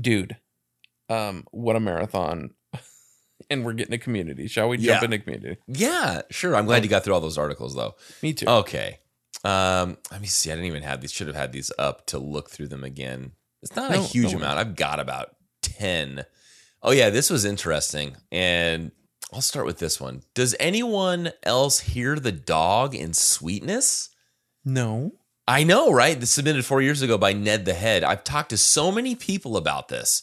[0.00, 0.36] dude.
[1.08, 2.50] Um, what a marathon!
[3.50, 4.46] and we're getting a community.
[4.48, 5.04] Shall we jump Yeah.
[5.04, 5.60] into community?
[5.66, 6.56] Yeah, sure.
[6.56, 7.94] I'm glad you got through all those articles though.
[8.22, 8.46] Me too.
[8.48, 8.98] Okay.
[9.44, 10.50] Um, let me see.
[10.50, 11.12] I didn't even have these.
[11.12, 13.32] Should have had these up to look through them again.
[13.62, 14.58] It's not a huge no amount.
[14.58, 16.24] I've got about 10.
[16.82, 18.16] Oh, yeah, this was interesting.
[18.32, 18.90] And
[19.32, 20.22] I'll start with this one.
[20.34, 24.10] Does anyone else hear the dog in sweetness?
[24.64, 25.12] No.
[25.48, 26.18] I know, right?
[26.18, 28.04] This submitted four years ago by Ned the Head.
[28.04, 30.22] I've talked to so many people about this.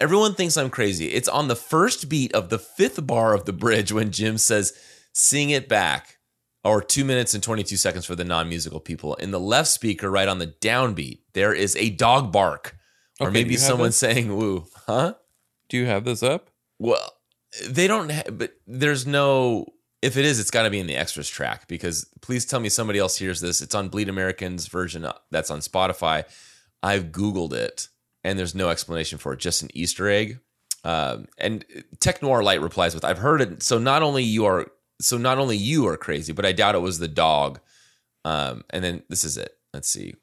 [0.00, 1.06] Everyone thinks I'm crazy.
[1.06, 4.72] It's on the first beat of the fifth bar of the bridge when Jim says,
[5.12, 6.18] sing it back,
[6.64, 9.14] or two minutes and 22 seconds for the non musical people.
[9.16, 12.76] In the left speaker, right on the downbeat, there is a dog bark,
[13.18, 13.96] or Okay, maybe someone this?
[13.98, 14.66] saying woo.
[14.86, 15.14] Huh?
[15.68, 16.50] Do you have this up?
[16.78, 17.12] Well,
[17.66, 19.66] they don't, ha- but there's no.
[20.02, 22.68] If it is, it's got to be in the extras track because please tell me
[22.68, 23.60] somebody else hears this.
[23.60, 26.24] It's on Bleed Americans version uh, that's on Spotify.
[26.82, 27.88] I've Googled it
[28.24, 30.40] and there's no explanation for it, just an Easter egg.
[30.84, 31.64] Um, and
[32.00, 33.62] Tech Noir Light replies with, "I've heard it.
[33.62, 34.66] So not only you are,
[35.00, 37.60] so not only you are crazy, but I doubt it was the dog."
[38.24, 39.56] Um, and then this is it.
[39.74, 40.14] Let's see,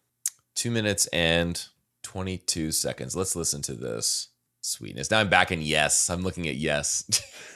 [0.56, 1.64] two minutes and
[2.04, 3.16] twenty-two seconds.
[3.16, 4.30] Let's listen to this
[4.62, 5.12] sweetness.
[5.12, 6.10] Now I'm back in yes.
[6.10, 7.06] I'm looking at yes.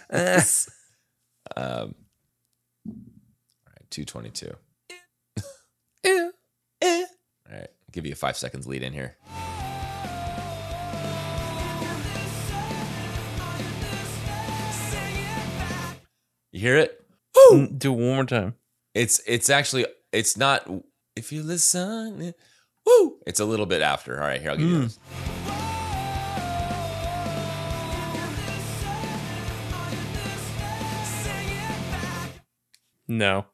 [1.55, 1.95] um,
[3.92, 4.56] all right, two twenty-two.
[6.03, 6.30] Yeah.
[6.84, 7.06] Eh.
[7.47, 9.16] All right, I'll give you a five seconds lead in here.
[16.52, 17.06] You hear it?
[17.52, 18.56] Mm, Do it one more time.
[18.95, 20.67] It's it's actually it's not
[21.16, 22.22] if you listen.
[22.22, 22.31] Eh.
[22.83, 23.17] Woo!
[23.28, 24.20] It's a little bit after.
[24.20, 24.83] All right, here I'll give you mm.
[24.86, 25.00] this.
[33.08, 33.45] No.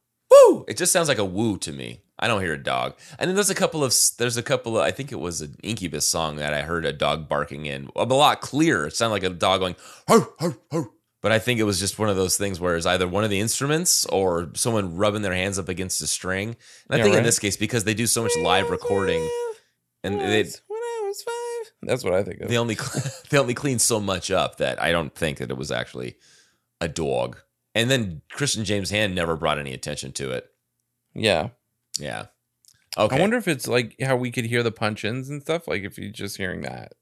[0.48, 0.66] Woo!
[0.68, 2.02] It just sounds like a woo to me.
[2.20, 2.96] I don't hear a dog.
[3.20, 5.56] And then there's a couple of there's a couple of I think it was an
[5.64, 8.88] Incubus song that I heard a dog barking in a lot clearer.
[8.88, 9.76] It sounded like a dog going
[10.08, 10.94] ho ho ho.
[11.22, 13.30] But I think it was just one of those things where it's either one of
[13.30, 16.50] the instruments or someone rubbing their hands up against a string.
[16.50, 19.28] And I Yeah, think in this case because they do so much live recording
[20.04, 21.74] and they when I was five.
[21.84, 22.50] That's what I think of.
[22.50, 22.78] they only
[23.30, 26.16] they only clean so much up that I don't think that it was actually
[26.82, 27.38] a dog.
[27.78, 30.50] And then Christian James Hand never brought any attention to it.
[31.14, 31.50] yeah.
[32.00, 32.26] Yeah.
[32.98, 33.16] Okay.
[33.16, 35.68] I wonder if it's like how we could hear the punch ins and stuff.
[35.68, 36.94] Like if you're just hearing that.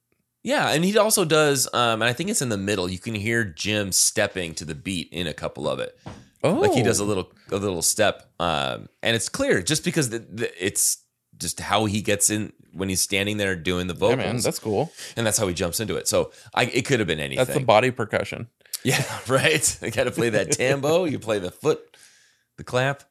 [0.43, 2.87] Yeah, and he also does, um, and I think it's in the middle.
[2.89, 5.97] You can hear Jim stepping to the beat in a couple of it.
[6.43, 10.09] Oh, Like he does a little a little step, um, and it's clear just because
[10.11, 11.03] the, the, it's
[11.37, 14.59] just how he gets in when he's standing there doing the Yeah, vocals, man, that's
[14.59, 14.91] cool.
[15.17, 16.07] and that's how he jumps into it.
[16.07, 17.43] So I, it could have been anything.
[17.43, 18.47] That's the body percussion.
[18.85, 19.79] Yeah, right.
[19.81, 21.05] I got to play that tambo.
[21.05, 21.97] You play the foot,
[22.57, 23.03] the clap.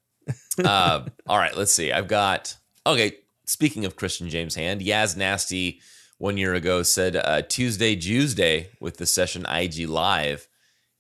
[0.65, 1.91] Uh, all right, let's see.
[1.91, 3.17] I've got okay.
[3.45, 5.81] Speaking of Christian James Hand, Yaz Nasty
[6.19, 10.47] one year ago said uh, Tuesday, Tuesday with the session IG Live.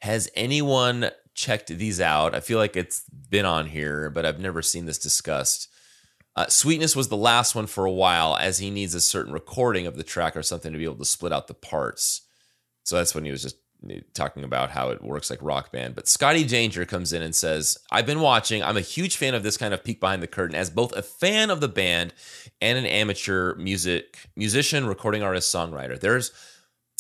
[0.00, 2.34] Has anyone checked these out?
[2.34, 5.68] I feel like it's been on here, but I've never seen this discussed.
[6.36, 9.86] Uh, Sweetness was the last one for a while, as he needs a certain recording
[9.86, 12.22] of the track or something to be able to split out the parts.
[12.82, 13.56] So that's when he was just
[14.14, 15.94] talking about how it works like rock band.
[15.94, 18.62] But Scotty Danger comes in and says, I've been watching.
[18.62, 21.02] I'm a huge fan of this kind of peek behind the curtain as both a
[21.02, 22.14] fan of the band
[22.60, 25.98] and an amateur music musician, recording artist, songwriter.
[25.98, 26.32] There's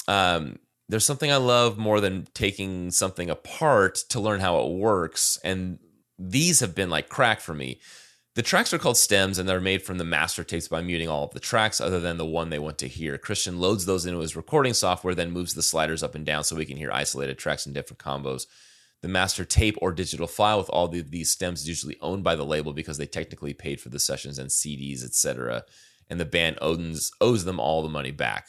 [0.06, 0.58] um
[0.88, 5.38] there's something I love more than taking something apart to learn how it works.
[5.42, 5.78] And
[6.18, 7.80] these have been like crack for me.
[8.34, 11.24] The tracks are called stems and they're made from the master tapes by muting all
[11.24, 13.16] of the tracks other than the one they want to hear.
[13.16, 16.56] Christian loads those into his recording software, then moves the sliders up and down so
[16.56, 18.46] we can hear isolated tracks in different combos.
[19.02, 22.34] The master tape or digital file with all the, these stems is usually owned by
[22.34, 25.62] the label because they technically paid for the sessions and CDs, etc.
[26.10, 28.48] And the band owns owes them all the money back.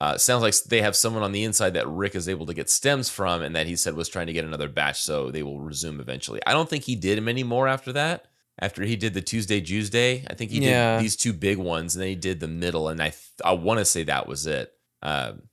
[0.00, 2.70] Uh, sounds like they have someone on the inside that Rick is able to get
[2.70, 5.60] stems from, and that he said was trying to get another batch, so they will
[5.60, 6.40] resume eventually.
[6.46, 8.29] I don't think he did many more after that.
[8.60, 10.96] After he did the Tuesday Tuesday, I think he Yeah.
[10.96, 13.12] did these two big ones, and then he did the middle, and I
[13.44, 14.72] I want to say that was it.
[15.02, 15.44] Um,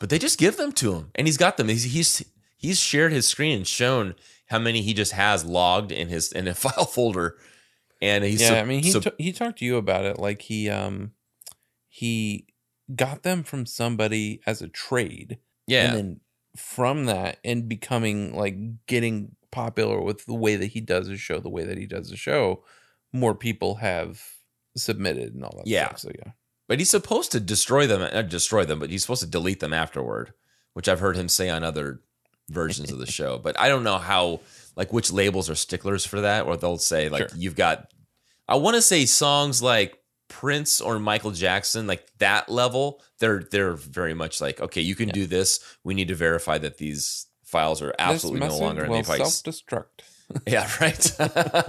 [0.00, 1.68] but they just give them to him, and he's got them.
[1.68, 2.24] He's he's
[2.56, 4.14] he's shared his screen and shown
[4.46, 7.38] how many he just has logged in his in a file folder,
[8.02, 10.18] and he's yeah, so- I mean, he so- t- he talked to you about it.
[10.18, 11.12] Like he um
[11.88, 12.46] he
[12.94, 15.38] got them from somebody as a trade,
[15.68, 16.20] yeah and then
[16.56, 18.56] from that and becoming like
[18.86, 22.10] getting popular with the way that he does his show, the way that he does
[22.10, 22.64] the show,
[23.12, 24.22] more people have
[24.76, 25.66] submitted and all that.
[25.66, 25.88] Yeah.
[25.88, 25.98] stuff.
[26.00, 26.32] So yeah,
[26.68, 29.72] But he's supposed to destroy them, not destroy them, but he's supposed to delete them
[29.72, 30.32] afterward,
[30.74, 32.00] which I've heard him say on other
[32.48, 33.38] versions of the show.
[33.38, 34.40] But I don't know how,
[34.76, 37.38] like, which labels are sticklers for that, or they'll say, like, Sure.
[37.38, 37.92] you've got,
[38.48, 39.96] I want to say songs like
[40.28, 45.08] Prince or Michael Jackson, like that level, they're they're very much like, okay, you can
[45.08, 45.14] Yeah.
[45.14, 45.58] do this.
[45.82, 49.42] We need to verify that these files are absolutely no longer in the device.
[49.42, 49.84] self-destruct.
[50.46, 51.12] Yeah, right.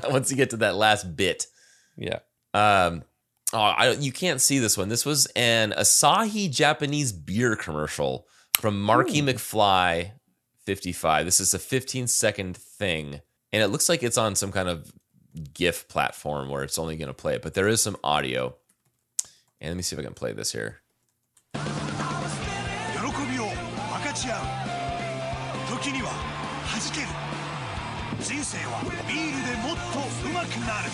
[0.11, 1.47] Once you get to that last bit.
[1.97, 2.19] Yeah.
[2.53, 3.01] Um,
[3.51, 4.87] oh, I, you can't see this one.
[4.87, 8.27] This was an Asahi Japanese beer commercial
[8.59, 9.23] from Marky Ooh.
[9.23, 10.11] McFly
[10.65, 11.25] 55.
[11.25, 14.91] This is a 15 second thing, and it looks like it's on some kind of
[15.53, 18.55] GIF platform where it's only going to play it, but there is some audio.
[19.59, 20.80] And let me see if I can play this here.
[28.50, 30.90] 生はビールでもっと上手くなる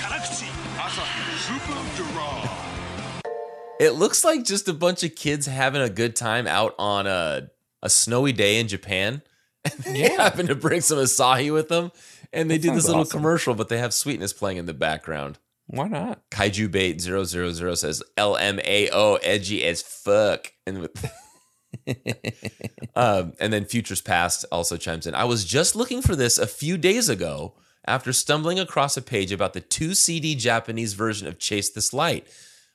[0.00, 0.44] 辛口
[0.78, 7.50] アサヒスーパードライ It looks like just a bunch of kids having a good time out on a
[7.82, 9.22] a snowy day in Japan.
[9.64, 10.22] And they Yeah.
[10.22, 11.90] happen to bring some Asahi with them.
[12.32, 13.18] And they That do this sounds little awesome.
[13.18, 15.38] commercial, but they have sweetness playing in the background.
[15.66, 16.20] Why not?
[16.30, 17.24] Kaiju Bait 000
[17.74, 20.52] says LMAO edgy as fuck.
[20.66, 21.10] And with
[22.95, 25.15] um, and then Futures Past also chimes in.
[25.15, 27.53] I was just looking for this a few days ago
[27.85, 32.27] after stumbling across a page about the two CD Japanese version of Chase This Light.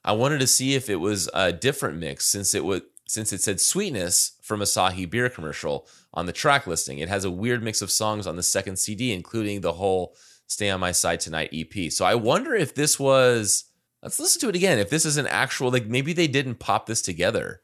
[0.05, 3.43] I wanted to see if it was a different mix since it would since it
[3.43, 6.99] said sweetness from Asahi beer commercial on the track listing.
[6.99, 10.17] It has a weird mix of songs on the second CD, including the whole
[10.47, 11.93] Stay on My Side Tonight EP.
[11.93, 13.65] So I wonder if this was
[14.03, 14.79] let's listen to it again.
[14.79, 17.61] If this is an actual like maybe they didn't pop this together.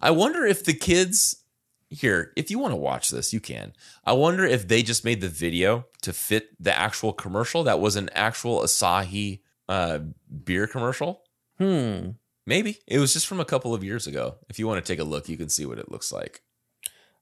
[0.00, 1.44] I wonder if the kids
[1.90, 3.72] here, if you want to watch this, you can.
[4.04, 7.96] I wonder if they just made the video to fit the actual commercial that was
[7.96, 10.00] an actual Asahi uh,
[10.44, 11.22] beer commercial.
[11.58, 12.10] Hmm.
[12.46, 14.36] Maybe it was just from a couple of years ago.
[14.48, 16.42] If you want to take a look, you can see what it looks like.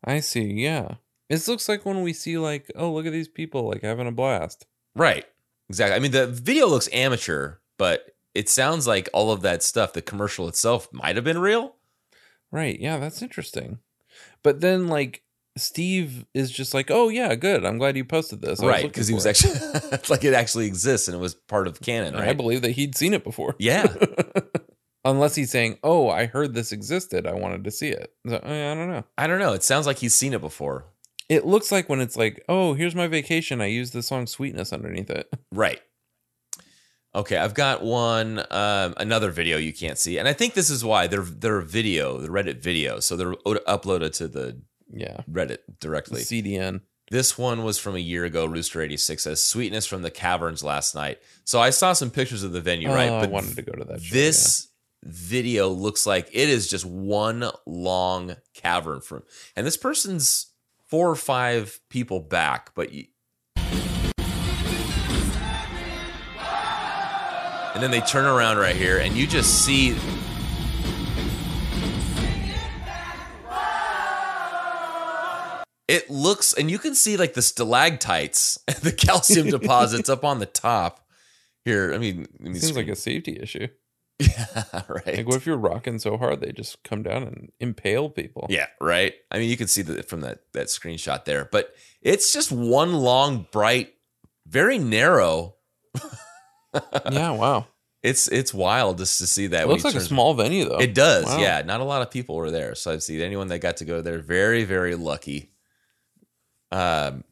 [0.04, 0.52] I see.
[0.52, 0.96] Yeah.
[1.28, 4.12] It looks like when we see like, oh, look at these people like having a
[4.12, 4.66] blast.
[4.94, 5.25] Right.
[5.69, 5.96] Exactly.
[5.96, 10.03] I mean, the video looks amateur, but it sounds like all of that stuff, the
[10.03, 11.77] commercial itself might have been real.
[12.53, 12.79] Right.
[12.79, 13.79] Yeah, that's interesting.
[14.43, 15.23] But then like
[15.56, 17.65] Steve is just like, oh yeah, good.
[17.65, 18.61] I'm glad you posted this.
[18.61, 18.83] I right.
[18.85, 19.55] Because he was it." actually
[19.93, 22.73] it's like it actually exists and it was part of canon, And I believe that
[22.73, 23.56] he'd seen it before.
[23.59, 23.93] Yeah.
[25.05, 27.29] Unless he's saying, "Oh, I heard this existed.
[27.29, 29.05] I wanted to see it." So, I don't know.
[29.17, 29.53] I don't know.
[29.53, 30.87] It sounds like he's seen it before.
[31.29, 33.61] It looks like when it's like, "Oh, here's my vacation.
[33.61, 35.81] I used the song Sweetness underneath it." Right.
[37.16, 40.84] Okay, I've got one um, another video you can't see, and I think this is
[40.84, 44.60] why they're they're video, the Reddit video, so they're o- uploaded to the
[44.92, 45.22] Yeah.
[45.30, 46.20] Reddit The directly.
[46.22, 46.82] CDN.
[47.10, 48.44] This one was from a year ago.
[48.44, 51.18] Rooster eighty six says sweetness from the caverns last night.
[51.44, 53.08] So I saw some pictures of the venue, right?
[53.08, 54.02] Oh, I wanted to go to that.
[54.02, 54.68] show, this
[55.02, 59.22] video looks like it is just one long cavern from,
[59.54, 60.48] and this person's
[60.88, 62.90] four or five people back, but.
[67.76, 69.94] And then they turn around right here, and you just see.
[75.87, 80.46] It looks, and you can see like the stalactites, the calcium deposits up on the
[80.46, 81.06] top.
[81.67, 83.69] Here, I mean, let me Seems like a safety issue.
[84.19, 85.19] yeah, right.
[85.19, 88.46] Like, what if you're rocking so hard they just come down and impale people?
[88.49, 89.12] Yeah, right.
[89.31, 92.95] I mean, you can see that from that that screenshot there, but it's just one
[92.95, 93.92] long, bright,
[94.47, 95.56] very narrow.
[97.11, 97.30] Yeah.
[97.33, 97.66] Wow.
[98.02, 99.64] It's it's wild just to see that.
[99.64, 100.78] It looks like a small venue though.
[100.78, 101.38] It does, Wow.
[101.38, 101.62] yeah.
[101.62, 104.00] Not a lot of people were there, so I've seen anyone that got to go
[104.02, 104.18] there.
[104.18, 105.50] Very, very lucky.
[106.71, 107.25] Um,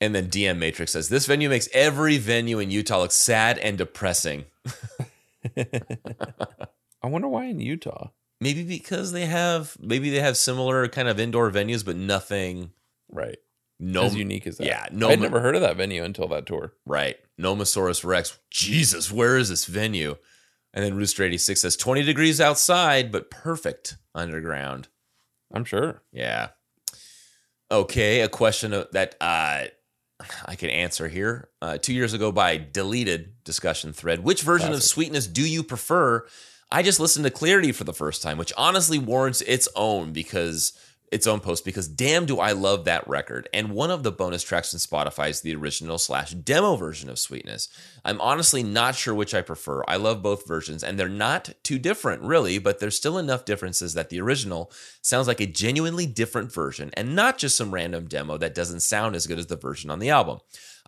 [0.00, 3.78] and then DM Matrix says this venue makes every venue in Utah look sad and
[3.78, 4.44] depressing.
[5.56, 8.08] I wonder why in Utah.
[8.40, 12.70] Maybe because they have maybe they have similar kind of indoor venues, but nothing
[13.10, 13.38] Right.
[13.80, 14.66] No as unique as that.
[14.66, 16.72] yeah, no I'd never heard of that venue until that tour.
[16.86, 17.16] Right.
[17.40, 18.38] Nomosaurus Rex.
[18.50, 20.16] Jesus, where is this venue?
[20.74, 24.88] And then Rooster 86 says 20 degrees outside, but perfect underground.
[25.52, 26.02] I'm sure.
[26.12, 26.48] Yeah.
[27.70, 29.64] Okay, a question that uh,
[30.44, 31.48] I can answer here.
[31.62, 34.24] Uh, two years ago by deleted discussion thread.
[34.24, 36.26] Which version of sweetness do you prefer?
[36.70, 40.72] I just listened to Clarity for the first time, which honestly warrants its own because
[41.10, 43.48] its own post because damn do I love that record.
[43.52, 47.18] And one of the bonus tracks in Spotify is the original slash demo version of
[47.18, 47.68] Sweetness.
[48.04, 49.82] I'm honestly not sure which I prefer.
[49.88, 53.94] I love both versions and they're not too different really, but there's still enough differences
[53.94, 54.70] that the original
[55.02, 59.16] sounds like a genuinely different version and not just some random demo that doesn't sound
[59.16, 60.38] as good as the version on the album.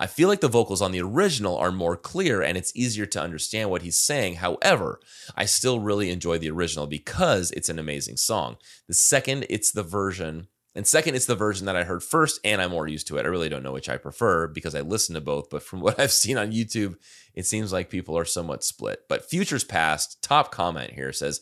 [0.00, 3.20] I feel like the vocals on the original are more clear and it's easier to
[3.20, 4.36] understand what he's saying.
[4.36, 4.98] However,
[5.36, 8.56] I still really enjoy the original because it's an amazing song.
[8.88, 12.62] The second, it's the version and second, it's the version that I heard first, and
[12.62, 13.26] I'm more used to it.
[13.26, 15.50] I really don't know which I prefer because I listen to both.
[15.50, 16.94] But from what I've seen on YouTube,
[17.34, 19.00] it seems like people are somewhat split.
[19.08, 21.40] But Futures Past, top comment here says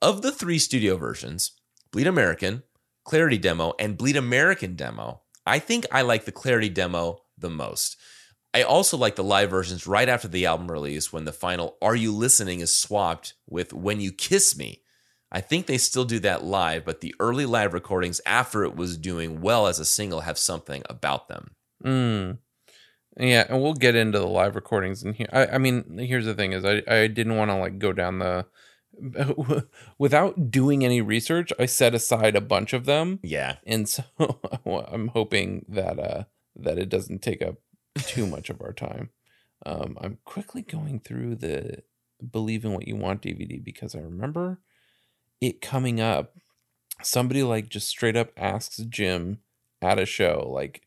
[0.00, 1.52] Of the three studio versions,
[1.90, 2.62] Bleed American,
[3.04, 7.96] Clarity Demo, and Bleed American Demo, I think I like the Clarity Demo the most.
[8.54, 11.94] I also like the live versions right after the album release when the final Are
[11.94, 14.82] You Listening is swapped with When You Kiss Me.
[15.30, 18.96] I think they still do that live, but the early live recordings after it was
[18.96, 21.50] doing well as a single have something about them.
[21.84, 22.38] Mm.
[23.18, 25.28] Yeah, and we'll get into the live recordings in here.
[25.32, 28.20] I, I mean, here's the thing: is I I didn't want to like go down
[28.20, 28.46] the
[29.98, 31.52] without doing any research.
[31.58, 33.56] I set aside a bunch of them, Yeah.
[33.66, 34.04] and so
[34.66, 36.24] I'm hoping that uh
[36.58, 37.56] that it doesn't take up
[37.98, 39.10] too much of our time.
[39.66, 41.82] Um, I'm quickly going through the
[42.30, 44.60] "Believe in What You Want" DVD because I remember
[45.40, 46.34] it coming up.
[47.02, 49.38] Somebody like just straight up asks Jim
[49.80, 50.82] at a show, like,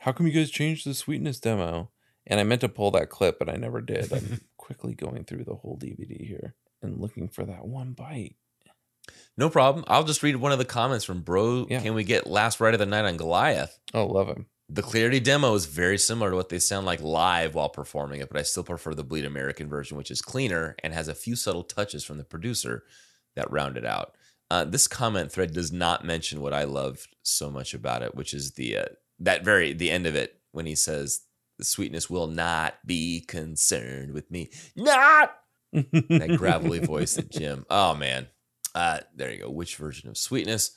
[0.00, 1.90] "How come you guys changed the Sweetness demo?"
[2.26, 4.12] And I meant to pull that clip, but I never did.
[4.12, 8.36] I'm quickly going through the whole DVD here and looking for that one bite.
[9.36, 9.84] No problem.
[9.88, 11.66] I'll just read one of the comments from Bro.
[11.68, 11.80] Yeah.
[11.80, 13.78] Can we get Last Ride of the Night on Goliath?
[13.92, 14.46] Oh, love him.
[14.68, 18.28] The Clarity demo is very similar to what they sound like live while performing it,
[18.28, 21.36] but I still prefer the Bleed American version, which is cleaner and has a few
[21.36, 22.84] subtle touches from the producer
[23.36, 24.16] that round it out.
[24.50, 28.32] Uh, this comment thread does not mention what I loved so much about it, which
[28.32, 28.84] is the uh,
[29.18, 31.22] that very the end of it when he says
[31.58, 34.50] the sweetness will not be concerned with me.
[34.76, 35.34] Not
[35.72, 37.66] that gravelly voice at Jim.
[37.70, 38.28] Oh man.
[38.74, 39.50] Uh, there you go.
[39.50, 40.72] Which version of sweetness?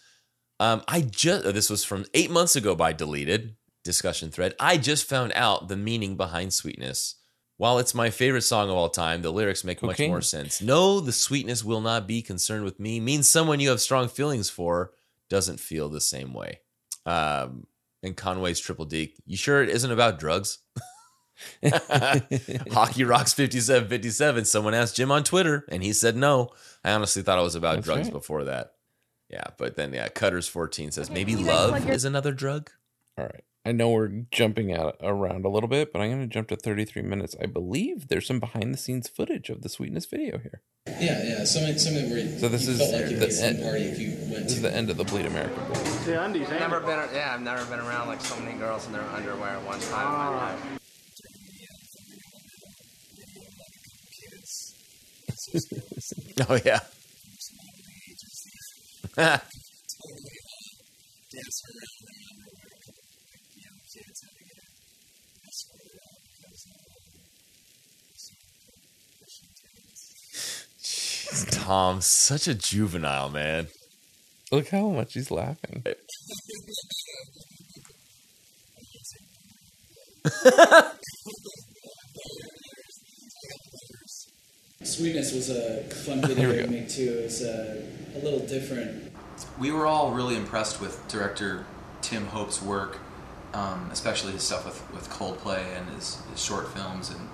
[0.59, 3.56] Um, I just this was from eight months ago by deleted
[3.87, 4.53] discussion thread.
[4.59, 7.15] I just found out the meaning behind sweetness.
[7.57, 10.07] While it's my favorite song of all time, the lyrics make much Okay.
[10.09, 10.61] more sense.
[10.61, 14.47] No, the sweetness will not be concerned with me means someone you have strong feelings
[14.51, 14.91] for
[15.27, 16.59] doesn't feel the same way.
[17.07, 17.65] Um,
[18.03, 19.15] and Conway's Triple D.
[19.25, 20.59] You sure it isn't about drugs?
[22.71, 24.45] Hockey Rocks 5757.
[24.45, 26.49] Someone asked Jim on Twitter and he said no.
[26.83, 28.13] I honestly thought it was about That's drugs right.
[28.13, 28.73] before that.
[29.29, 32.69] Yeah, but then yeah, Cutters 14 says maybe love plug is another drug.
[33.17, 33.43] All right.
[33.67, 36.55] I know we're jumping out around a little bit, but I'm going to jump to
[36.55, 37.35] 33 minutes.
[37.41, 40.61] I believe there's some behind the scenes footage of the Sweetness video here.
[40.87, 41.43] Yeah, yeah.
[41.43, 43.25] Some some of it where you, So this you is felt like the you'd be
[43.25, 44.53] at some end- party if you went This to.
[44.53, 45.61] is the end of the Bleed American.
[45.65, 46.21] video.
[46.23, 49.49] I've never been, yeah, I've never been around like so many girls in their underwear
[49.49, 50.79] at one time in my life.
[56.49, 56.79] Oh yeah.
[71.51, 73.67] Tom, such a juvenile man.
[74.51, 75.83] Look how much he's laughing.
[84.83, 87.19] Sweetness was a fun Here video to make too.
[87.19, 87.81] It was uh,
[88.15, 89.11] a little different.
[89.59, 91.65] we were all really impressed with director
[92.01, 92.97] Tim Hope's work,
[93.53, 97.09] um, especially his stuff with, with Coldplay and his, his short films.
[97.09, 97.29] And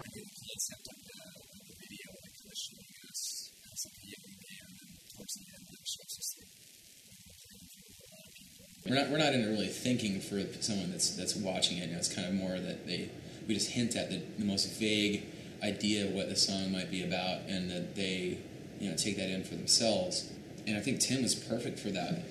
[8.94, 11.88] We're not we're not into really thinking for someone that's that's watching it.
[11.88, 13.10] You know, it's kind of more that they
[13.48, 15.24] we just hint at the, the most vague
[15.64, 18.38] idea of what the song might be about, and that they
[18.80, 20.32] you know take that in for themselves.
[20.68, 22.22] And I think Tim was perfect for that.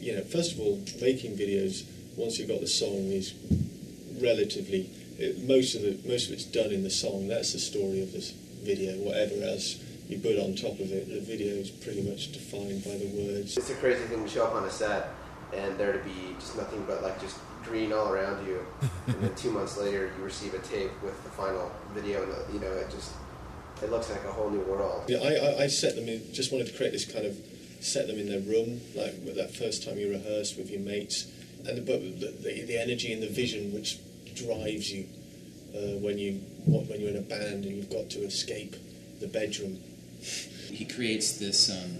[0.00, 1.84] you know, first of all, making videos
[2.16, 3.34] once you've got the song is
[4.18, 4.88] relatively
[5.18, 7.28] it, most of the most of it's done in the song.
[7.28, 8.96] That's the story of this video.
[8.96, 9.76] Whatever else
[10.08, 13.58] you put on top of it, the video is pretty much defined by the words.
[13.58, 15.10] It's a crazy thing to show up on a set
[15.54, 18.64] and there to be just nothing but like just green all around you,
[19.06, 22.60] and then two months later you receive a tape with the final video, and you
[22.60, 23.12] know it just
[23.82, 25.04] it looks like a whole new world.
[25.08, 26.32] Yeah, I, I, I set them in.
[26.32, 27.36] Just wanted to create this kind of
[27.80, 31.26] set them in their room, like with that first time you rehearse with your mates,
[31.66, 33.98] and the, but the, the, the energy and the vision which
[34.34, 35.06] drives you
[35.74, 38.76] uh, when you when you're in a band and you've got to escape
[39.20, 39.78] the bedroom.
[40.20, 41.98] He creates this um,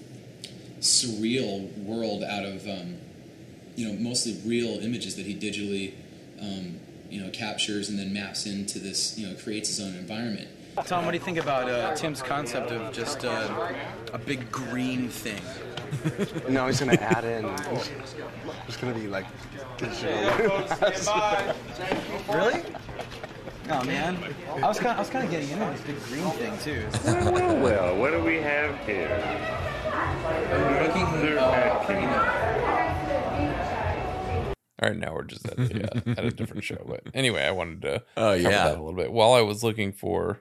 [0.80, 2.98] surreal world out of um,
[3.78, 5.94] you know mostly real images that he digitally
[6.40, 10.48] um, you know captures and then maps into this you know creates his own environment.
[10.84, 13.72] Tom, what do you think about uh, Tim's concept of just uh,
[14.12, 15.40] a big green thing?
[16.50, 17.46] No, he's gonna add in.
[18.66, 19.24] It's gonna be like
[19.78, 20.12] digital.
[22.28, 22.62] Really?
[23.70, 24.18] Oh man,
[24.62, 26.86] I was kind of, I was kind of getting into this big green thing too.
[27.30, 29.08] well, well, what do we have here?
[30.82, 32.57] Looking, uh, you know,
[34.80, 36.82] All right, now we're just at, a, uh, at a different show.
[36.86, 38.64] But anyway, I wanted to Oh, cover yeah.
[38.68, 40.40] that a little bit while I was looking for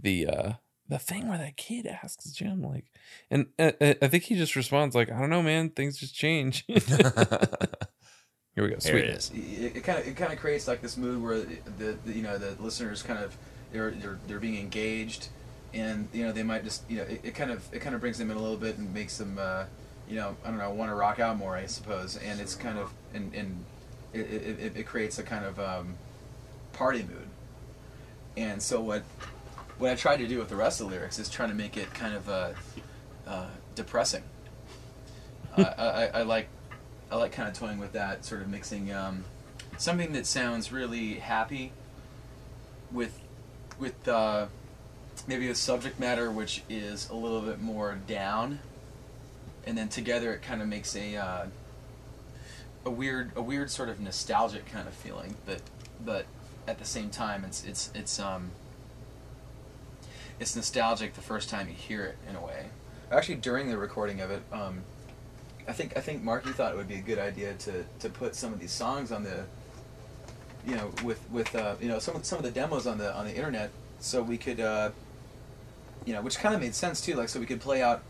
[0.00, 0.52] the uh
[0.88, 2.86] the thing where that kid asks Jim like,
[3.30, 6.14] and uh, uh, I think he just responds like, I don't know, man, things just
[6.14, 6.64] change.
[6.68, 8.76] Here we go.
[8.76, 9.04] Here Sweet.
[9.04, 9.30] it is.
[9.34, 12.38] it kind of it kind of creates like this mood where the, the you know
[12.38, 13.36] the listeners kind of
[13.72, 15.28] they're they're, they're being engaged
[15.74, 18.00] and you know they might just you know it, it kind of it kind of
[18.00, 19.64] brings them in a little bit and makes them uh,
[20.08, 22.78] you know I don't know want to rock out more I suppose and it's kind
[22.78, 23.64] of and and
[24.12, 25.94] it, it, it, creates a kind of um,
[26.72, 27.28] party mood.
[28.36, 29.02] And so what
[29.78, 31.76] what I tried to do with the rest of the lyrics is trying to make
[31.76, 32.50] it kind of uh,
[33.26, 34.22] uh, depressing.
[35.56, 36.48] I, I, I like
[37.10, 39.24] I like kind of toying with that, sort of mixing um,
[39.76, 41.72] something that sounds really happy
[42.92, 43.18] with
[43.78, 44.46] with uh,
[45.26, 48.60] maybe a subject matter which is a little bit more down,
[49.66, 51.46] and then together it kind of makes a uh,
[52.84, 55.60] a weird a weird sort of nostalgic kind of feeling, but
[56.04, 56.26] but
[56.66, 58.50] at the same time it's it's it's um
[60.40, 62.66] it's nostalgic the first time you hear it in a way.
[63.10, 64.82] Actually, during the recording of it, um,
[65.66, 68.34] I think I think Marky thought it would be a good idea to, to put
[68.34, 69.44] some of these songs on the,
[70.66, 73.24] you know, with with uh, you know some some of the demos on the on
[73.24, 74.90] the internet, so we could, uh,
[76.04, 77.14] you know, which kind of made sense too.
[77.14, 78.02] Like so we could play out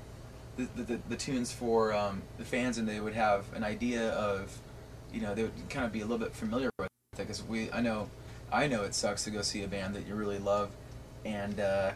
[0.59, 4.11] the the, the, the tunes for um, the fans, and they would have an idea
[4.11, 4.57] of,
[5.13, 7.73] you know, they would kind of be a little bit familiar with it because we
[7.73, 8.11] I know
[8.53, 10.71] I know it sucks to go see a band that you really love,
[11.25, 11.93] and uh,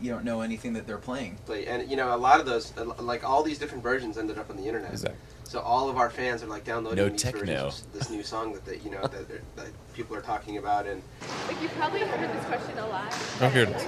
[0.00, 1.38] you don't know anything that they're playing.
[1.48, 4.50] And you know, a lot of those, uh, like all these different versions, ended up
[4.50, 4.92] on the internet.
[4.92, 5.18] Exactly.
[5.44, 7.44] So all of our fans are like downloading No these techno.
[7.44, 11.02] versions, this new song that they, you know, that, that people are talking about, and
[11.46, 13.14] Like you've probably heard this question a lot.
[13.40, 13.84] Oh, here it is.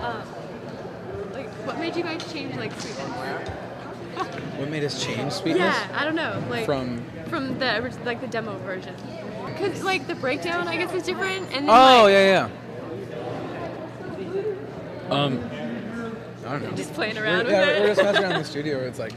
[0.00, 0.22] Um,
[1.34, 3.48] like, what made you guys change like Sweetness?
[4.58, 5.74] What made us change Sweetness?
[5.74, 6.42] Yeah, I don't know.
[6.48, 8.94] Like From from the like the demo version.
[9.56, 12.48] Cause like the breakdown, I guess, is different, and then Oh like, yeah, yeah.
[15.10, 15.38] Um,
[16.46, 16.70] I don't know.
[16.72, 17.80] Just playing around we're, with yeah, it.
[17.80, 18.78] We're just messing around in the studio.
[18.78, 19.12] Where it's like,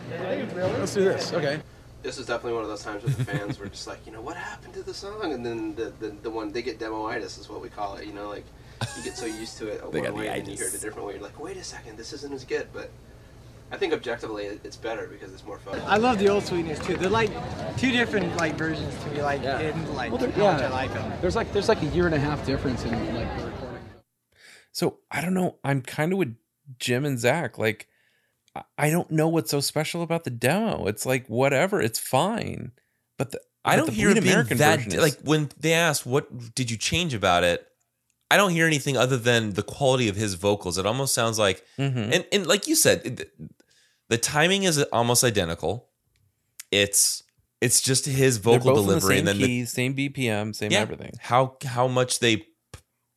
[0.56, 1.34] let's do this.
[1.34, 1.60] Okay.
[2.04, 4.22] this is definitely one of those times where the fans were just like, you know,
[4.22, 5.34] what happened to the song?
[5.34, 8.14] And then the, the, the one, they get demoitis is what we call it, you
[8.14, 8.46] know, like
[8.98, 10.80] you get so used to it They one way and then you hear it a
[10.80, 11.14] different way.
[11.14, 12.90] You're like, wait a second, this isn't as good, but
[13.72, 15.82] I think objectively it's better because it's more fun.
[15.86, 16.96] I love the old sweetness too.
[16.96, 17.32] They're like
[17.78, 19.60] two different like versions to me, like Yeah.
[19.60, 20.68] in like Well, they're- how much yeah.
[20.68, 21.12] I like them.
[21.22, 23.82] There's like there's like a year and a half difference in like the recording.
[24.72, 25.58] So I don't know.
[25.64, 26.36] I'm kind of with
[26.80, 27.58] Jim and Zach.
[27.58, 27.88] Like,
[28.56, 30.86] I- I don't know what's so special about the demo.
[30.88, 31.82] It's like whatever.
[31.82, 32.72] It's fine.
[33.18, 35.50] But the I but don't the hear it Bleed being American that version like when
[35.60, 37.68] they asked what did you change about it.
[38.30, 40.78] I don't hear anything other than the quality of his vocals.
[40.78, 42.12] It almost sounds like, Mhm.
[42.14, 43.32] and and like you said, it-
[44.10, 45.90] the timing is almost identical.
[46.72, 47.24] It's
[47.62, 51.12] it's just his vocal delivery, same and then the, same BPM, same yeah, everything.
[51.20, 52.46] How how much they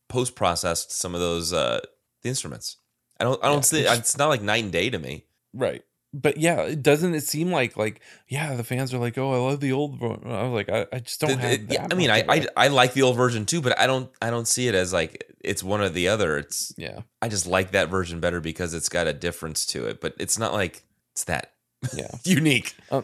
[0.09, 1.81] post processed some of those uh
[2.23, 2.77] the instruments.
[3.18, 5.25] I don't I don't Yeah, see it's- it's not like night and day to me.
[5.53, 5.83] Right.
[6.12, 9.37] But yeah, it doesn't it seem like like yeah, the fans are like, oh, I
[9.51, 10.01] love the old.
[10.01, 10.20] One.
[10.25, 11.68] I was like, I, I just don't have.
[11.68, 12.46] the- yeah, I mean, I, I.
[12.57, 15.25] I like the old version too, but I don't I don't see it as like
[15.42, 16.37] it's one or the other.
[16.38, 17.01] It's yeah.
[17.23, 20.37] I just like that version better because it's got a difference to it, but it's
[20.38, 21.53] not like it's that
[21.94, 22.11] Yeah.
[22.25, 22.75] unique.
[22.90, 23.03] Uh,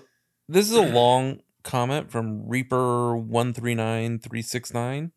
[0.48, 5.12] this is a long comment from Reaper one three nine three six nine.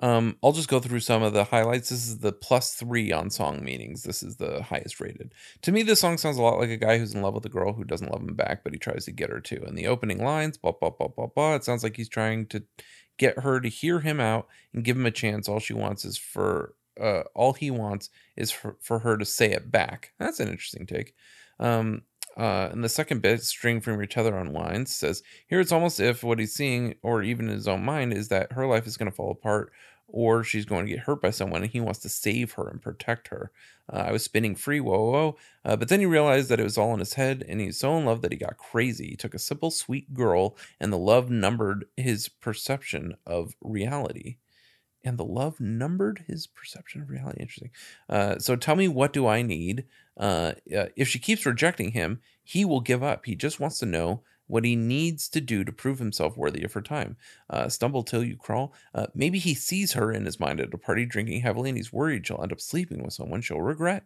[0.00, 1.88] Um, I'll just go through some of the highlights.
[1.88, 4.02] This is the plus three on song meanings.
[4.02, 5.32] This is the highest rated.
[5.62, 7.50] To me, this song sounds a lot like a guy who's in love with a
[7.50, 9.64] girl who doesn't love him back, but he tries to get her to.
[9.64, 11.54] And the opening lines, blah blah blah blah blah.
[11.54, 12.62] It sounds like he's trying to
[13.18, 15.48] get her to hear him out and give him a chance.
[15.48, 19.52] All she wants is for uh, all he wants is for, for her to say
[19.52, 20.12] it back.
[20.18, 21.14] That's an interesting take.
[21.58, 22.02] Um,
[22.36, 26.22] uh, and the second bit, string from your tether unwinds, says, Here it's almost if
[26.22, 29.10] what he's seeing, or even in his own mind, is that her life is going
[29.10, 29.72] to fall apart
[30.08, 32.80] or she's going to get hurt by someone and he wants to save her and
[32.80, 33.50] protect her.
[33.92, 35.36] Uh, I was spinning free, whoa, whoa.
[35.64, 37.96] Uh, but then he realized that it was all in his head and he's so
[37.98, 39.08] in love that he got crazy.
[39.08, 44.36] He took a simple, sweet girl and the love numbered his perception of reality
[45.06, 47.40] and the love numbered his perception of reality.
[47.40, 47.70] Interesting.
[48.08, 49.84] Uh, so tell me, what do I need?
[50.18, 53.24] Uh, uh, if she keeps rejecting him, he will give up.
[53.24, 56.72] He just wants to know what he needs to do to prove himself worthy of
[56.72, 57.16] her time.
[57.48, 58.72] Uh, stumble till you crawl.
[58.94, 61.92] Uh, maybe he sees her in his mind at a party drinking heavily and he's
[61.92, 64.04] worried she'll end up sleeping with someone she'll regret.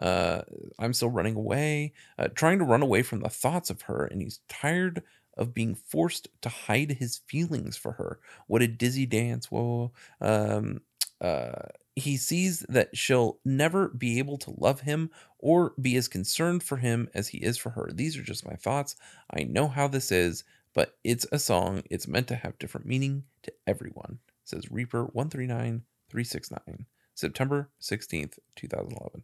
[0.00, 0.42] Uh,
[0.78, 1.92] I'm still running away,
[2.34, 5.02] trying to run away from the thoughts of her, and he's tired
[5.36, 8.18] of being forced to hide his feelings for her.
[8.46, 9.50] What a dizzy dance.
[9.50, 9.92] Whoa.
[10.20, 10.80] Um,
[11.20, 16.62] uh, he sees that she'll never be able to love him or be as concerned
[16.62, 17.90] for him as he is for her.
[17.92, 18.96] These are just my thoughts.
[19.32, 20.44] I know how this is,
[20.74, 21.82] but it's a song.
[21.90, 24.18] It's meant to have different meaning to everyone.
[24.44, 29.22] Says Reaper 139369, September 16th, 2011.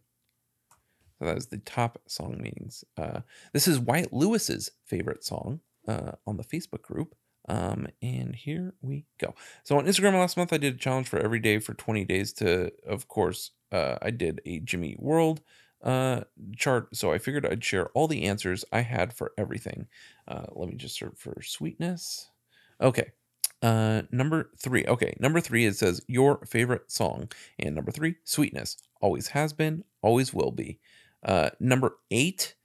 [1.19, 2.83] So that is the top song meanings.
[2.97, 3.21] Uh,
[3.53, 7.15] this is Wyatt Lewis's favorite song uh, on the Facebook group.
[7.49, 9.35] Um, and here we go.
[9.63, 12.31] So on Instagram last month, I did a challenge for every day for 20 days
[12.33, 15.41] to, of course, uh, I did a Jimmy World
[15.83, 16.21] uh,
[16.55, 16.95] chart.
[16.95, 19.87] So I figured I'd share all the answers I had for everything.
[20.27, 22.29] Uh, let me just search for sweetness.
[22.79, 23.11] Okay.
[23.61, 24.85] Uh, number three.
[24.85, 25.15] Okay.
[25.19, 27.29] Number three, it says your favorite song.
[27.59, 28.77] And number three, sweetness.
[29.01, 30.79] Always has been, always will be.
[31.23, 32.55] Uh, number eight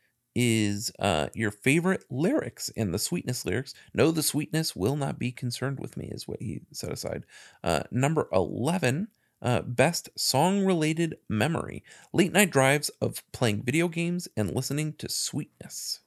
[0.40, 3.74] is uh, your favorite lyrics and the sweetness lyrics.
[3.92, 7.24] No, the sweetness will not be concerned with me, is what he set aside.
[7.64, 9.08] Uh, number 11,
[9.42, 11.82] uh, best song related memory.
[12.12, 16.02] Late night drives of playing video games and listening to sweetness.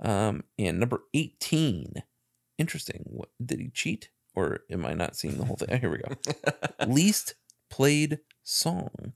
[0.00, 2.02] Um, and number 18,
[2.58, 3.04] interesting.
[3.06, 5.68] What, did he cheat or am I not seeing the whole thing?
[5.70, 6.16] Oh, here we go.
[6.92, 7.36] Least
[7.70, 9.12] played song.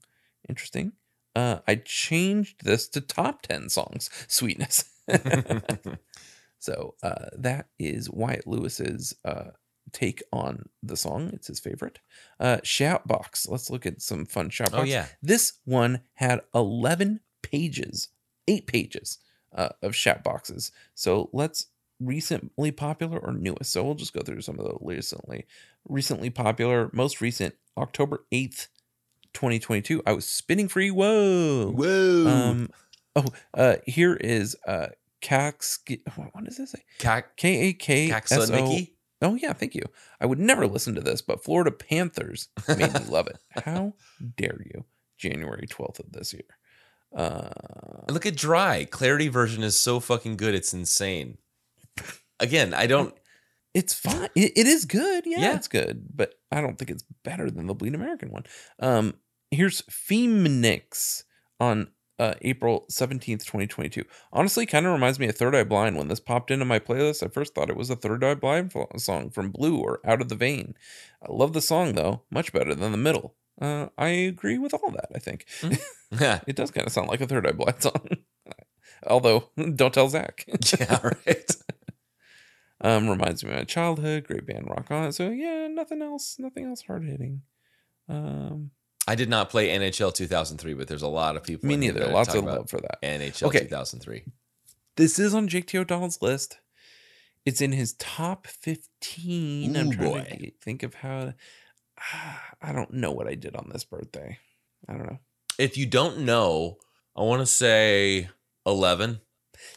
[0.47, 0.93] Interesting.
[1.35, 4.85] Uh, I changed this to top 10 songs, sweetness.
[6.59, 9.51] so uh, that is Wyatt Lewis's uh,
[9.91, 11.31] take on the song.
[11.33, 11.99] It's his favorite.
[12.39, 13.49] Uh, Shoutbox.
[13.49, 14.79] Let's look at some fun Shoutbox.
[14.79, 15.07] Oh, yeah.
[15.21, 18.09] This one had 11 pages,
[18.47, 19.19] eight pages
[19.53, 20.71] uh, of Shoutboxes.
[20.93, 21.67] So let's
[21.99, 23.71] recently popular or newest.
[23.71, 25.45] So we'll just go through some of the recently
[25.87, 28.67] recently popular, most recent October 8th,
[29.35, 30.01] 2022.
[30.07, 30.89] I was spinning free.
[30.89, 31.71] Whoa.
[31.71, 32.27] Whoa.
[32.27, 32.69] Um
[33.15, 34.87] oh, uh here is uh
[35.21, 35.79] Cax
[36.15, 36.83] what does this say?
[36.99, 38.79] Kak- K A K S O
[39.21, 39.81] Oh yeah, thank you.
[40.19, 43.37] I would never listen to this, but Florida Panthers made me love it.
[43.65, 43.93] How
[44.37, 44.83] dare you?
[45.17, 46.43] January 12th of this year.
[47.15, 47.49] Uh
[48.09, 48.85] Look at Dry.
[48.85, 50.53] Clarity version is so fucking good.
[50.53, 51.37] It's insane.
[52.39, 53.13] Again, I don't.
[53.73, 54.29] it's fine.
[54.35, 55.23] It, it is good.
[55.25, 55.55] Yeah, Yeah.
[55.55, 58.43] it's good, but I don't think it's better than the Bleed American one.
[58.79, 59.15] Um,
[59.55, 61.23] here's Feminix
[61.59, 61.89] on
[62.19, 64.03] uh, April 17th, 2022.
[64.31, 65.97] Honestly, kind of reminds me of Third Eye Blind.
[65.97, 68.73] When this popped into my playlist, I first thought it was a Third Eye Blind
[68.97, 70.75] song from Blue or Out of the Vein.
[71.21, 73.35] I love the song, though, much better than the middle.
[73.61, 75.45] Uh, I agree with all that, I think.
[76.11, 78.09] it does kind of sound like a Third Eye Blind song.
[79.07, 80.45] Although, don't tell Zach.
[80.79, 81.51] yeah, right.
[82.81, 84.25] Um, reminds me of my childhood.
[84.25, 85.11] Great band, rock on.
[85.11, 87.41] So yeah, nothing else, nothing else hard hitting.
[88.09, 88.71] Um,
[89.07, 91.67] I did not play NHL 2003, but there's a lot of people.
[91.67, 92.07] Me neither.
[92.07, 93.01] Lots of love for that.
[93.03, 93.59] NHL Okay.
[93.59, 94.23] 2003.
[94.95, 95.77] this is on Jake T.
[95.77, 96.57] O'Donnell's list.
[97.45, 99.75] It's in his top fifteen.
[99.77, 100.23] I'm trying boy.
[100.39, 101.33] to think of how.
[102.61, 104.39] I don't know what I did on this birthday.
[104.89, 105.19] I don't know.
[105.59, 106.77] If you don't know,
[107.15, 108.27] I want to say
[108.65, 109.21] 11.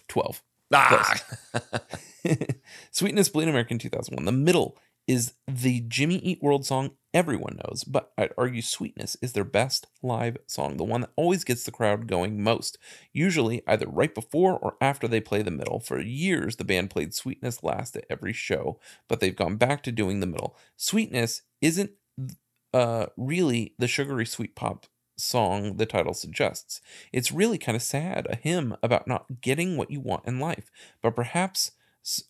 [0.09, 0.43] Twelve.
[0.73, 1.15] Ah!
[2.91, 4.25] Sweetness Bleed American 2001.
[4.25, 4.77] The middle
[5.09, 9.87] is the Jimmy Eat World song everyone knows, but I'd argue Sweetness is their best
[10.03, 12.79] live song, the one that always gets the crowd going most.
[13.13, 15.81] Usually either right before or after they play the middle.
[15.81, 19.93] For years, the band played Sweetness last at every show, but they've gone back to
[19.93, 20.57] doing the middle.
[20.77, 21.93] Sweetness isn't
[22.75, 26.81] uh, really the sugary sweet pop song the title suggests.
[27.13, 30.71] It's really kind of sad, a hymn about not getting what you want in life.
[31.03, 31.73] But perhaps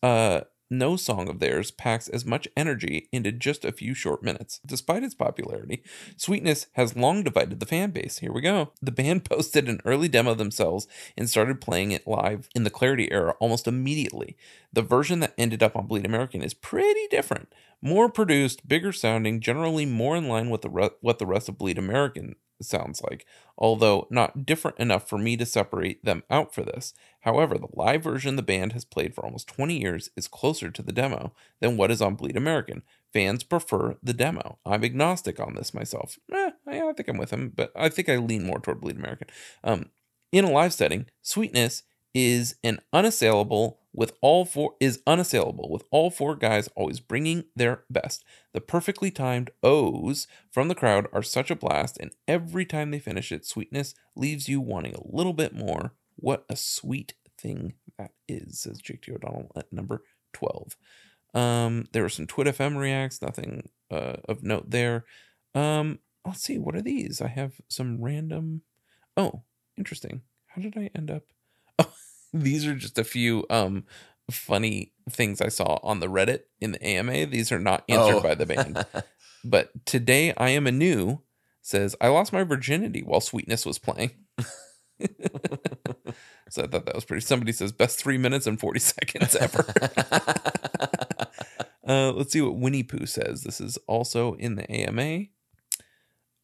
[0.03, 4.61] uh, no song of theirs packs as much energy into just a few short minutes.
[4.67, 5.83] Despite its popularity,
[6.17, 8.19] Sweetness has long divided the fan base.
[8.19, 8.73] Here we go.
[8.83, 13.11] The band posted an early demo themselves and started playing it live in the Clarity
[13.13, 14.37] era almost immediately.
[14.73, 19.41] The version that ended up on Bleed American is pretty different, more produced, bigger sounding,
[19.41, 23.25] generally more in line with the re- what the rest of Bleed American sounds like,
[23.57, 26.95] although not different enough for me to separate them out for this.
[27.21, 30.83] However, the live version the band has played for almost 20 years is closer to
[30.83, 32.83] the demo than what is on Bleed American.
[33.12, 34.59] Fans prefer the demo.
[34.67, 36.19] I'm agnostic on this myself.
[36.33, 39.29] Eh, I think I'm with him, but I think I lean more toward Bleed American.
[39.64, 39.91] Um,
[40.33, 46.09] in a live setting, Sweetness is an unassailable with all four is unassailable with all
[46.09, 48.25] four guys always bringing their best.
[48.53, 53.01] The perfectly timed O's from the crowd are such a blast, and every time they
[53.01, 55.95] finish it, sweetness leaves you wanting a little bit more.
[56.15, 59.11] What a sweet thing that is, says Jake T.
[59.11, 60.77] O'Donnell at number 12.
[61.35, 65.07] Um, there were some Twit FM reacts, nothing uh, of note there.
[65.57, 67.21] Um, let's see, what are these?
[67.21, 68.63] I have some random.
[69.17, 69.43] Oh,
[69.77, 70.23] interesting.
[70.47, 71.25] How did I end up?
[71.81, 71.93] Oh,
[72.33, 73.85] these are just a few um
[74.31, 77.27] funny things I saw on the Reddit in the AMA.
[77.27, 78.23] These are not answered Oh.
[78.23, 78.85] by the band.
[79.45, 81.23] but today I am a new
[81.62, 84.11] says, I lost my virginity while Sweetness was playing.
[86.51, 87.21] so I thought that was pretty.
[87.21, 89.64] Somebody says, best three minutes and 40 seconds ever.
[91.87, 93.43] uh, let's see what Winnie Pooh says.
[93.43, 95.27] This is also in the AMA.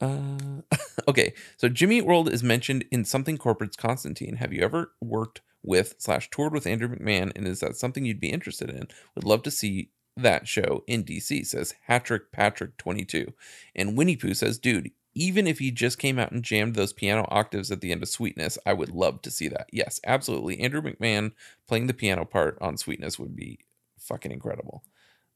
[0.04, 0.76] Uh,
[1.08, 4.36] okay, so Jimmy Eat World is mentioned in Something Corporate's Constantine.
[4.36, 8.20] Have you ever worked with slash toured with Andrew McMahon, and is that something you'd
[8.20, 8.88] be interested in?
[9.14, 11.46] Would love to see that show in DC.
[11.46, 13.32] Says Hatrick Patrick twenty two,
[13.74, 14.90] and Winnie Pooh says, dude.
[15.16, 18.08] Even if he just came out and jammed those piano octaves at the end of
[18.08, 19.68] Sweetness, I would love to see that.
[19.72, 20.58] Yes, absolutely.
[20.58, 21.30] Andrew McMahon
[21.68, 23.60] playing the piano part on Sweetness would be
[23.96, 24.82] fucking incredible.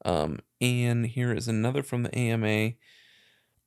[0.04, 2.72] Um, and here is another from the AMA.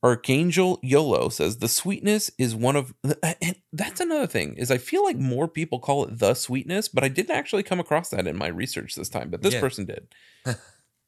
[0.04, 2.94] Archangel YOLO says the sweetness is one of
[3.42, 7.04] and that's another thing is I feel like more people call it the sweetness, but
[7.04, 9.60] I didn't actually come across that in my research this time, but this Yeah.
[9.60, 10.08] person did.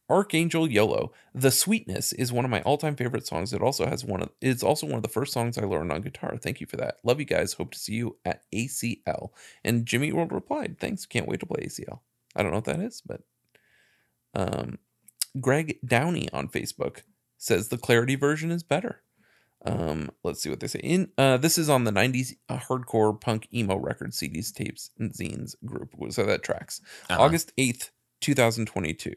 [0.09, 3.51] Archangel YOLO, the sweetness is one of my all-time favorite songs.
[3.51, 6.01] It also has one of it's also one of the first songs I learned on
[6.01, 6.37] guitar.
[6.37, 6.97] Thank you for that.
[7.03, 7.53] Love you guys.
[7.53, 9.29] Hope to see you at ACL.
[9.63, 11.05] And Jimmy World replied, "Thanks.
[11.07, 12.01] Can't wait to play ACL."
[12.35, 13.21] I don't know what that is, but
[14.35, 14.77] um
[15.39, 17.01] Greg Downey on Facebook
[17.43, 19.01] says the clarity version is better.
[19.65, 20.79] Um, let's see what they say.
[20.79, 25.13] In uh, this is on the '90s uh, hardcore punk emo record CDs, tapes, and
[25.13, 25.93] zines group.
[26.09, 26.81] So that tracks.
[27.09, 27.21] Uh-huh.
[27.21, 29.15] August eighth, two thousand twenty-two.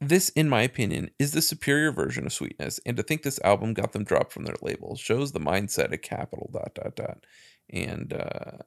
[0.00, 3.74] This, in my opinion, is the superior version of Sweetness, and to think this album
[3.74, 6.50] got them dropped from their label shows the mindset of Capitol.
[6.52, 7.26] Dot dot dot.
[7.70, 8.58] And uh,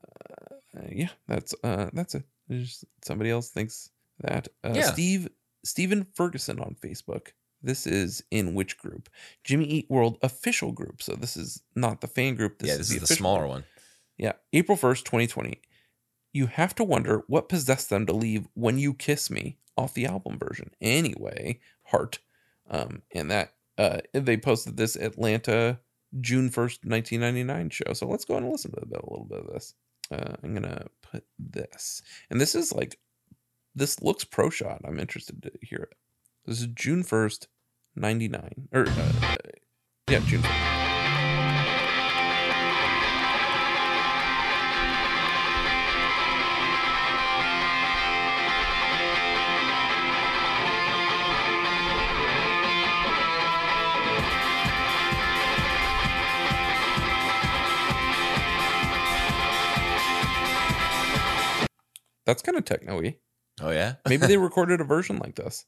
[0.90, 2.24] yeah, that's uh, that's it.
[2.48, 3.90] There's somebody else thinks
[4.20, 4.48] that.
[4.64, 4.92] Uh, Yeah.
[4.92, 5.30] Steve
[5.64, 7.30] Stephen Ferguson on Facebook.
[7.68, 9.10] This is in which group?
[9.44, 11.02] Jimmy Eat World official group.
[11.04, 12.60] So this is not the fan group.
[12.60, 13.50] This yeah, is this the is the smaller group.
[13.50, 13.64] one.
[14.18, 15.62] Yeah, April 1st, 2020.
[16.32, 20.06] You have to wonder what possessed them to leave When You Kiss Me off the
[20.06, 20.72] album version.
[20.80, 22.20] Anyway, Heart.
[22.70, 25.80] Um, and that uh they posted this Atlanta
[26.22, 27.92] June 1st, 1999 show.
[27.92, 29.74] So let's go and listen to a, bit, a little bit of this.
[30.10, 32.02] Uh, I'm gonna put this.
[32.30, 32.98] And this is like
[33.76, 34.80] this looks pro shot.
[34.86, 35.98] I'm interested to hear it.
[36.46, 37.48] This is June 1st,
[37.98, 38.68] 99.
[38.74, 39.12] Or uh,
[40.10, 40.78] yeah, June 1st.
[62.26, 63.18] That's kind of techno-y.
[63.62, 65.66] Oh yeah, Maybe they recorded a version like this.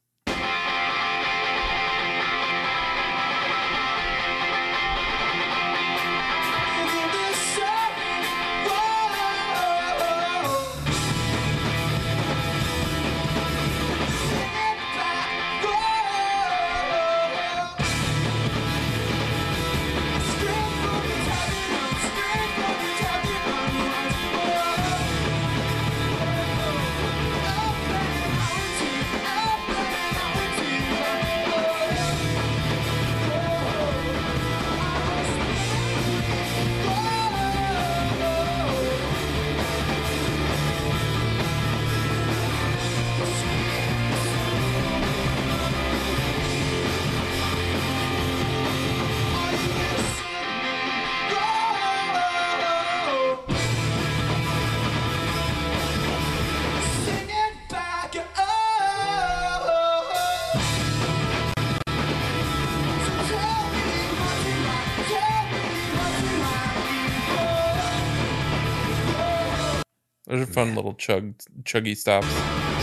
[71.64, 72.79] Chuggy stops.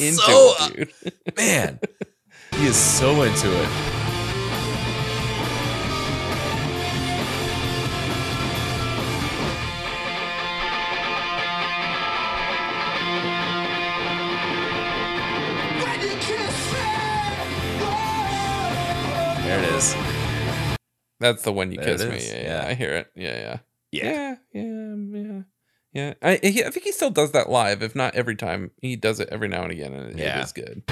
[0.00, 1.36] into so, it, uh, dude.
[1.36, 1.78] man,
[2.52, 3.68] he is so into it.
[19.44, 19.94] There it is.
[21.18, 22.26] That's the one you kissed me.
[22.26, 23.08] Yeah, yeah, I hear it.
[23.14, 23.58] Yeah, yeah.
[26.22, 28.70] I, he- I think he still does that live, if not every time.
[28.80, 30.38] He does it every now and again, and Yeah.
[30.40, 30.82] it is good.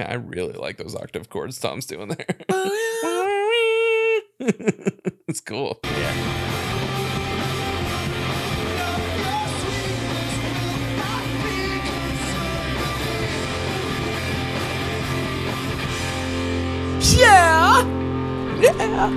[0.00, 2.26] I I really like those octave chords Tom's doing there.
[5.28, 5.80] it's cool.
[5.84, 6.40] Yeah.
[17.00, 17.84] Yeah.
[18.60, 19.10] Yeah.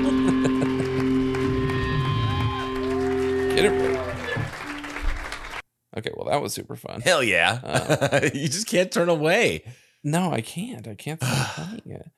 [3.56, 4.00] Get it right.
[5.96, 7.02] Okay, well that was super fun.
[7.02, 7.60] Hell yeah.
[7.64, 9.64] Uh, you just can't turn away.
[10.04, 10.88] No, I can't.
[10.88, 12.12] I can't stop playing it.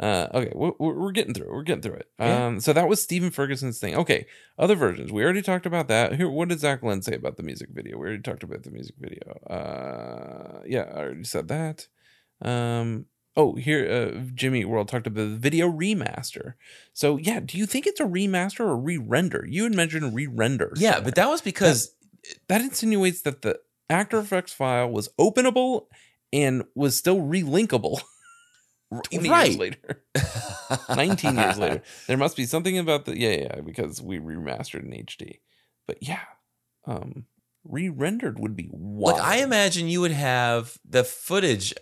[0.00, 1.52] Uh, okay, we're, we're getting through it.
[1.52, 2.08] We're getting through it.
[2.20, 2.46] Yeah.
[2.46, 3.96] Um, so that was Stephen Ferguson's thing.
[3.96, 5.10] Okay, other versions.
[5.10, 6.14] We already talked about that.
[6.14, 7.98] Here, what did Zach Lind say about the music video?
[7.98, 9.40] We already talked about the music video.
[9.48, 11.88] Uh, yeah, I already said that.
[12.40, 16.54] Um, oh, here, uh, Jimmy World talked about the video remaster.
[16.92, 19.44] So yeah, do you think it's a remaster or re-render?
[19.48, 20.74] You had mentioned re-render.
[20.76, 21.92] Yeah, but that was because
[22.46, 23.58] that insinuates that the
[23.90, 25.86] After Effects file was openable
[26.32, 28.00] and was still relinkable.
[29.10, 29.46] 20 Right.
[29.48, 30.02] years later
[30.94, 35.04] 19 years later there must be something about the yeah yeah because we remastered in
[35.04, 35.40] hd
[35.86, 36.22] but yeah
[36.86, 37.26] um
[37.64, 39.18] re-rendered would be wild.
[39.18, 41.74] Like I imagine you would have the footage.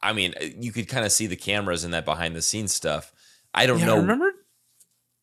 [0.00, 3.12] I mean, you could kind of see the cameras and that behind the scenes stuff.
[3.52, 3.96] I don't Yeah, know.
[3.96, 4.30] remember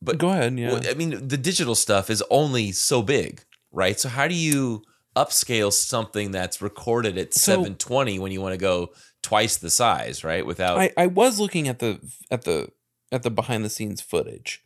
[0.01, 3.97] But go ahead yeah I mean, the digital stuff is only so big, right?
[3.97, 4.81] So how do you
[5.15, 8.89] upscale something that's recorded at So- 720 when you want to go
[9.21, 10.45] twice the size, right?
[10.45, 11.99] Without I, I was looking at the
[12.31, 12.69] at the
[13.11, 14.63] at the behind the scenes footage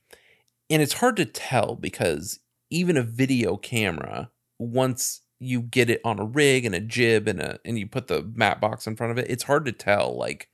[0.69, 4.29] and it's hard to tell because even a video camera
[4.59, 8.07] once you get it on a rig and a jib and a and you put
[8.07, 10.49] the matte box in front of it it's hard to tell like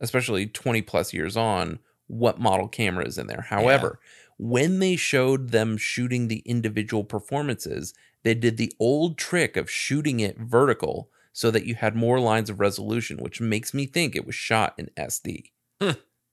[0.00, 4.00] especially 20 plus years on what model camera is in there however
[4.38, 10.20] when they showed them shooting the individual performances they did the old trick of shooting
[10.20, 14.26] it vertical so that you had more lines of resolution which makes me think it
[14.26, 15.50] was shot in sd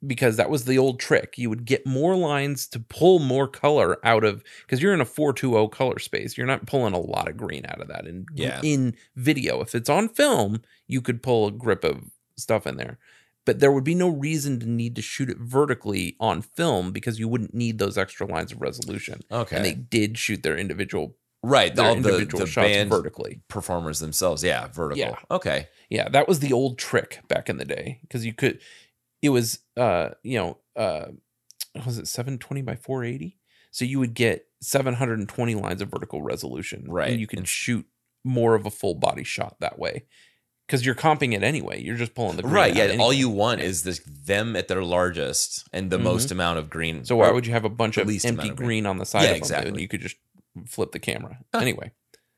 [0.05, 1.39] because that was the old trick.
[1.39, 5.05] You would get more lines to pull more color out of because you're in a
[5.05, 6.37] 420 color space.
[6.37, 8.61] You're not pulling a lot of green out of that in Yeah.
[8.63, 9.59] in video.
[9.61, 12.99] If it's on film, you could pull a grip of stuff in there.
[13.43, 17.17] But there would be no reason to need to shoot it vertically on film because
[17.17, 19.21] you wouldn't need those extra lines of resolution.
[19.31, 19.55] Okay.
[19.55, 23.41] And they did shoot their individual right, their all the, individual the shots band vertically.
[23.47, 24.43] performers themselves.
[24.43, 24.97] Yeah, vertical.
[24.99, 25.15] Yeah.
[25.31, 25.67] Okay.
[25.89, 28.59] Yeah, that was the old trick back in the day because you could.
[29.21, 31.05] It was, uh, you know, uh,
[31.85, 33.37] was it seven twenty by four eighty?
[33.71, 37.11] So you would get seven hundred and twenty lines of vertical resolution, Right.
[37.11, 37.85] And you could shoot
[38.23, 40.03] more of a full body shot that way
[40.67, 41.81] because you're comping it anyway.
[41.81, 42.75] You're just pulling the green Right.
[42.75, 42.83] Yeah.
[42.85, 43.03] anyway.
[43.03, 46.03] All you want is this them at their largest and the Mhm.
[46.03, 47.05] most amount of green.
[47.05, 49.19] So why would you have a bunch of least empty of green on the side
[49.23, 49.37] Yeah, of them?
[49.37, 49.69] exactly.
[49.71, 50.17] And you could just
[50.65, 51.91] flip the camera anyway.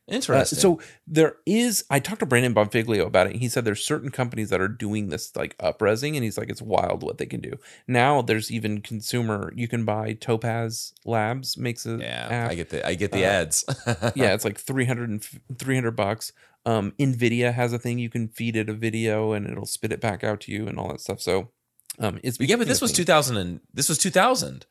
[0.09, 0.57] Uh, Interesting.
[0.57, 1.85] so there is.
[1.91, 3.35] I talked to Brandon Bonfiglio about it.
[3.35, 6.63] He said there's certain companies that are doing this like upresing, and he's like, it's
[6.63, 7.59] wild what they can do.
[7.87, 9.53] Now there's even consumer.
[9.55, 12.49] You can buy Topaz Labs makes a yeah, app.
[12.49, 13.63] I get the I get the Uh, ads.
[14.15, 16.31] yeah, it's like 300 and f- 300 bucks.
[16.65, 20.01] Um, Nvidia has a thing you can feed it a video and it'll spit it
[20.01, 21.21] back out to you and all that stuff.
[21.21, 21.51] So,
[21.99, 22.97] um, it's yeah, but this was thing.
[23.05, 24.65] 2000 and this was 2000.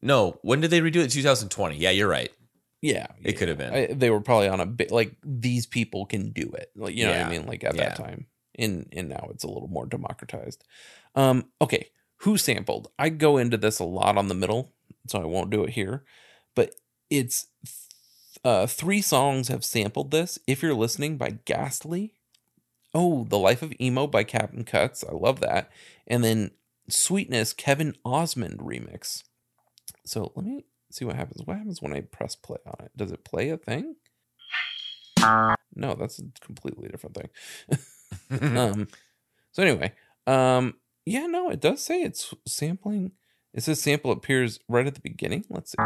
[0.00, 1.10] No, when did they redo it?
[1.10, 1.76] 2020.
[1.76, 2.30] Yeah, you're right.
[2.80, 3.74] Yeah, It could have been.
[3.74, 6.70] I, they were probably on a bit like these people can do it.
[6.76, 7.46] Like you know what I mean?
[7.46, 7.88] Like at Yeah.
[7.88, 8.26] that time.
[8.56, 10.64] And and now it's a little more democratized.
[11.14, 11.90] Um, okay.
[12.18, 12.90] Who sampled?
[12.98, 14.72] I go into this a lot on the middle,
[15.08, 16.04] so I won't do it here.
[16.54, 16.74] But
[17.10, 17.46] it's
[18.44, 20.38] uh three songs have sampled this.
[20.46, 22.14] If you're listening by Ghastly.
[22.94, 25.04] Oh, The Life of Emo by Captain Cuts.
[25.04, 25.70] I love that.
[26.06, 26.52] And then
[26.88, 29.24] Sweetness, Kevin Osmond remix.
[30.06, 31.42] So let me see what happens.
[31.44, 32.92] What happens when I press play on it?
[32.96, 33.96] Does it play a thing?
[35.74, 37.28] No, that's a completely different thing.
[38.58, 38.88] um,
[39.52, 39.92] so anyway,
[40.26, 40.74] um,
[41.04, 43.12] yeah, no, it does say it's sampling.
[43.54, 45.44] It says sample appears right at the beginning.
[45.48, 45.76] Let's see.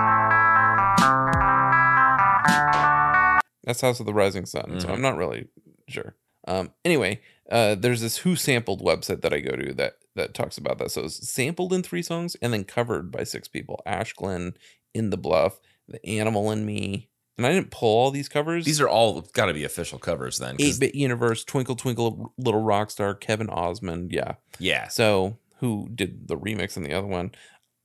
[3.64, 4.80] That's House of the Rising Sun.
[4.80, 4.92] So Mhm.
[4.94, 5.48] I'm not really
[5.88, 6.16] sure.
[6.48, 10.58] Um, anyway, uh, there's this Who Sampled website that I go to that that talks
[10.58, 10.90] about that.
[10.90, 14.54] So it's sampled in three songs and then covered by six people: Ash Glenn,
[14.94, 17.08] In the Bluff, The Animal in Me.
[17.38, 18.64] And I didn't pull all these covers.
[18.64, 20.56] These are all got to be official covers then.
[20.58, 24.12] Eight Bit Universe, Twinkle Twinkle Little rock star, Kevin Osmond.
[24.12, 24.34] Yeah.
[24.58, 24.88] Yeah.
[24.88, 27.32] So who did the remix and the other one?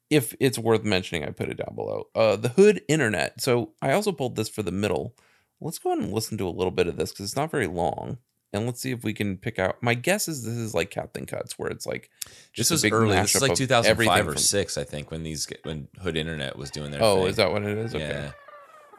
[0.09, 2.07] If it's worth mentioning, I put it down below.
[2.13, 3.41] Uh, the Hood Internet.
[3.41, 5.15] So I also pulled this for the middle.
[5.59, 7.67] Let's go ahead and listen to a little bit of this because it's not very
[7.67, 8.19] long.
[8.53, 9.75] And let's see if we can pick out.
[9.83, 12.09] My guess is this is like Captain Cuts, where it's like
[12.55, 13.15] This a was early.
[13.15, 16.71] This is like 2005 or from- six, I think, when these when Hood Internet was
[16.71, 17.03] doing their.
[17.03, 17.27] Oh, thing.
[17.27, 17.93] is that what it is?
[17.93, 18.07] Okay.
[18.07, 18.31] Yeah.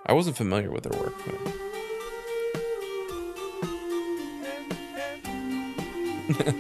[0.07, 1.15] I wasn't familiar with their work.
[1.25, 1.55] So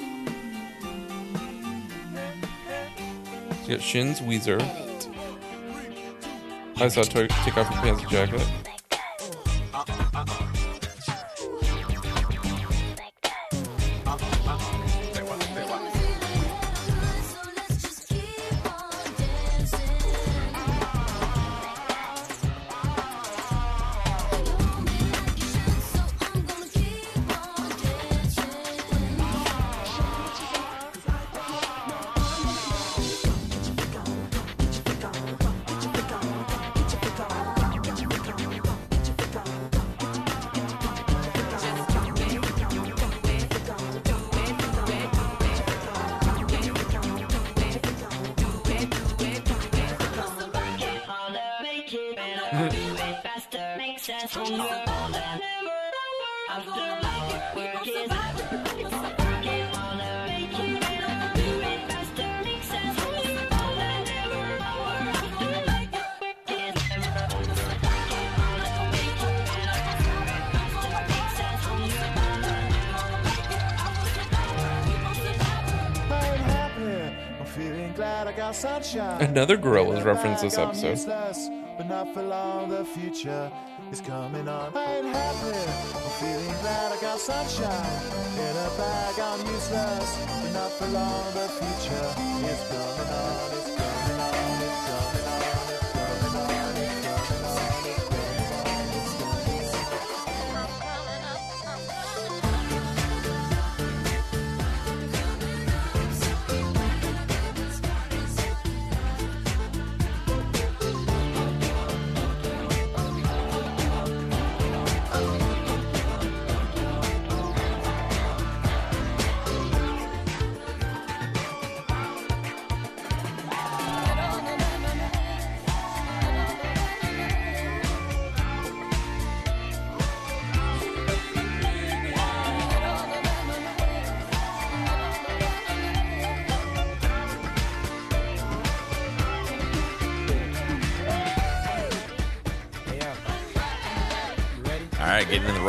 [3.66, 4.60] you got Shins, Weezer.
[6.80, 8.42] I saw to- take off your pants and jacket.
[79.38, 80.98] Another Gorillaz reference this episode.
[81.76, 83.52] But not for long, the future
[83.92, 84.76] is coming on.
[84.76, 85.56] I ain't happy,
[85.94, 88.02] I'm feeling glad I got sunshine.
[88.34, 90.26] In a bag, I'm useless.
[90.42, 93.67] But not for long, the future is coming on.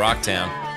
[0.00, 0.70] Right, getting in the rock town.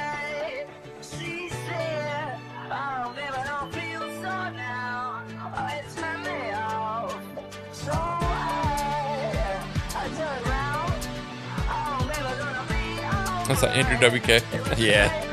[13.45, 14.77] That's that Andrew WK.
[14.79, 15.32] Yeah.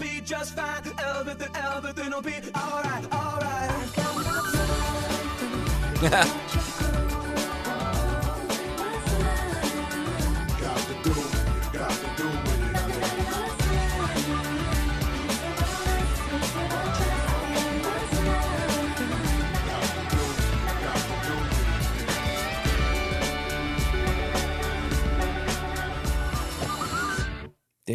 [0.00, 0.82] Be just fine.
[0.98, 3.60] Everything, everything will be alright, alright.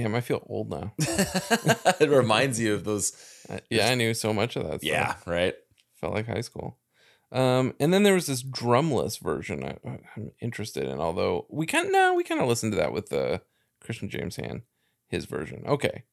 [0.05, 0.93] Damn, I feel old now.
[0.99, 3.13] it reminds you of those.
[3.47, 4.81] Uh, yeah, I knew so much of that.
[4.81, 4.83] Stuff.
[4.83, 5.53] Yeah, right.
[6.01, 6.79] Felt like high school.
[7.31, 10.99] Um, and then there was this drumless version I, I'm interested in.
[10.99, 13.37] Although we kind of no, we kind of listened to that with uh,
[13.81, 14.63] Christian James Hand,
[15.09, 15.61] his version.
[15.67, 16.05] Okay,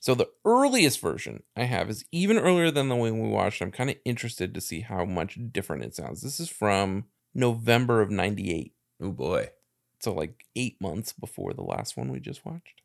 [0.00, 3.60] so the earliest version I have is even earlier than the one we watched.
[3.60, 6.22] I'm kind of interested to see how much different it sounds.
[6.22, 8.74] This is from November of '98.
[9.02, 9.50] Oh boy!
[9.98, 12.82] So like eight months before the last one we just watched.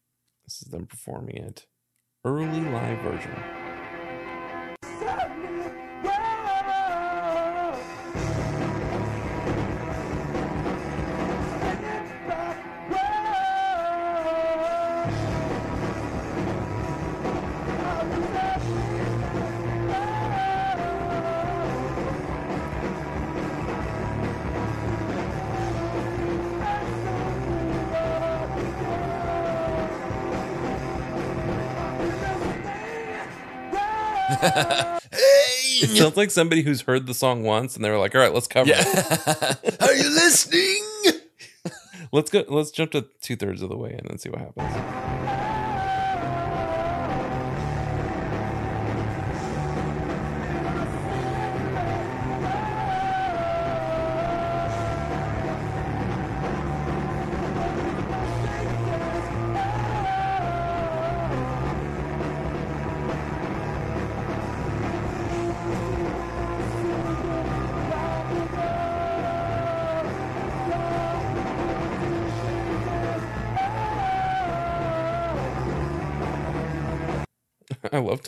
[0.52, 1.66] This is them performing it,
[2.26, 3.71] early live version.
[34.44, 38.34] It sounds like somebody who's heard the song once and they were like, "All right,
[38.34, 38.84] let's cover Yeah.
[38.86, 40.84] it." Are you listening?
[42.12, 42.44] let's go.
[42.48, 45.21] Let's jump to two thirds of the way in and see what happens.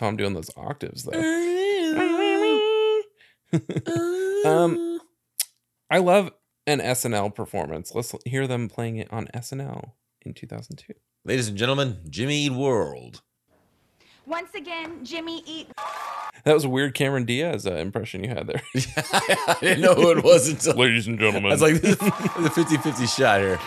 [0.03, 1.17] Tom doing those octaves though.
[4.45, 4.99] um,
[5.89, 6.31] I love
[6.67, 7.95] an SNL performance.
[7.95, 9.91] Let's hear them playing it on SNL
[10.25, 10.93] in 2002.
[11.23, 13.21] Ladies and gentlemen, Jimmy Eat World.
[14.25, 15.69] Once again, Jimmy Eat.
[16.43, 18.61] That was a weird Cameron Diaz uh, impression you had there.
[18.75, 20.75] I didn't know who it was until.
[20.75, 21.49] Ladies and gentlemen.
[21.51, 21.97] I was like, this is
[22.43, 23.57] the 50 50 shot here.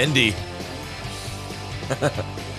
[0.00, 0.32] Bendy.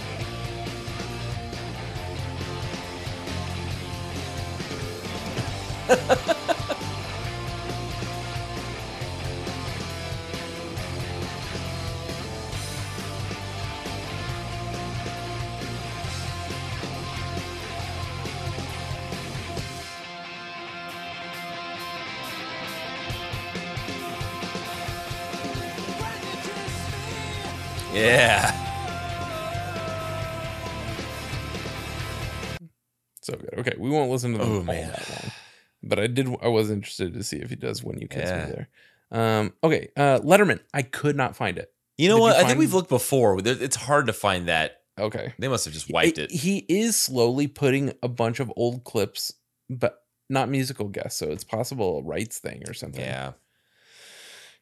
[36.11, 36.27] did.
[36.41, 38.45] I was interested to see if he does when you kiss Yeah.
[38.45, 38.69] me there.
[39.11, 39.53] Um.
[39.63, 39.89] Okay.
[39.97, 40.19] Uh.
[40.19, 40.59] Letterman.
[40.73, 41.73] I could not find it.
[41.97, 42.35] You know Did what?
[42.37, 43.39] I think we've looked before.
[43.43, 44.81] It's hard to find that.
[44.99, 45.33] Okay.
[45.39, 46.31] They must have just wiped it.
[46.31, 49.33] He is slowly putting a bunch of old clips,
[49.69, 51.19] but not musical guests.
[51.19, 53.01] So it's possible a rights thing or something.
[53.03, 53.33] Yeah.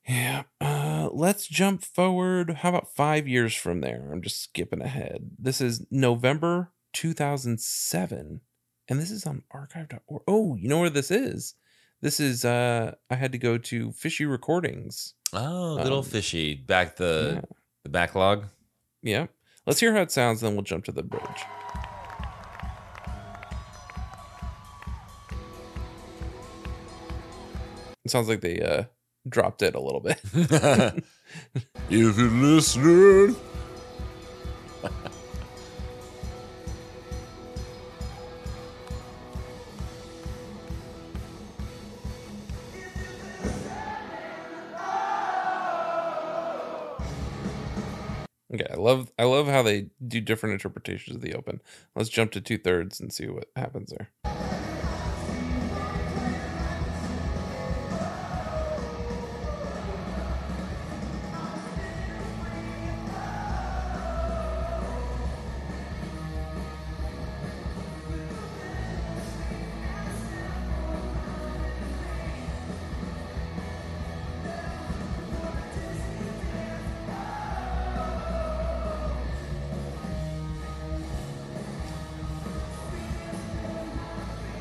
[0.07, 0.43] Yeah.
[0.59, 2.49] Uh, let's jump forward.
[2.61, 4.09] How about five years from there?
[4.11, 5.31] I'm just skipping ahead.
[5.37, 8.41] This is November 2007,
[8.89, 10.21] and this is on archive.org.
[10.27, 11.53] Oh, you know where this is?
[12.01, 15.13] This is uh I had to go to Fishy Recordings.
[15.33, 16.55] Oh, good old Um, fishy.
[16.55, 17.41] Back the yeah.
[17.83, 18.45] the backlog.
[19.01, 19.27] Yeah.
[19.65, 21.21] Let's hear how it sounds, then we'll jump to the bridge.
[28.05, 28.83] It sounds like they uh
[29.27, 30.19] dropped it a little bit.
[30.33, 31.03] if
[31.89, 33.35] you're listening.
[48.89, 51.61] Love I love how they do different interpretations of the open.
[51.95, 54.68] Let's jump to two thirds and see what happens there.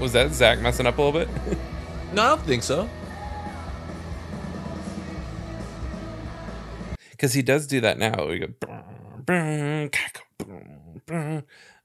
[0.09, 1.29] Was that Zach messing up a little bit?
[2.15, 2.89] No, I don't think so.
[7.11, 8.27] Because he does do that now.
[8.27, 8.49] We go,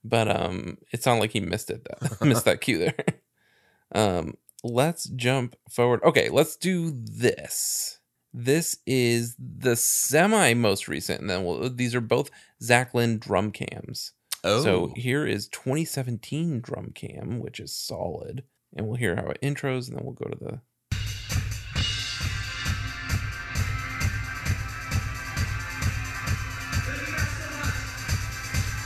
[0.02, 1.84] but um, it sounded like he missed it.
[1.84, 2.96] That missed that cue there.
[3.94, 6.02] Um, let's jump forward.
[6.02, 7.98] Okay, let's do this.
[8.32, 12.30] This is the semi most recent, and then we'll, these are both
[12.62, 14.12] Zach Lind drum cams.
[14.44, 14.92] So Oh.
[14.94, 18.44] here is 2017 drum cam, which is solid,
[18.76, 20.60] and we'll hear how it intros, and then we'll go to the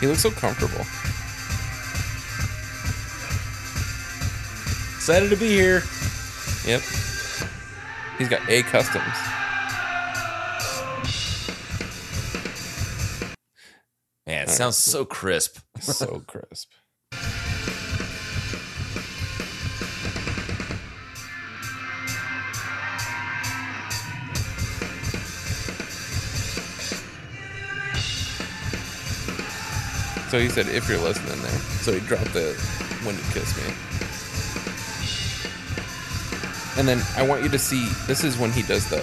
[0.00, 0.84] He looks so comfortable.
[4.94, 5.82] Excited to be here.
[6.66, 6.82] Yep.
[8.18, 9.37] He's got A customs.
[14.28, 15.58] Man, it All right, sounds so crisp.
[15.80, 16.70] so crisp.
[30.28, 31.50] So he said, if you're listening there.
[31.80, 32.52] So he dropped the
[33.04, 33.72] when you kiss me.
[36.78, 38.98] And then I want you to see this is when he does the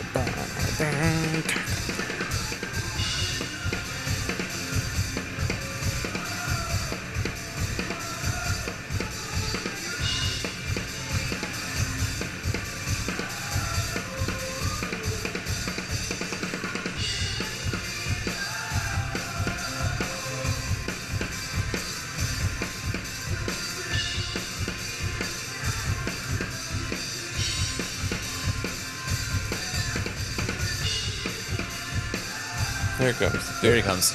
[33.06, 33.62] There it comes.
[33.62, 34.12] There it comes.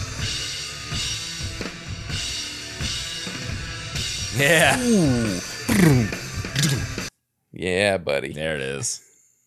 [4.36, 4.76] Yeah.
[7.52, 8.32] Yeah, buddy.
[8.32, 9.00] There it is.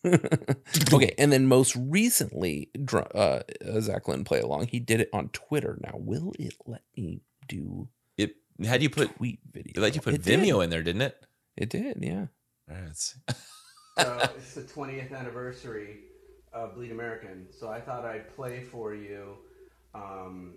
[0.94, 4.68] okay, and then most recently, dr- uh, uh, Zach Lind play along.
[4.68, 5.78] He did it on Twitter.
[5.84, 7.20] Now, will it let me
[7.50, 7.90] do?
[8.18, 9.74] It had you put tweet video.
[9.76, 10.40] It let you put It did.
[10.40, 11.22] Vimeo in there, didn't it?
[11.58, 12.28] It did, yeah.
[12.70, 13.36] All right, let's see.
[14.00, 15.98] so it's the 20th anniversary
[16.54, 17.48] of Bleed American.
[17.52, 19.38] So I thought I'd play for you
[19.94, 20.54] um,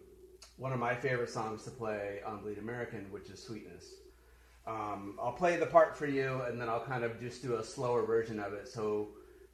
[0.59, 3.95] one of my favorite songs to play on Bleed American, which is Sweetness.
[4.67, 7.65] Um, I'll play the part for you, and then I'll kind of just do a
[7.65, 8.69] slower version of it.
[8.69, 9.09] So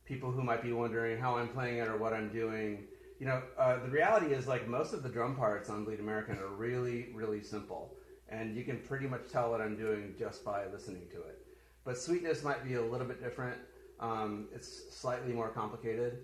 [0.05, 2.85] people who might be wondering how I'm playing it or what I'm doing,
[3.19, 6.39] you know, uh, the reality is like most of the drum parts on Bleed American
[6.39, 7.95] are really, really simple,
[8.29, 11.47] and you can pretty much tell what I'm doing just by listening to it.
[11.85, 13.59] But Sweetness might be a little bit different.
[14.01, 16.19] Um, it's slightly more complicated,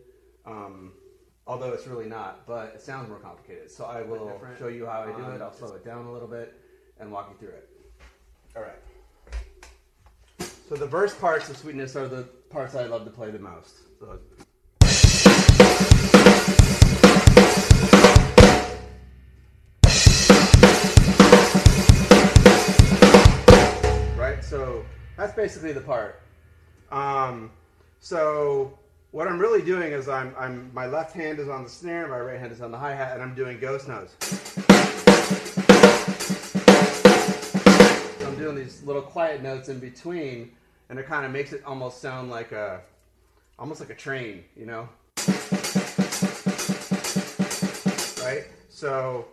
[0.48, 0.92] um,
[1.46, 2.46] although it's really not.
[2.46, 3.70] But it sounds more complicated.
[3.70, 5.42] So I will show you how I do Um, it.
[5.42, 6.54] I'll slow it down a little bit
[6.98, 7.68] and walk you through it.
[8.56, 8.78] All right.
[10.68, 13.74] So the verse parts of Sweetness are the parts I love to play the most.
[14.00, 14.18] So
[24.16, 24.42] right?
[24.42, 24.84] So
[25.16, 26.22] that's basically the part.
[26.90, 27.50] Um,
[28.00, 28.78] so
[29.10, 32.18] what I'm really doing is I'm, I'm my left hand is on the snare, my
[32.18, 34.14] right hand is on the hi hat, and I'm doing ghost notes.
[38.18, 40.52] So I'm doing these little quiet notes in between,
[40.90, 42.82] and it kind of makes it almost sound like a,
[43.58, 44.88] almost like a train, you know.
[48.22, 48.44] Right?
[48.68, 49.26] So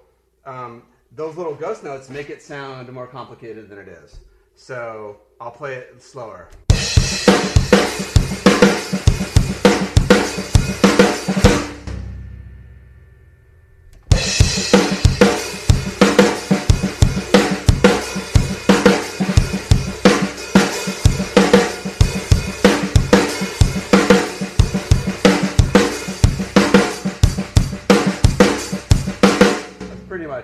[0.46, 4.22] um, those little ghost notes make it sound more complicated than it is.
[4.56, 6.48] So I'll play it slower.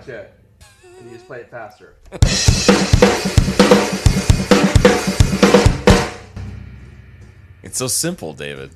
[0.02, 0.34] Much it.
[1.00, 1.96] And you just play it faster.
[7.64, 8.72] It's so simple, David.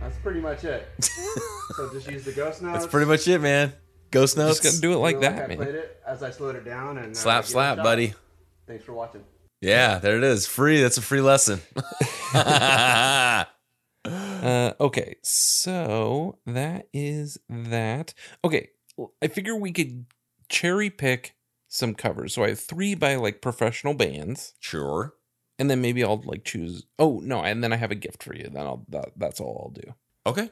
[0.00, 0.86] That's pretty much it.
[1.76, 2.80] so just use the ghost notes.
[2.80, 3.72] That's pretty much it, man.
[4.10, 4.60] Ghost notes.
[4.60, 5.56] Just gotta do it like that, I man.
[5.56, 7.84] played it as I slowed it down and uh, Slap, give it a slap, shot.
[7.84, 8.14] buddy.
[8.66, 9.24] Thanks for watching.
[9.60, 10.46] Yeah, there it is.
[10.46, 10.82] Free.
[10.82, 11.60] That's a free lesson.
[14.42, 18.14] Uh, okay, so that is that.
[18.44, 18.70] Okay,
[19.22, 20.06] I figure we could
[20.48, 21.34] cherry pick
[21.68, 22.34] some covers.
[22.34, 24.54] So I have three by like professional bands.
[24.60, 25.14] Sure.
[25.58, 26.84] And then maybe I'll like choose.
[26.98, 28.44] Oh no, and then I have a gift for you.
[28.44, 29.94] Then I'll that, that's all I'll do.
[30.26, 30.50] Okay.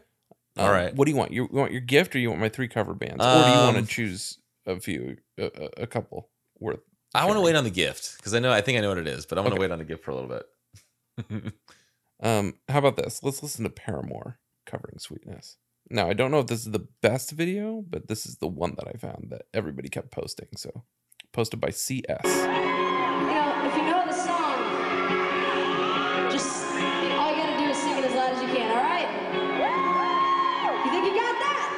[0.59, 0.95] Um, All right.
[0.95, 1.33] What do you want?
[1.33, 3.77] You want your gift, or you want my three cover bands, or do you want
[3.77, 6.81] to Um, choose a few, a, a- a couple worth?
[7.15, 8.99] I want to wait on the gift because I know I think I know what
[8.99, 9.61] it is, but I want to Okay.
[9.69, 11.53] wait on the gift for a little bit.
[12.21, 13.23] Um, how about this?
[13.23, 15.57] Let's listen to Paramore covering Sweetness.
[15.91, 18.75] Now, I don't know if this is the best video, but this is the one
[18.77, 20.49] that I found that everybody kept posting.
[20.57, 20.85] So,
[21.33, 22.25] posted by CS.
[22.25, 24.59] You know, if you know the song,
[26.33, 26.67] just
[27.15, 29.09] all you gotta do is sing it as loud as you can, all right?
[30.85, 31.69] You think you got that?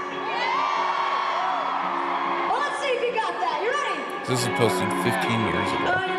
[2.49, 3.61] Well, let's see if you got that.
[3.62, 3.99] You ready?
[4.26, 6.17] This was posted 15 years ago.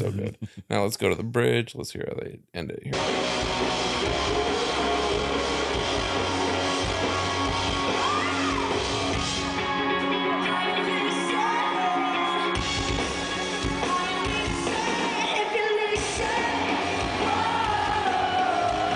[0.00, 0.38] So good.
[0.70, 1.74] now let's go to the bridge.
[1.74, 2.92] Let's hear how they end it here.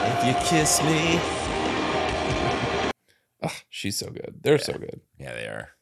[0.06, 1.20] If you kiss me.
[3.46, 4.36] Ah, she's so good.
[4.40, 5.02] They're so good.
[5.18, 5.72] Yeah, they are.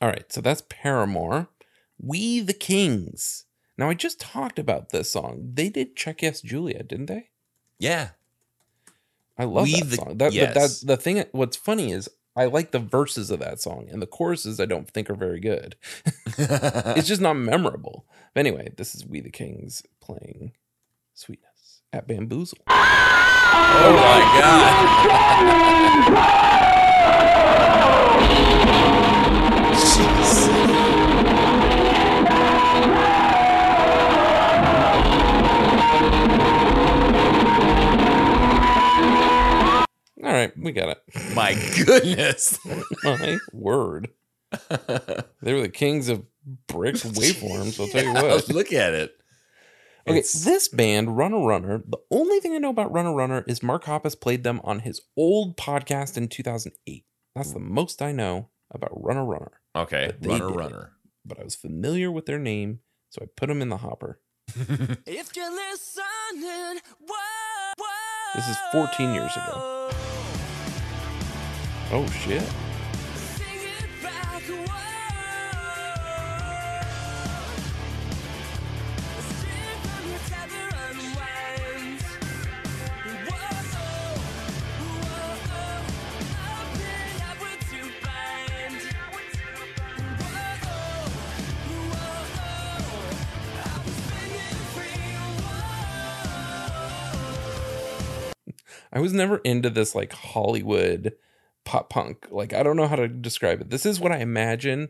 [0.00, 1.48] All right, so that's Paramore.
[2.00, 3.44] We the Kings.
[3.78, 5.50] Now I just talked about this song.
[5.54, 7.28] They did Check Yes Juliet, didn't they?
[7.78, 8.10] Yeah.
[9.38, 10.16] I love We that the- song.
[10.18, 10.54] That, yes.
[10.54, 11.24] but that the thing.
[11.32, 14.88] What's funny is I like the verses of that song, and the choruses I don't
[14.90, 15.76] think are very good.
[16.38, 18.06] it's just not memorable.
[18.34, 20.52] But anyway, this is We the Kings playing
[21.14, 22.58] Sweetness at Bamboozle.
[22.68, 26.36] Oh, oh my god.
[29.76, 30.75] Jeez.
[40.36, 41.02] Right, we got it.
[41.34, 42.58] My goodness.
[43.04, 44.08] My word.
[45.42, 46.24] They were the kings of
[46.68, 48.48] brick waveforms, I'll tell you what.
[48.48, 49.12] Look at it.
[50.08, 53.62] Okay, It's- this band, Runner Runner, the only thing I know about Runner Runner is
[53.62, 57.04] Mark Hoppus played them on his old podcast in 2008.
[57.34, 59.60] That's the most I know about Runner Runner.
[59.74, 60.92] Okay, runner, runner.
[61.24, 62.78] But I was familiar with their name,
[63.10, 64.20] so I put them in the hopper.
[65.06, 66.80] If you're listening,
[68.36, 69.75] This is 14 years ago.
[71.92, 72.42] Oh, shit.
[98.92, 101.12] I was never into this like Hollywood
[101.66, 102.26] pop punk.
[102.30, 103.68] Like I don't know how to describe it.
[103.68, 104.88] This is what I imagine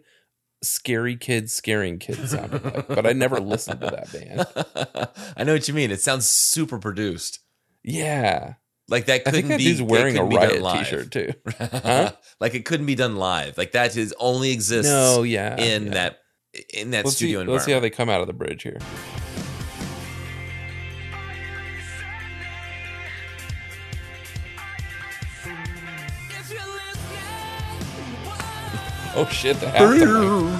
[0.63, 5.09] scary kids scaring kids sounded like, but I never listened to that band.
[5.37, 5.91] I know what you mean.
[5.91, 7.41] It sounds super produced.
[7.83, 8.55] Yeah.
[8.89, 9.65] Like that I couldn't think that be.
[9.65, 11.33] dude's wearing a riot t-shirt too.
[11.59, 12.13] Huh?
[12.41, 13.59] like it couldn't be done live.
[13.59, 14.91] Like that is only exists.
[14.91, 15.91] No, yeah, in yeah.
[15.95, 16.19] that
[16.73, 17.53] in that let's studio see, environment.
[17.53, 18.79] Let's see how they come out of the bridge here.
[29.17, 30.53] Oh shit, the halftime.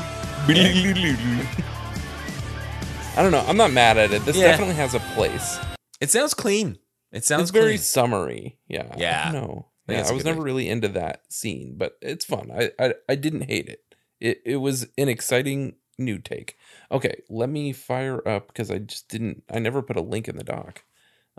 [3.17, 3.45] I don't know.
[3.47, 4.25] I'm not mad at it.
[4.25, 4.49] This Yeah.
[4.49, 5.59] definitely has a place.
[6.01, 6.79] It sounds clean.
[7.13, 7.79] It sounds it's very clean.
[7.79, 8.59] summery.
[8.69, 8.95] Yeah.
[8.99, 9.27] Yeah.
[9.29, 9.45] I don't.
[9.45, 12.25] I think Yeah, it's I a was never way- really into that scene, but it's
[12.25, 12.51] fun.
[12.53, 13.83] I, I I didn't hate it.
[14.21, 16.57] It it was an exciting new take.
[16.93, 19.45] Okay, let me fire up because I just didn't.
[19.51, 20.83] I never put a link in the doc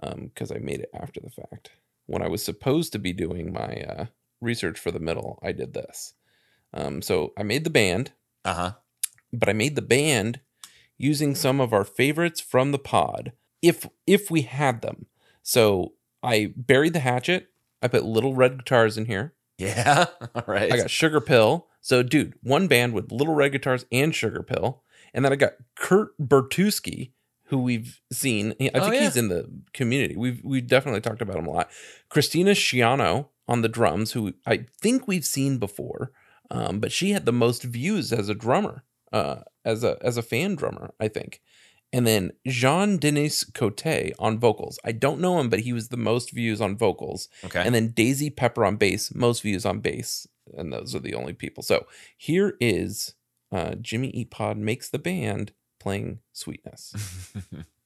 [0.02, 1.72] um because I made it after the fact.
[2.08, 4.06] When I was supposed to be doing my uh,
[4.42, 6.14] research for the middle, I did this.
[6.78, 8.12] Um, so I made the band.
[8.46, 8.72] Uh huh.
[9.34, 10.40] But I made the band
[10.98, 15.08] using some of our favorites from the pod, if if we had them.
[15.44, 17.50] So I buried the hatchet.
[17.82, 19.34] I put little red guitars in here.
[19.58, 20.06] Yeah.
[20.36, 20.72] All right.
[20.72, 21.68] I got Sugar Pill.
[21.82, 24.82] So, dude, one band with little red guitars and Sugar Pill.
[25.14, 27.12] And then I got Kurt Bertuski,
[27.46, 28.54] who we've seen.
[28.60, 29.02] I Oh, think yeah.
[29.02, 30.16] he's in the community.
[30.16, 31.70] We've we've definitely talked about him a lot.
[32.10, 36.12] Christina Sciano on the drums, who I think we've seen before,
[36.50, 40.22] um, but she had the most views as a drummer, uh, as a as a
[40.22, 41.42] fan drummer, I think.
[41.94, 44.78] And then Jean Denis Cote on vocals.
[44.84, 47.30] I don't know him, but he was the most views on vocals.
[47.46, 47.62] Okay.
[47.66, 50.28] And then Daisy Pepper on bass, most views on bass.
[50.58, 51.64] And those are the only people.
[51.64, 51.88] So
[52.18, 53.16] here is
[53.52, 54.26] uh, Jimmy E.
[54.26, 56.94] Pod makes the band playing Sweetness.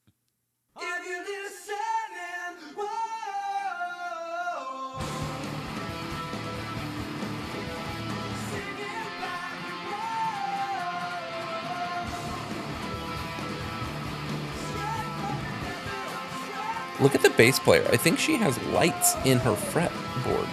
[17.02, 17.84] Look at the bass player.
[17.92, 20.48] I think she has lights in her fretboard.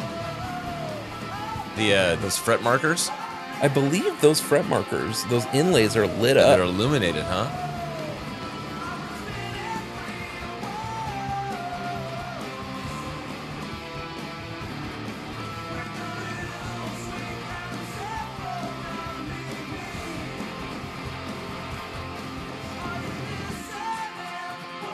[1.76, 3.10] The uh, those fret markers.
[3.60, 6.56] I believe those fret markers, those inlays are lit up.
[6.56, 7.50] They're illuminated, huh?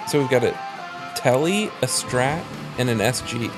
[0.08, 0.63] So we've got a
[1.24, 2.44] Telly, a Strat,
[2.76, 3.50] and an SG.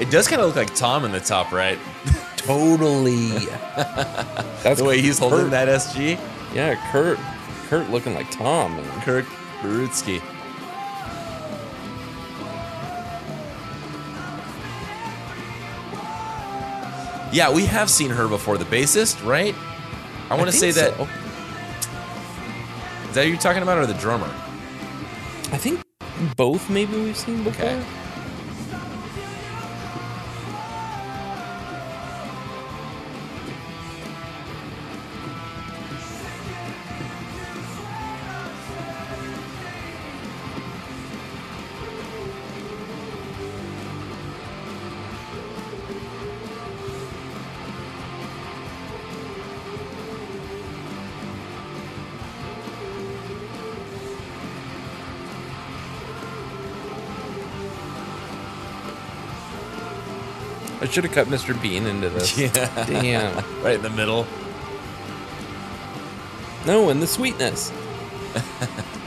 [0.00, 1.78] It does kind of look like Tom in the top right.
[2.36, 3.28] totally.
[3.76, 5.50] That's the way he's holding Kurt.
[5.52, 6.18] that SG.
[6.52, 7.20] Yeah, Kurt.
[7.68, 8.72] Kurt looking like Tom.
[8.72, 9.00] Man.
[9.02, 9.24] Kurt
[9.60, 10.20] Barutsky.
[17.32, 18.58] Yeah, we have seen her before.
[18.58, 19.54] The bassist, right?
[20.30, 21.06] I want to say think that.
[21.06, 21.08] so.
[23.08, 24.28] Is that you're talking about, or the drummer?
[25.52, 25.80] I think
[26.36, 27.66] both maybe we've seen before.
[27.66, 27.84] Okay.
[60.90, 61.60] Should have cut Mr.
[61.60, 62.36] Bean into this.
[62.38, 62.84] Yeah.
[62.86, 63.44] Damn.
[63.62, 64.26] right in the middle.
[66.66, 67.72] No, and the sweetness.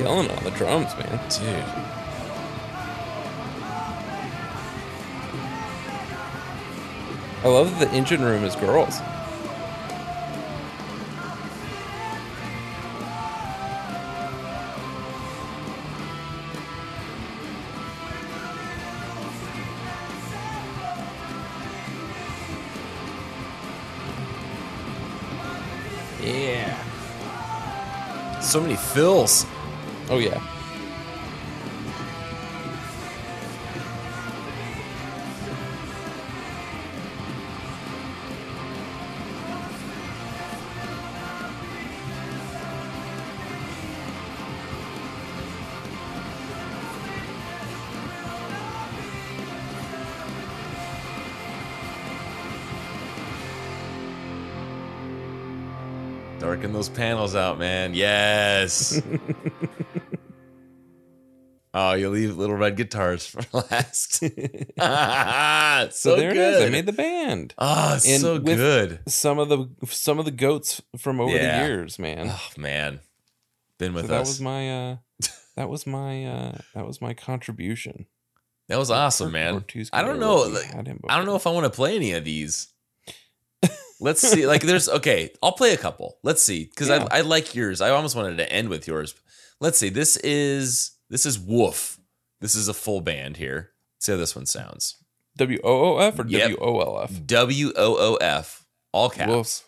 [0.00, 1.20] killing on the drums, man.
[1.28, 1.64] Dude.
[7.42, 8.98] I love that the engine room is girls.
[26.22, 26.74] Yeah.
[28.40, 29.44] So many fills.
[30.10, 30.42] Oh yeah.
[56.40, 57.94] Darken those panels out, man.
[57.94, 59.00] Yes.
[61.82, 64.14] Oh, you leave little red guitars for last.
[64.14, 66.54] so, So, there good.
[66.54, 66.66] it is.
[66.66, 67.54] I made the band.
[67.58, 69.00] Oh, it's And so good.
[69.08, 71.62] Some of the some of the goats from over Yeah.
[71.62, 72.28] the years, man.
[72.30, 73.00] Oh man,
[73.78, 74.96] been with so that was my uh
[75.56, 78.06] that was my uh that was my contribution.
[78.68, 79.64] That was awesome, man.
[79.92, 80.42] I don't know.
[80.42, 82.68] like, I don't know if I want to play any of these.
[84.00, 84.46] Let's see.
[84.46, 85.32] Like, there's okay.
[85.42, 86.18] I'll play a couple.
[86.22, 87.06] Let's see, because Yeah.
[87.10, 87.80] I I like yours.
[87.80, 89.14] I almost wanted to end with yours.
[89.60, 89.88] Let's see.
[89.88, 91.98] This is this is Woof.
[92.40, 93.70] This is a full band here.
[93.98, 94.96] See how this one sounds.
[95.36, 96.24] W O O F or.
[96.24, 97.26] W O L F?
[97.26, 98.64] W O O F.
[98.92, 99.28] All caps.
[99.28, 99.64] Wolves.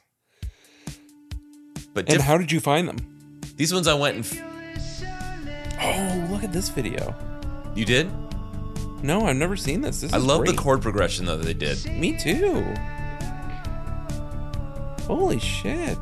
[1.95, 3.41] But And how did you find them?
[3.57, 7.15] these ones I went and f- Oh, look at this video.
[7.75, 8.11] you did.
[9.03, 10.01] No, I've never seen this.
[10.01, 11.85] This I love the chord progression though that they did.
[11.87, 12.65] Me too.
[15.07, 15.99] Holy shit.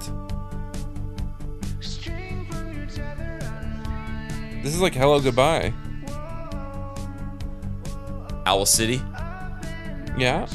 [4.62, 5.72] This is like hello goodbye.
[8.46, 9.00] Owl City.
[10.18, 10.46] Yeah.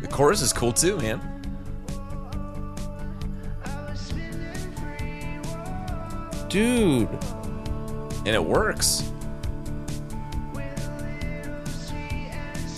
[0.00, 1.20] The chorus is cool too, man.
[6.48, 7.08] Dude.
[8.24, 9.10] And it works.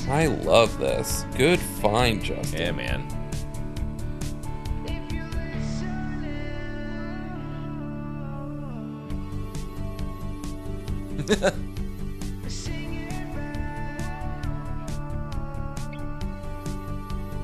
[0.09, 1.25] I love this.
[1.37, 2.61] Good find, Justin.
[2.61, 3.24] Yeah, man.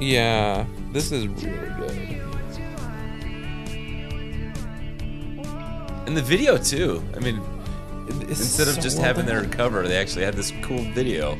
[0.00, 1.90] Yeah, this is really good.
[6.06, 7.02] And the video too.
[7.14, 7.42] I mean,
[8.08, 11.32] It's instead of so just well having their cover, they actually had this cool video.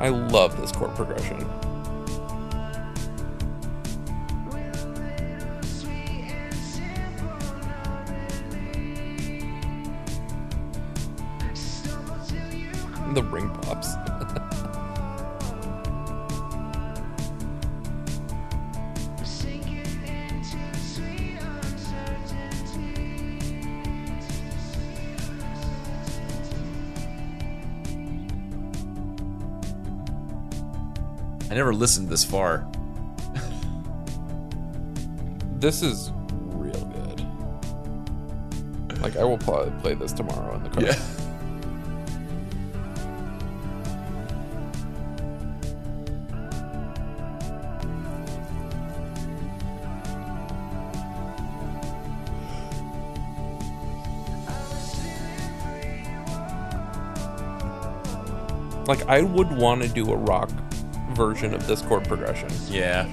[0.00, 1.46] I love this chord progression.
[31.82, 32.64] Listened this far.
[35.58, 37.26] This is real good.
[39.00, 40.84] Like I will probably play this tomorrow in the car.
[40.84, 40.96] Yeah.
[58.86, 60.48] Like I would want to do a rock
[61.24, 62.48] version of this chord progression.
[62.68, 63.06] Yeah.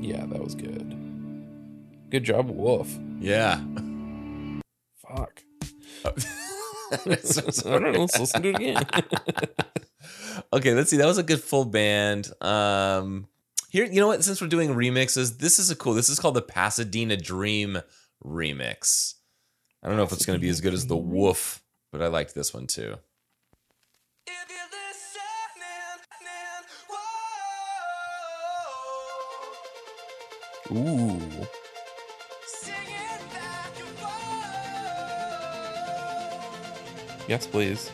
[0.00, 0.96] Yeah, that was good.
[2.10, 2.96] Good job, Wolf.
[3.18, 3.60] Yeah.
[4.98, 5.42] Fuck.
[6.04, 7.90] I don't know.
[8.02, 8.86] Let's listen to it again.
[10.56, 10.96] okay, let's see.
[10.96, 12.30] That was a good full band.
[12.40, 13.28] Um
[13.68, 14.24] here, you know what?
[14.24, 15.94] Since we're doing remixes, this is a cool.
[15.94, 17.78] This is called the Pasadena Dream
[18.24, 19.14] remix.
[19.82, 22.06] I don't know if it's going to be as good as the Woof, but I
[22.06, 22.96] liked this one too.
[30.72, 31.20] Ooh.
[37.28, 37.90] Yes, please.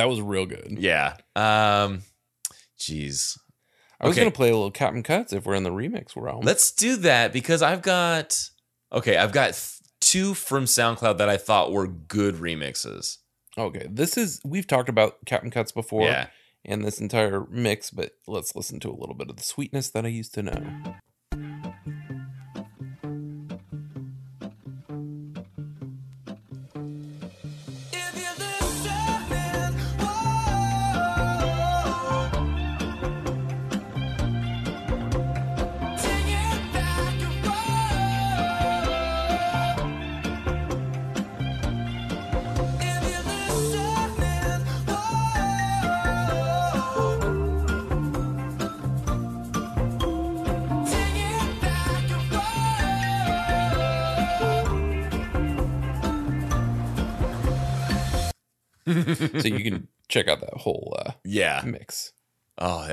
[0.00, 0.76] That was real good.
[0.80, 1.16] Yeah.
[1.36, 2.02] Um,
[2.78, 3.38] jeez.
[4.00, 4.22] I was Okay.
[4.24, 6.40] gonna play a little Captain Cuts if we're in the remix realm.
[6.42, 8.48] Let's do that because I've got
[8.92, 9.18] okay.
[9.18, 13.18] I've got th- two from SoundCloud that I thought were good remixes.
[13.58, 16.28] Okay, this is we've talked about Captain Cuts before, Yeah.
[16.64, 20.06] and this entire mix, but let's listen to a little bit of the sweetness that
[20.06, 20.94] I used to know.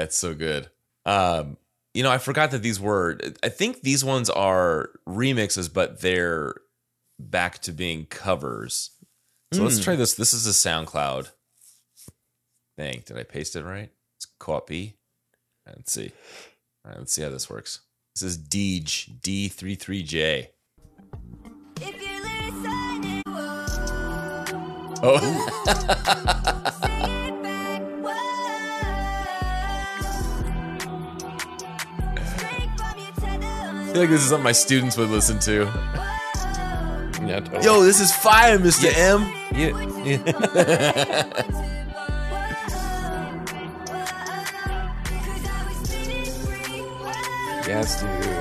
[0.08, 0.70] That's so good.
[1.06, 1.58] Um,
[1.94, 3.20] you know, I forgot that these were.
[3.44, 6.56] I think these ones are remixes, but they're
[7.20, 8.92] back to being covers.
[9.54, 9.84] So let's Mm.
[9.84, 10.14] try this.
[10.14, 11.32] This is a SoundCloud
[12.78, 13.04] thing.
[13.06, 13.92] Did I paste it right?
[14.16, 14.96] It's copy.
[15.66, 16.14] Let's see.
[16.86, 17.82] All right, let's see how this works.
[18.16, 20.52] This is Deej D33J.
[25.04, 27.04] Oh.
[33.98, 35.64] feel like this is something my students would listen to.
[37.26, 37.66] Yeah, totally.
[37.66, 38.96] Yo, this is fire, Mr.
[38.96, 39.22] M.
[39.52, 39.72] Yeah.
[47.68, 48.37] yes, dude.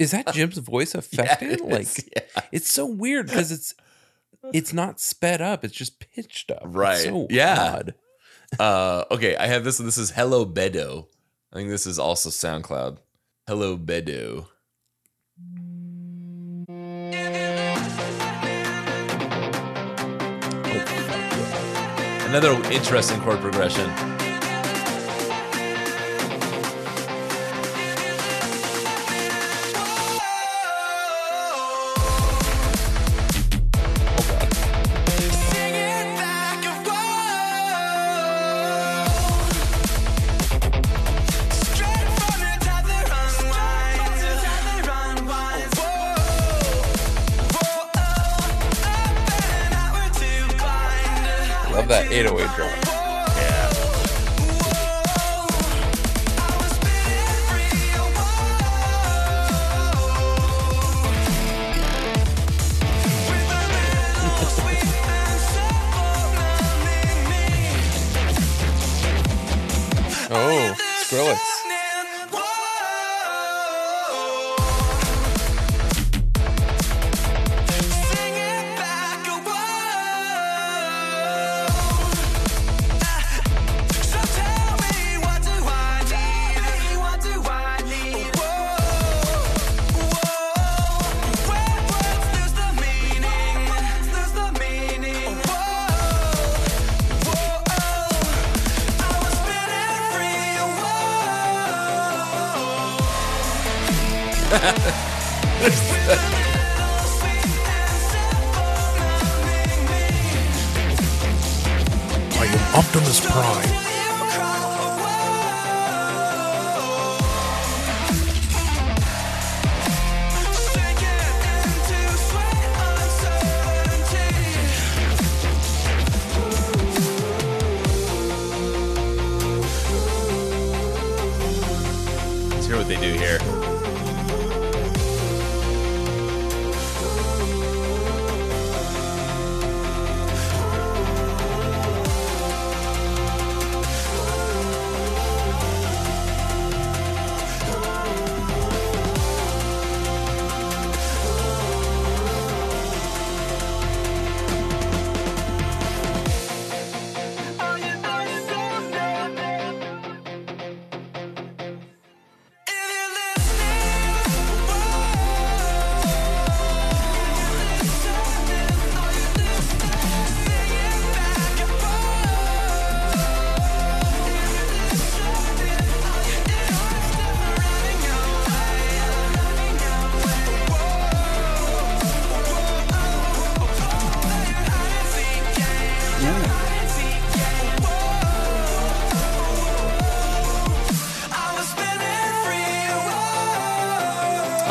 [0.00, 1.60] Is that Jim's voice affected?
[1.60, 2.22] it like is, yeah.
[2.50, 3.74] it's so weird because it's
[4.52, 6.62] it's not sped up, it's just pitched up.
[6.64, 7.04] It's Right.
[7.04, 7.74] so yeah.
[7.78, 7.94] odd.
[8.58, 9.78] Uh, okay, I have this.
[9.78, 11.06] This is Hello Bedo.
[11.52, 12.98] I think this is also SoundCloud.
[13.46, 14.46] Hello Bedo.
[22.28, 23.90] Another interesting chord progression.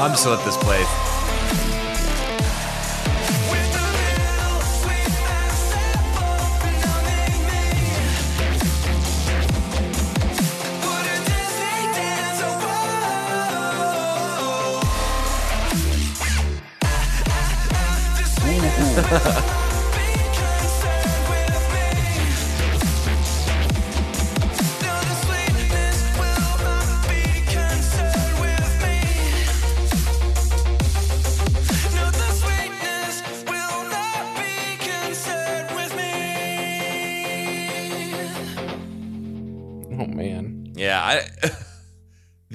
[0.09, 0.98] I'm gonna let this play.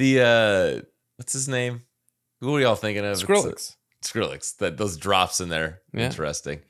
[0.05, 0.83] The uh
[1.17, 1.83] what's his name?
[2.41, 3.13] Who are y'all thinking of?
[3.13, 3.77] It's, uh, Skrillex.
[4.03, 4.57] Skrillex.
[4.59, 5.81] That those drops in there.
[5.93, 6.07] Yeah.
[6.07, 6.61] Interesting.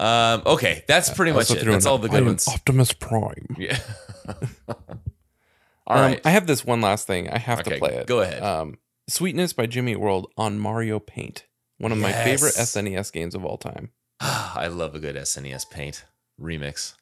[0.00, 1.64] Um, okay, that's pretty I much it.
[1.64, 2.48] That's all the good ones.
[2.48, 3.46] Optimus Prime.
[3.58, 3.78] Yeah.
[5.86, 6.20] All Um, right.
[6.24, 7.28] I have this one last thing.
[7.28, 8.06] I have Okay, to play it.
[8.06, 8.42] go ahead.
[8.42, 11.46] Um, Sweetness by Jimmy World on Mario Paint.
[11.78, 13.90] One of my favorite SNES games of all time.
[14.20, 16.04] I love a good SNES Paint
[16.40, 16.94] remix.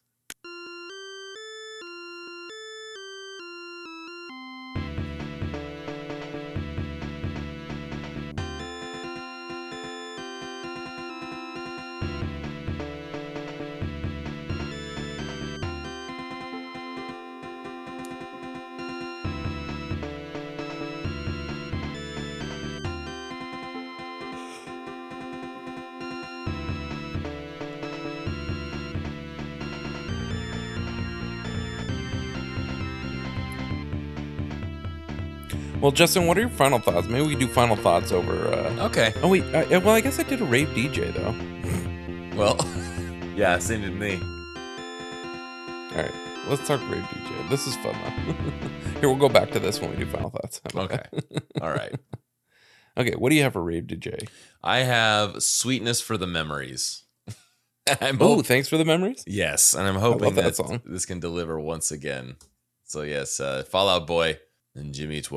[35.80, 37.08] Well, Justin, what are your final thoughts?
[37.08, 38.48] Maybe we do final thoughts over.
[38.48, 38.86] Uh...
[38.86, 39.14] Okay.
[39.22, 39.42] Oh wait.
[39.54, 42.36] Uh, well, I guess I did a rave DJ though.
[42.38, 42.58] Well,
[43.36, 44.16] yeah, same to me.
[45.92, 46.12] All right,
[46.48, 47.48] let's talk rave DJ.
[47.48, 48.32] This is fun though.
[49.00, 50.60] Here, we'll go back to this when we do final thoughts.
[50.76, 51.00] Okay.
[51.62, 51.94] All right.
[52.98, 53.14] okay.
[53.16, 54.28] What do you have for rave DJ?
[54.62, 57.04] I have sweetness for the memories.
[58.02, 59.24] I'm Oh, hope- thanks for the memories.
[59.26, 62.36] Yes, and I'm hoping that that, this can deliver once again.
[62.84, 64.38] So yes, uh, Fall Out Boy
[64.74, 65.30] and Jimmy Eat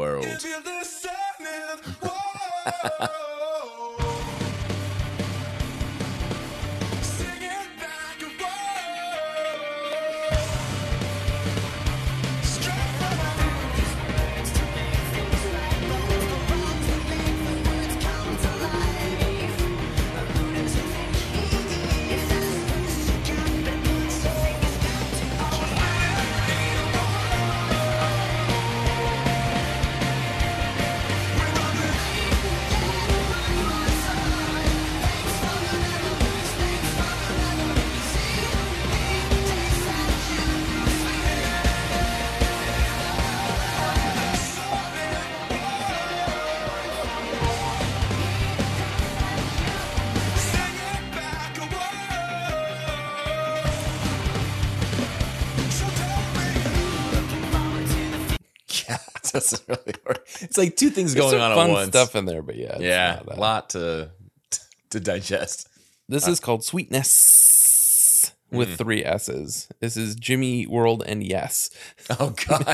[59.40, 60.28] doesn't really work.
[60.42, 61.88] It's like two things There's going on fun at once.
[61.90, 64.12] stuff in there, but yeah, yeah, a lot to
[64.92, 65.68] to digest.
[66.10, 68.78] This Uh, is called Sweetness with Mm.
[68.78, 69.68] three S's.
[69.80, 71.70] This is Jimmy World and Yes.
[72.20, 72.66] Oh God.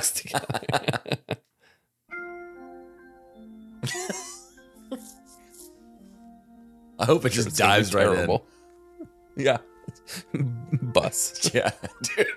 [7.00, 8.46] I hope it just dives right terrible.
[9.38, 9.46] in.
[9.46, 9.58] Yeah,
[10.34, 11.50] Bus.
[11.54, 11.72] yeah,
[12.04, 12.28] dude.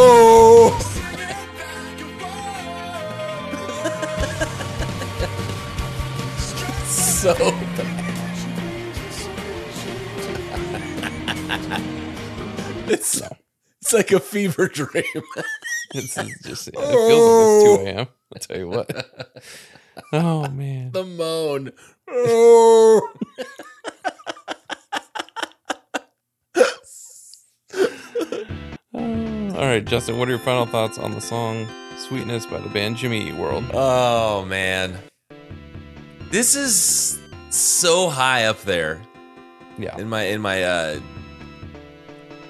[0.00, 0.78] Oh.
[6.88, 8.04] so bad.
[12.90, 13.22] it's
[13.80, 15.04] it's like a fever dream.
[15.92, 18.06] This is just, it feels like it's 2 a.m.
[18.34, 18.90] I'll tell you what.
[20.12, 20.92] Oh, man.
[20.92, 21.72] the moan.
[22.08, 23.12] Oh.
[29.58, 31.66] All right, Justin, what are your final thoughts on the song
[31.96, 33.64] Sweetness by the band Jimmy Eat World?
[33.74, 34.96] Oh man.
[36.30, 37.18] This is
[37.50, 39.02] so high up there.
[39.76, 39.98] Yeah.
[39.98, 41.00] In my in my uh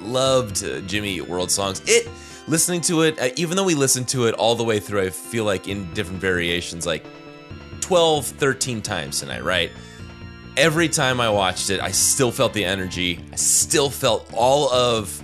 [0.03, 1.81] loved uh, Jimmy Eat World songs.
[1.87, 2.07] It
[2.47, 5.09] listening to it uh, even though we listened to it all the way through I
[5.09, 7.07] feel like in different variations like
[7.81, 9.73] 12 13 times tonight, right?
[10.59, 13.25] Every time I watched it, I still felt the energy.
[13.33, 15.23] I still felt all of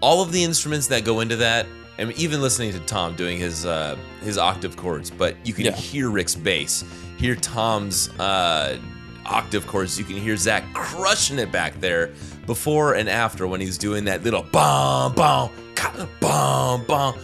[0.00, 1.66] all of the instruments that go into that.
[1.98, 5.72] And even listening to Tom doing his uh, his octave chords, but you can Yeah.
[5.72, 6.84] hear Rick's bass,
[7.16, 8.78] hear Tom's uh,
[9.24, 9.98] octave chords.
[9.98, 12.10] You can hear Zach crushing it back there
[12.44, 17.14] before and after when he's doing that little bom bom ka- bom bom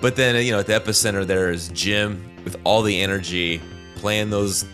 [0.00, 3.60] But then you know at the epicenter there is Jim with all the energy
[3.96, 4.64] playing those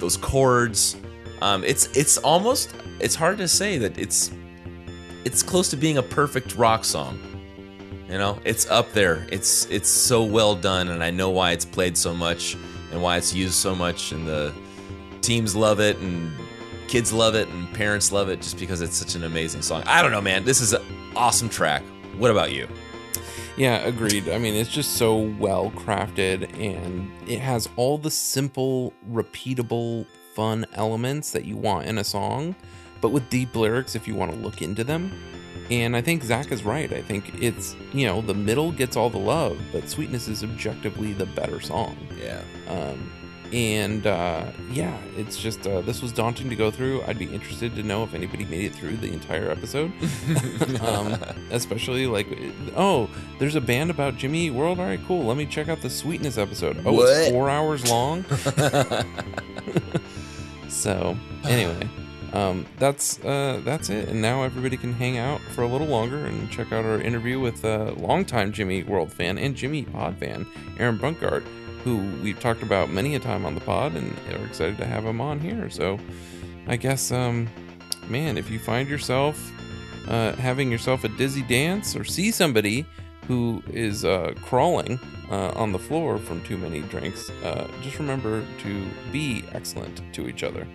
[0.00, 0.96] those chords.
[1.42, 4.32] Um, it's it's almost it's hard to say that it's
[5.26, 7.18] it's close to being a perfect rock song.
[8.08, 9.26] You know, it's up there.
[9.32, 12.56] It's it's so well done, and I know why it's played so much
[12.92, 14.54] and why it's used so much, and the
[15.22, 16.30] teams love it, and
[16.86, 19.82] kids love it, and parents love it, just because it's such an amazing song.
[19.86, 20.44] I don't know, man.
[20.44, 20.82] This is an
[21.16, 21.82] awesome track.
[22.16, 22.68] What about you?
[23.56, 24.28] Yeah, agreed.
[24.28, 30.66] I mean, it's just so well crafted and it has all the simple, repeatable, fun
[30.74, 32.54] elements that you want in a song,
[33.00, 35.12] but with deep lyrics if you want to look into them.
[35.70, 36.92] And I think Zach is right.
[36.92, 41.12] I think it's, you know, the middle gets all the love, but Sweetness is objectively
[41.12, 41.96] the better song.
[42.16, 42.40] Yeah.
[42.68, 43.10] Um,
[43.52, 47.02] and uh, yeah, it's just, uh, this was daunting to go through.
[47.02, 49.90] I'd be interested to know if anybody made it through the entire episode.
[50.82, 51.14] um,
[51.50, 52.28] especially like,
[52.76, 53.10] oh,
[53.40, 54.78] there's a band about Jimmy Eat World.
[54.78, 55.24] All right, cool.
[55.24, 56.80] Let me check out the Sweetness episode.
[56.84, 57.08] Oh, What?
[57.08, 58.24] it's four hours long.
[60.68, 61.88] so anyway,
[62.32, 64.08] um, that's uh, that's it.
[64.08, 67.40] And now everybody can hang out for a little longer and check out our interview
[67.40, 70.46] with uh, longtime Jimmy World fan and Jimmy Pod fan
[70.78, 71.44] Aaron Brungardt,
[71.84, 75.04] who we've talked about many a time on the pod, and are excited to have
[75.04, 75.70] him on here.
[75.70, 75.98] So
[76.66, 77.48] I guess, um,
[78.08, 79.52] man, if you find yourself
[80.08, 82.86] uh, having yourself a dizzy dance or see somebody
[83.28, 85.00] who is uh, crawling
[85.30, 90.28] uh, on the floor from too many drinks, uh, just remember to be excellent to
[90.28, 90.66] each other.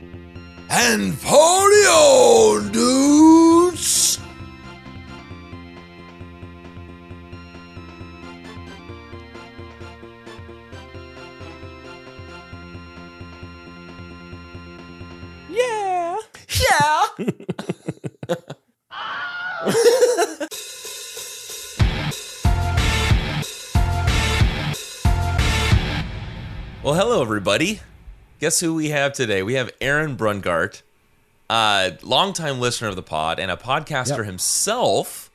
[0.74, 4.20] And party on, dudes!
[15.50, 16.16] Yeah.
[16.70, 17.04] Yeah.
[26.82, 27.82] well, hello, everybody.
[28.42, 29.44] Guess who we have today?
[29.44, 30.82] We have Aaron Brungardt,
[31.48, 34.26] a longtime listener of the pod and a podcaster Yep.
[34.26, 35.30] himself.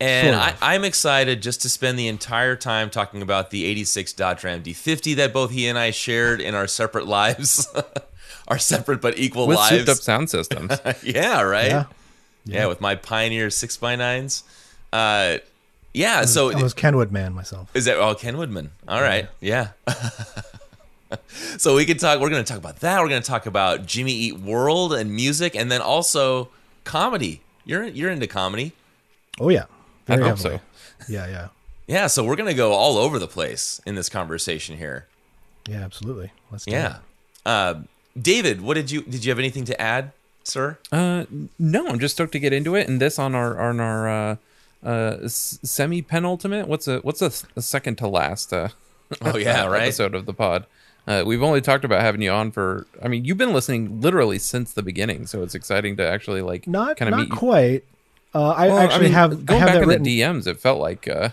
[0.00, 4.14] And Sort I, I'm excited just to spend the entire time talking about the 86
[4.14, 7.68] Dodge Ram D50 that both he and I shared in our separate lives,
[8.48, 9.76] our separate but equal With lives.
[9.76, 10.72] souped up sound systems.
[11.04, 11.68] yeah, right.
[11.68, 11.84] Yeah.
[12.46, 12.66] Yeah.
[12.66, 14.42] with my Pioneer six x nines.
[14.90, 15.36] Uh,
[15.92, 16.24] yeah.
[16.24, 17.68] So I was Kenwood man myself.
[17.76, 18.70] is that oh Ken Woodman?
[18.88, 19.68] All right, yeah.
[21.58, 22.20] so we can talk.
[22.20, 23.00] We're going to talk about that.
[23.00, 26.48] We're going to talk about Jimmy Eat World and music, and then also
[26.84, 27.40] comedy.
[27.64, 28.72] You're you're into comedy.
[29.40, 29.64] Oh yeah.
[30.08, 30.58] I hope heavily.
[30.58, 30.60] so.
[31.12, 31.48] Yeah, yeah.
[31.86, 35.06] Yeah, so we're going to go all over the place in this conversation here.
[35.68, 36.32] Yeah, absolutely.
[36.50, 36.96] Let's do Yeah.
[36.96, 37.00] it.
[37.46, 37.74] Uh,
[38.20, 40.12] David, what did you did you have anything to add,
[40.44, 40.78] sir?
[40.90, 41.24] Uh,
[41.58, 42.88] no, I'm just stoked to get into it.
[42.88, 44.36] And this on our on our uh,
[44.84, 46.68] uh, semi penultimate.
[46.68, 48.52] What's a what's a, a second to last?
[48.52, 48.68] Uh,
[49.20, 49.82] Oh, yeah, right?
[49.82, 50.64] Episode of the pod.
[51.06, 52.86] Uh, we've only talked about having you on for.
[53.02, 56.66] I mean, you've been listening literally since the beginning, so it's exciting to actually like
[56.68, 57.36] Not kind of not meet you.
[57.36, 57.84] quite.
[58.34, 60.02] Uh, I Well, actually mean, have I going have back that in written.
[60.04, 60.46] the DMs.
[60.46, 61.30] It felt like uh,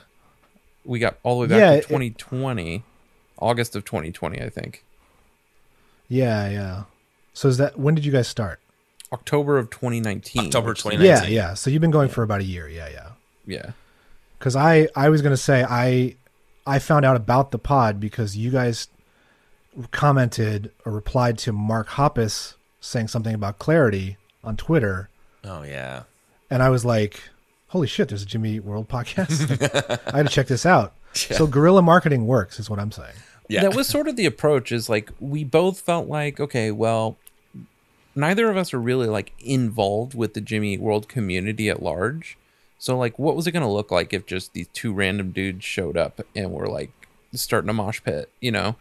[0.83, 2.83] we got all the way back Yeah, to it- 2020,
[3.37, 4.83] August of 2020, I think.
[6.07, 6.83] Yeah, yeah.
[7.33, 8.59] So is that when did you guys start?
[9.13, 10.45] October of 2019.
[10.47, 11.05] October 2019.
[11.05, 11.53] Yeah, yeah.
[11.53, 12.67] So you've been going for about a year.
[12.67, 13.09] Yeah, yeah.
[13.45, 13.71] Yeah.
[14.37, 16.15] Because I I was gonna say I
[16.65, 18.87] I found out about the pod because you guys
[19.91, 25.09] commented or replied to Mark Hoppus saying something about clarity on Twitter,
[25.43, 26.03] Oh yeah.
[26.49, 27.21] and I was like,
[27.69, 28.09] "Holy shit!
[28.09, 30.03] There's a Jimmy Eat World podcast.
[30.13, 33.15] I had to check this out." So guerrilla marketing works, is what I'm saying.
[33.47, 33.61] Yeah.
[33.63, 37.17] That was sort of the approach is like we both felt like, okay, well,
[38.15, 42.37] neither of us are really like involved with the Jimmy Eat World community at large.
[42.77, 45.97] So like what was it gonna look like if just these two random dudes showed
[45.97, 46.91] up and were like
[47.33, 48.75] starting a mosh pit, you know?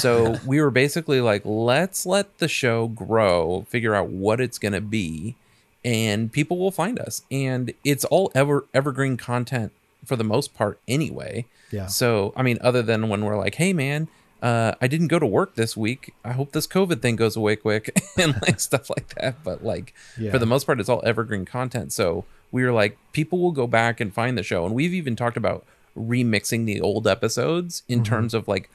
[0.00, 4.80] So we were basically like, let's let the show grow, figure out what it's gonna
[4.80, 5.36] be,
[5.84, 7.22] and people will find us.
[7.30, 9.72] And it's all ever evergreen content
[10.04, 11.46] for the most part anyway.
[11.70, 11.86] Yeah.
[11.86, 14.08] So, I mean, other than when we're like, hey, man,
[14.42, 16.12] uh, I didn't go to work this week.
[16.24, 19.42] I hope this COVID thing goes away quick and like stuff like that.
[19.42, 20.30] But like, Yeah.
[20.30, 21.92] for the most part, it's all evergreen content.
[21.92, 24.66] So we were like, people will go back and find the show.
[24.66, 25.64] And we've even talked about
[25.98, 28.04] remixing the old episodes in Mhm.
[28.04, 28.68] terms of like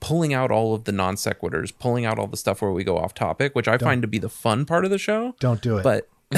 [0.00, 2.98] pulling out all of the non sequiturs, pulling out all the stuff where we go
[2.98, 5.34] off topic, which I Don't- find to be the fun part of the show.
[5.40, 5.82] Don't do it.
[5.82, 6.08] But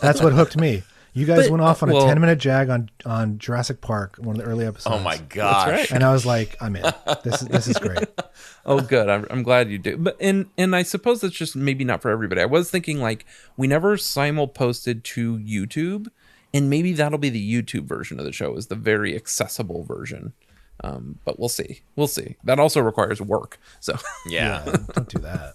[0.00, 0.82] That's what hooked me.
[1.16, 4.16] You guys But, went off on well- a 10 minute jag on on Jurassic Park,
[4.18, 4.96] one of the early episodes.
[4.96, 5.68] Oh my gosh.
[5.68, 5.90] right.
[5.92, 6.82] And I was like, I'm in.
[7.22, 7.98] This is this is great.
[8.66, 11.84] oh good I'm, I'm glad you do but and and i suppose that's just maybe
[11.84, 13.24] not for everybody i was thinking like
[13.58, 16.08] we never simul posted to youtube
[16.52, 20.32] and maybe that'll be the youtube version of the show is the very accessible version
[20.82, 21.80] Um, but we'll see.
[21.96, 22.36] We'll see.
[22.44, 23.58] That also requires work.
[23.80, 23.96] So
[24.26, 24.64] Yeah.
[24.94, 25.54] don't do that.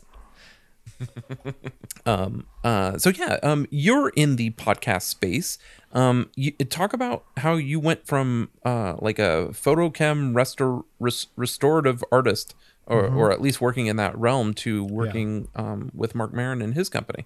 [2.06, 5.58] um uh so yeah um you're in the podcast space
[5.94, 12.04] um you talk about how you went from uh like a photochem restor res- restorative
[12.12, 12.54] artist
[12.86, 13.16] or Mhm.
[13.16, 16.90] or at least working in that realm to working um with Mark Maron and his
[16.90, 17.26] company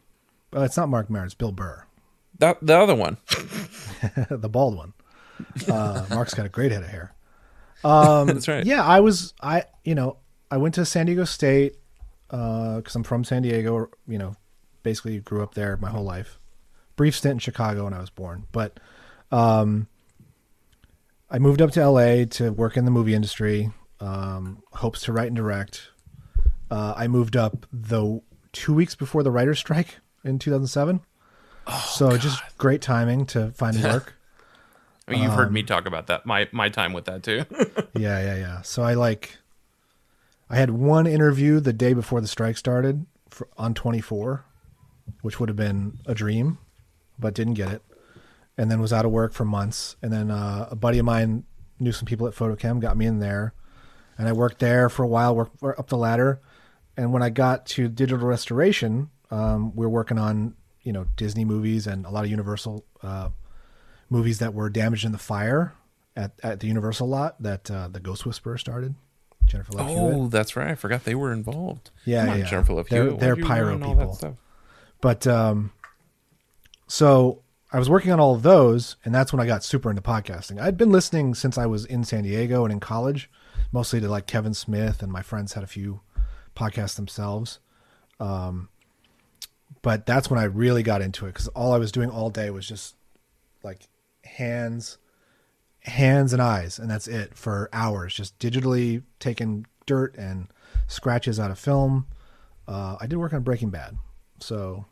[0.52, 1.86] Well, it's not Mark Maron, it's Bill Burr,
[2.38, 3.18] that the other one
[4.30, 4.94] the bald one.
[5.68, 7.14] Uh, Mark's got a great head of hair.
[7.84, 8.66] Um, That's right.
[8.66, 10.18] Yeah, I was I you know
[10.50, 11.76] I went to San Diego State
[12.28, 13.90] because I'm from San Diego.
[14.08, 14.36] You know,
[14.84, 16.40] basically grew up there my whole life.
[16.96, 18.80] Brief stint in Chicago when I was born, but
[19.32, 19.88] um,
[21.30, 23.72] I moved up to LA to work in the movie industry.
[24.00, 25.90] Um, hopes to write and direct.
[26.70, 31.02] Uh, I moved up the two weeks before the writer's strike in 2007.
[31.86, 34.16] so just great timing to find work.
[35.08, 37.46] I mean, you've heard Um, me talk about that my my time with that too
[37.94, 38.62] yeah, yeah, yeah.
[38.62, 39.38] So I like,
[40.50, 44.46] I had one interview the day before the strike started for, on 24,
[45.22, 46.58] which would have been a dream,
[47.20, 47.82] but didn't get it.
[48.58, 49.96] And then was out of work for months.
[50.02, 51.44] And then uh, a buddy of mine
[51.80, 53.54] knew some people at Photochem, got me in there,
[54.18, 56.40] and I worked there for a while, worked up the ladder.
[56.96, 61.44] And when I got to digital restoration, um, we were working on you know Disney
[61.46, 63.30] movies and a lot of Universal uh,
[64.14, 65.74] movies that were damaged in the fire
[66.16, 68.96] at, at the Universal lot that uh, the Ghost Whisperer started.
[69.46, 70.14] Jennifer Love Hewitt.
[70.16, 72.46] oh that's right I forgot they were involved Yeah, on, yeah.
[72.46, 73.20] Jennifer Love They're, Hewitt.
[73.20, 74.38] they're pyro people.
[75.02, 75.72] But um,
[76.88, 77.42] so
[77.72, 80.62] I was working on all of those, and that's when I got super into podcasting.
[80.62, 83.30] I'd been listening since I was in San Diego and in college,
[83.72, 86.02] mostly to like Kevin Smith, and my friends had a few
[86.56, 87.60] podcasts themselves.
[88.20, 88.70] Um,
[89.82, 92.50] but that's when I really got into it because all I was doing all day
[92.52, 92.96] was just
[93.64, 93.88] like
[94.34, 94.98] hands,
[95.82, 100.48] hands and eyes, and that's it for hours, just digitally taking dirt and
[100.88, 102.08] scratches out of film.
[102.68, 103.98] Uh, I did work on Breaking Bad,
[104.40, 104.86] so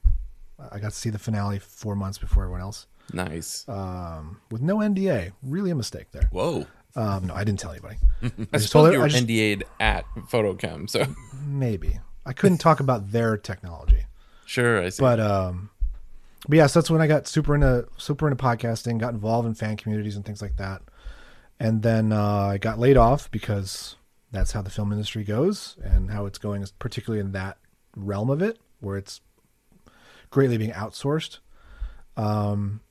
[0.72, 2.88] I got to see the finale four months before everyone else.
[3.14, 3.66] Nice.
[3.68, 6.30] Um, with no NDA, really a mistake there.
[6.32, 6.66] Whoa.
[6.96, 7.98] Um, no, I didn't tell anybody.
[8.24, 11.06] I just suppose her- you were I just- NDA'd at Photochem, so
[11.48, 14.06] maybe I couldn't talk about their technology.
[14.46, 15.00] Sure, I see.
[15.02, 15.70] But um,
[16.48, 19.54] but yeah, so that's when I got super into super into podcasting, got involved in
[19.54, 20.82] fan communities and things like that,
[21.60, 23.96] and then uh, I got laid off because
[24.32, 27.58] that's how the film industry goes and how it's going, particularly in that
[27.96, 29.22] realm of it where it's
[30.30, 31.40] greatly being outsourced.
[32.18, 32.82] Um,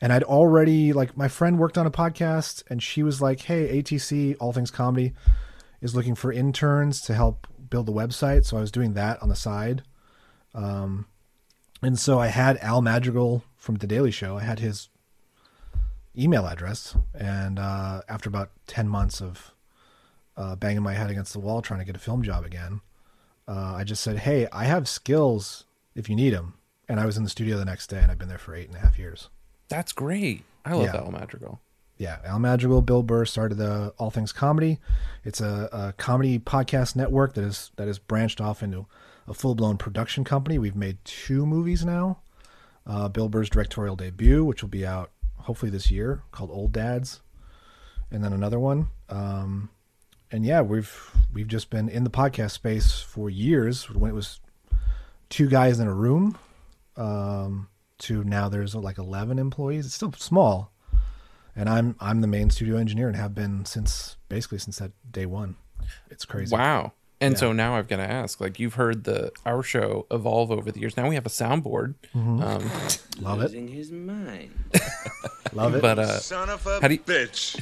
[0.00, 3.82] and I'd already like my friend worked on a podcast, and she was like, "Hey,
[3.82, 5.14] ATC, All Things Comedy,
[5.80, 9.28] is looking for interns to help build the website." So I was doing that on
[9.28, 9.82] the side.
[10.54, 11.06] Um,
[11.82, 14.38] and so I had Al Madrigal from The Daily Show.
[14.38, 14.88] I had his
[16.16, 19.52] email address, and uh, after about ten months of
[20.36, 22.80] uh, banging my head against the wall trying to get a film job again,
[23.48, 25.64] uh, I just said, "Hey, I have skills
[25.94, 26.54] if you need them."
[26.88, 28.66] And I was in the studio the next day, and I've been there for eight
[28.68, 29.28] and a half years.
[29.68, 30.44] That's great.
[30.64, 30.96] I love Yeah.
[30.96, 31.60] Al Madrigal.
[31.96, 34.78] Yeah, Al Madrigal, Bill Burr started the All Things Comedy.
[35.24, 38.86] It's a, a comedy podcast network that is that is branched off into
[39.26, 40.58] a full blown production company.
[40.58, 42.20] We've made two movies now.
[42.86, 47.20] Uh, Bill Burr's directorial debut, which will be out hopefully this year, called Old Dads,
[48.10, 48.88] and then another one.
[49.08, 49.70] Um,
[50.30, 53.88] and yeah, we've we've just been in the podcast space for years.
[53.90, 54.40] When it was
[55.28, 56.38] two guys in a room,
[56.96, 57.68] um,
[57.98, 59.86] to now there's like eleven employees.
[59.86, 60.72] It's still small,
[61.54, 65.26] and I'm I'm the main studio engineer and have been since basically since that day
[65.26, 65.56] one.
[66.10, 66.54] It's crazy.
[66.54, 66.92] Wow.
[67.22, 67.38] And Yeah.
[67.38, 70.80] so now I've got to ask, like you've heard the our show evolve over the
[70.80, 70.96] years.
[70.96, 71.94] Now we have a soundboard.
[72.14, 72.42] Mhm.
[72.42, 73.44] Um, Love it.
[73.44, 74.50] Losing his mind.
[75.52, 75.82] Love it.
[75.82, 77.56] But uh, Son of a how do you, bitch.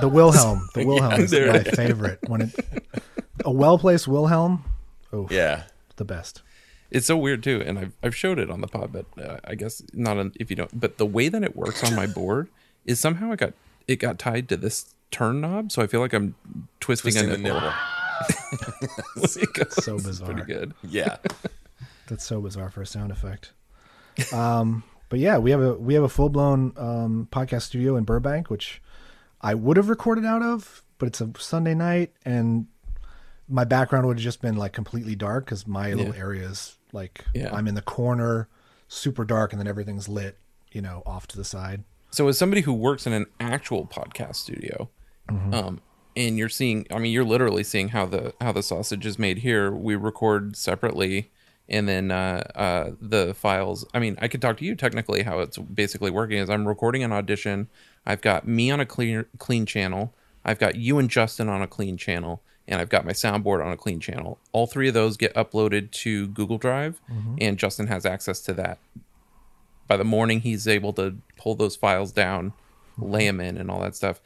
[0.00, 0.68] The Wilhelm.
[0.74, 1.74] The Yeah, Wilhelm is my it is.
[1.74, 2.18] favorite.
[2.26, 2.54] When it
[3.44, 4.64] a well placed Wilhelm.
[5.12, 5.64] Oh Yeah.
[5.96, 6.42] the best.
[6.90, 9.54] It's so weird too, and I've I've showed it on the pod, but uh, I
[9.56, 10.78] guess not on, if you don't.
[10.80, 12.48] But the way that it works on my board
[12.86, 13.52] is somehow it got
[13.86, 16.34] it got tied to this turn knob, so I feel like I'm
[16.80, 17.60] twisting, Twisting a the nipple.
[17.60, 19.28] nipple.
[19.70, 20.32] so bizarre.
[20.32, 20.74] pretty good.
[20.82, 21.16] Yeah.
[22.08, 23.52] That's so bizarre for a sound effect.
[24.32, 28.04] Um, but yeah, we have a we have a full blown um, podcast studio in
[28.04, 28.82] Burbank, which
[29.40, 32.66] I would have recorded out of, but it's a Sunday night, and
[33.48, 37.24] my background would have just been like completely dark because my little area is like
[37.34, 37.54] Yeah.
[37.54, 38.48] I'm in the corner,
[38.88, 40.36] super dark, and then everything's lit,
[40.72, 41.84] you know, off to the side.
[42.10, 44.88] So as somebody who works in an actual podcast studio,
[45.30, 45.54] Mhm.
[45.54, 45.80] um,
[46.16, 49.38] and you're seeing, I mean, you're literally seeing how the how the sausage is made
[49.38, 49.70] here.
[49.70, 51.30] We record separately,
[51.68, 53.84] and then uh, uh, the files.
[53.94, 56.38] I mean, I could talk to you technically how it's basically working.
[56.38, 57.68] Is I'm recording an audition,
[58.06, 60.12] I've got me on a clean clean channel.
[60.44, 63.70] I've got you and Justin on a clean channel, and I've got my soundboard on
[63.70, 64.38] a clean channel.
[64.52, 67.36] All three of those get uploaded to Google Drive, Mhm.
[67.40, 68.78] and Justin has access to that.
[69.86, 72.52] By the morning, he's able to pull those files down,
[72.98, 74.20] lay them in, and all that stuff.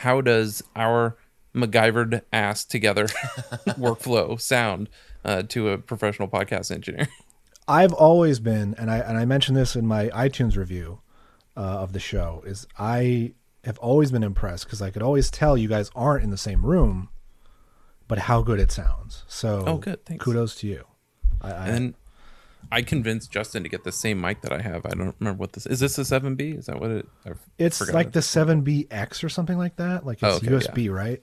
[0.00, 1.16] How does our
[1.54, 3.04] MacGyvered ass together
[3.76, 4.88] workflow sound
[5.24, 7.08] uh, to a professional podcast engineer?
[7.68, 11.00] I've always been, and I and I mentioned this in my iTunes review
[11.54, 15.56] uh, of the show, is I have always been impressed because I could always tell
[15.58, 17.10] you guys aren't in the same room,
[18.08, 19.24] but how good it sounds.
[19.28, 20.04] So, Oh, good.
[20.06, 20.24] Thanks.
[20.24, 20.84] Kudos to you.
[21.42, 21.94] I, I, and
[22.72, 24.86] I convinced Justin to get the same mic that I have.
[24.86, 25.80] I don't remember what this is.
[25.80, 26.50] This a seven B?
[26.50, 27.08] Is that what it?
[27.26, 28.12] I it's like it.
[28.12, 30.06] the 7BX or something like that.
[30.06, 30.90] Like Oh, it's okay, USB, yeah.
[30.92, 31.22] right?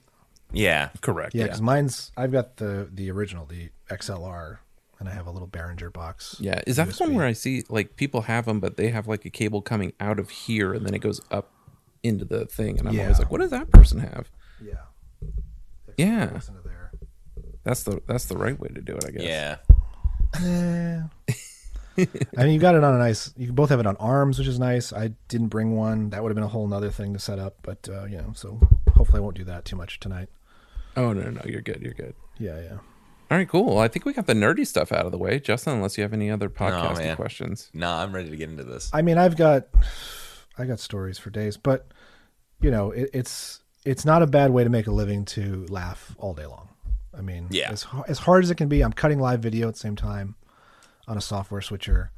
[0.52, 1.34] Yeah, correct.
[1.34, 4.58] Yeah, Yeah, because mine's I've got the the original, the XLR,
[4.98, 6.36] and I have a little Behringer box.
[6.40, 6.60] yeah.
[6.66, 9.24] Is that the one where I see like people have them, but they have like
[9.24, 11.52] a cable coming out of here and then it goes up
[12.02, 14.30] into the thing, and I'm always like, what does that person have?
[14.62, 14.74] Yeah.
[15.96, 16.30] Yeah.
[16.32, 16.92] Listen to there.
[17.64, 19.22] That's the that's the right way to do it, I guess.
[19.22, 19.56] Yeah.
[20.34, 21.00] Eh.
[22.36, 23.32] I mean, you got it on a nice.
[23.36, 24.92] You both have it on arms, which is nice.
[24.92, 26.10] I didn't bring one.
[26.10, 28.32] That would have been a whole other thing to set up, but uh, you know.
[28.34, 28.60] So
[28.94, 30.28] hopefully, I won't do that too much tonight.
[30.96, 31.80] Oh no, no, you're good.
[31.82, 32.14] You're good.
[32.38, 32.78] Yeah, yeah.
[33.30, 33.64] All right, cool.
[33.64, 35.74] Well, I think we got the nerdy stuff out of the way, Justin.
[35.74, 37.16] Unless you have any other podcasting man.
[37.16, 37.70] questions.
[37.74, 38.90] No, I'm ready to get into this.
[38.92, 39.66] I mean, I've got,
[40.58, 41.88] I got stories for days, but
[42.60, 46.14] you know, it, it's it's not a bad way to make a living to laugh
[46.18, 46.67] all day long.
[47.18, 47.70] I mean, Yeah.
[47.72, 50.36] as as hard as it can be, I'm cutting live video at the same time
[51.08, 52.12] on a software switcher.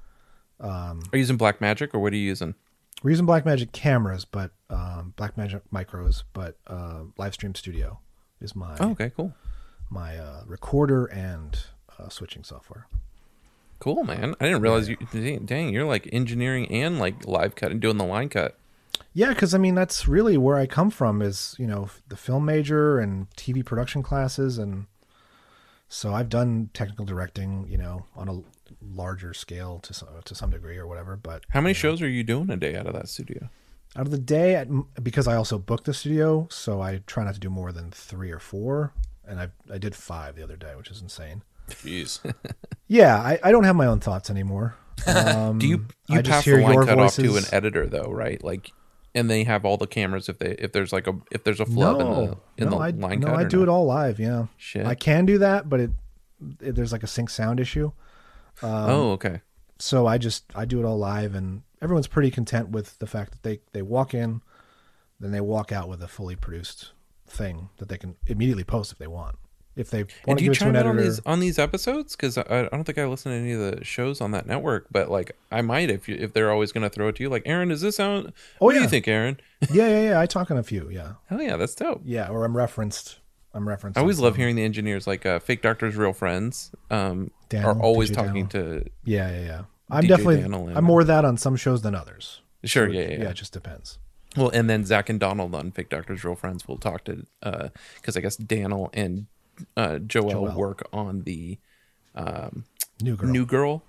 [0.60, 2.54] Um, Are you using Blackmagic or what are you using?
[3.02, 7.98] we're using Blackmagic cameras, but um, Blackmagic micros, but uh, Livestream Studio
[8.42, 9.32] is my Oh, okay, cool.
[9.88, 11.64] my uh, recorder and
[11.98, 12.86] uh, switching software.
[13.78, 14.34] Cool, man.
[14.38, 14.96] I didn't realize you.
[15.12, 18.58] Dang, dang, you're like engineering and like live cut and doing the line cut.
[19.14, 22.44] Yeah, because I mean that's really where I come from is you know the film
[22.44, 24.84] major and TV production classes, and
[25.90, 28.40] so I've done technical directing, you know, on a
[28.80, 31.16] larger scale to some, to some degree or whatever.
[31.16, 33.50] But How many shows are you doing a day out of that studio?
[33.96, 34.68] out of the day, at,
[35.02, 38.30] because I also book the studio, so I try not to do more than three
[38.30, 38.92] or four,
[39.26, 41.42] and I I did five the other day, which is insane.
[41.68, 42.20] Jeez.
[42.92, 44.74] Yeah, I, I don't have my own thoughts anymore.
[45.06, 48.10] Um, Do you you I pass the line your cut off to an editor though,
[48.10, 48.42] right?
[48.42, 48.72] Like,
[49.14, 51.66] and they have all the cameras if they if there's like a if there's a
[51.66, 53.36] flub in the in no, the I, line no, cut.
[53.36, 53.62] I do no?
[53.64, 54.18] it all live.
[54.20, 54.86] Yeah, Shit.
[54.86, 55.90] I can do that, but it,
[56.60, 57.92] it there's like a sync sound issue.
[58.62, 59.40] Um, Oh, okay.
[59.78, 63.32] So I just I do it all live, and everyone's pretty content with the fact
[63.32, 64.42] that they they walk in,
[65.18, 66.92] then they walk out with a fully produced
[67.26, 69.38] thing that they can immediately post if they want.
[69.80, 71.20] If they And want do to you give it to an chime in on these
[71.26, 72.14] on these episodes?
[72.14, 74.86] Because I, I don't think I listen to any of the shows on that network,
[74.92, 77.28] but like I might if you if they're always going to throw it to you.
[77.28, 78.32] Like, Aaron, does this sound?
[78.60, 78.82] Oh, what do yeah.
[78.84, 79.40] you think, Aaron?
[79.72, 80.20] yeah, yeah, yeah.
[80.20, 80.88] I talk on a few.
[80.90, 82.02] Yeah, Hell yeah, that's dope.
[82.04, 82.28] yeah.
[82.28, 83.18] Or I'm referenced.
[83.52, 83.98] I'm referenced.
[83.98, 86.70] I always love hearing the engineers like uh, fake doctors, real friends.
[86.90, 88.84] Um, Daniel, are always talking to.
[89.04, 89.62] Yeah, yeah, yeah.
[89.90, 90.74] I'm DJ definitely.
[90.74, 92.42] I'm more that on some shows than others.
[92.64, 93.30] Sure, So it- yeah, yeah, yeah.
[93.30, 93.98] It just depends.
[94.36, 98.16] Well, and then Zach and Donald on Fake Doctors, Real Friends will talk to because
[98.16, 99.26] I guess Daniel and
[99.76, 100.54] uh, Joel, Joel.
[100.56, 101.58] work on the
[102.14, 102.64] um,
[103.00, 103.30] New Girl.
[103.30, 103.82] New Girl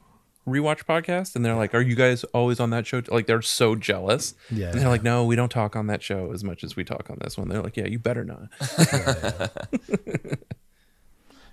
[0.47, 3.75] rewatch podcast, and they're like, "Are you guys always on that show?" Like they're so
[3.75, 4.33] jealous.
[4.49, 4.71] Yeah.
[4.71, 7.09] and they're like, "No, we don't talk on that show as much as we talk
[7.09, 8.49] on this one." They're like, "Yeah, you better not."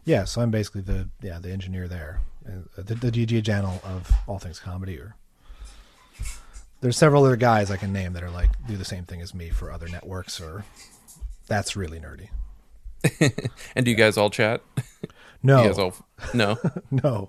[0.08, 4.10] Yeah, so I'm basically the yeah the engineer there, uh, the, the DJ channel of
[4.26, 4.96] all things comedy.
[4.98, 5.16] Or
[6.80, 9.34] there's several other guys I can name that are like do the same thing as
[9.34, 10.40] me for other networks.
[10.40, 10.64] Or
[11.46, 12.30] that's really nerdy.
[13.76, 14.62] and do you guys all chat?
[15.40, 15.94] No, all
[16.34, 16.58] no.
[16.90, 17.28] no.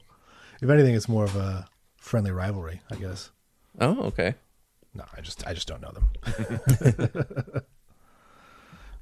[0.63, 1.67] If anything, it's more of a
[1.97, 3.29] friendly rivalry, I guess.
[3.79, 4.33] Oh, okay.
[4.95, 7.63] No, I just I just don't know them.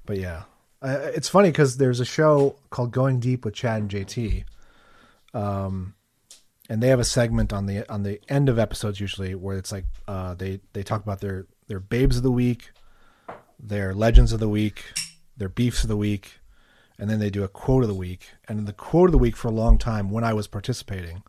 [0.06, 0.44] but yeah,
[0.81, 4.44] uh, it's funny because there's a show called Going Deep with Chad and JT,
[5.34, 5.95] um,
[6.69, 9.72] and they have a segment on the on the end of episodes usually where it's
[9.72, 12.72] like uh, they they talk about their their babes of the week,
[13.57, 14.84] their legends of the week,
[15.38, 16.39] their beefs of the week,
[16.99, 18.32] and then they do a quote of the week.
[18.48, 21.24] And the quote of the week for a long time when I was participating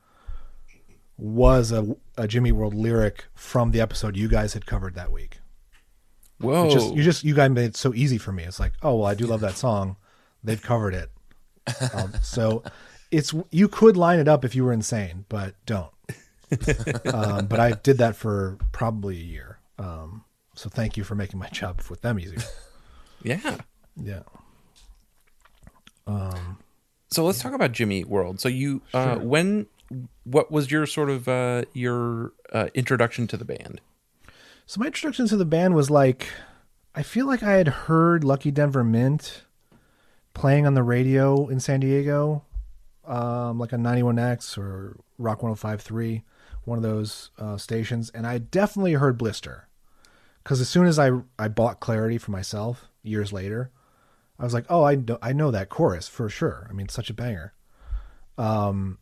[1.16, 5.40] was a, a Jimmy World lyric from the episode you guys had covered that week.
[6.40, 6.70] Whoa!
[6.70, 8.45] Just, you just you guys made it so easy for me.
[8.45, 9.97] It's like, oh well, I do love that song.
[10.45, 11.11] They've covered it.
[11.93, 12.62] Um, so
[13.11, 15.90] it's you could line it up if you were insane, but don't.
[17.12, 19.59] um, but I did that for probably a year.
[19.78, 20.24] Um,
[20.55, 22.39] so thank you for making my job with them easier.
[23.23, 23.59] yeah.
[23.97, 24.23] Yeah.
[26.09, 26.59] Um,
[27.10, 28.39] So let's talk about Jimmy Eat World.
[28.40, 29.24] So you, uh, Sure.
[29.24, 29.66] when,
[30.24, 33.80] what was your sort of uh, your uh, introduction to the band?
[34.66, 36.28] So my introduction to the band was like
[36.94, 39.44] I feel like I had heard Lucky Denver Mint
[40.35, 42.44] playing on the radio in San Diego,
[43.06, 46.22] um, like on 91X or Rock 105.3,
[46.64, 49.68] one of those uh, stations, and I definitely heard Blister.
[50.43, 53.70] Because as soon as I I bought Clarity for myself years later,
[54.39, 56.66] I was like, oh, I know, I know that chorus for sure.
[56.70, 57.55] I mean, such a banger.
[58.36, 58.98] Um,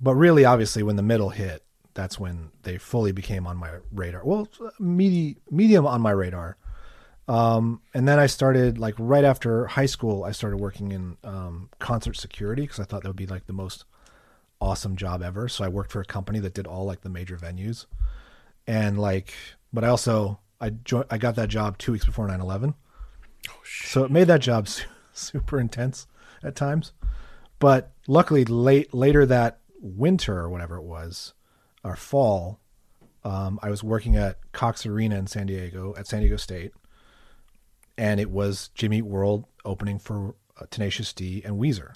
[0.00, 1.62] but really, obviously, when the middle hit,
[1.94, 4.22] that's when they fully became on my radar.
[4.24, 4.48] Well,
[4.78, 6.58] medi- medium on my radar.
[7.28, 11.70] Um, and then I started like right after high school, I started working in um,
[11.78, 13.84] concert security because I thought that would be like the most
[14.60, 15.48] awesome job ever.
[15.48, 17.86] So I worked for a company that did all like the major venues,
[18.66, 19.34] and like,
[19.72, 22.74] but I also I jo- I got that job two weeks before 9-11.
[23.64, 26.06] So it made that job su- super intense
[26.42, 26.92] at times.
[27.58, 31.34] But luckily, late later that winter or whatever it was,
[31.82, 32.60] or fall,
[33.24, 36.72] um, I was working at Cox Arena in San Diego at San Diego State,
[37.96, 41.94] and it was Jimmy World opening for uh, Tenacious D and Weezer.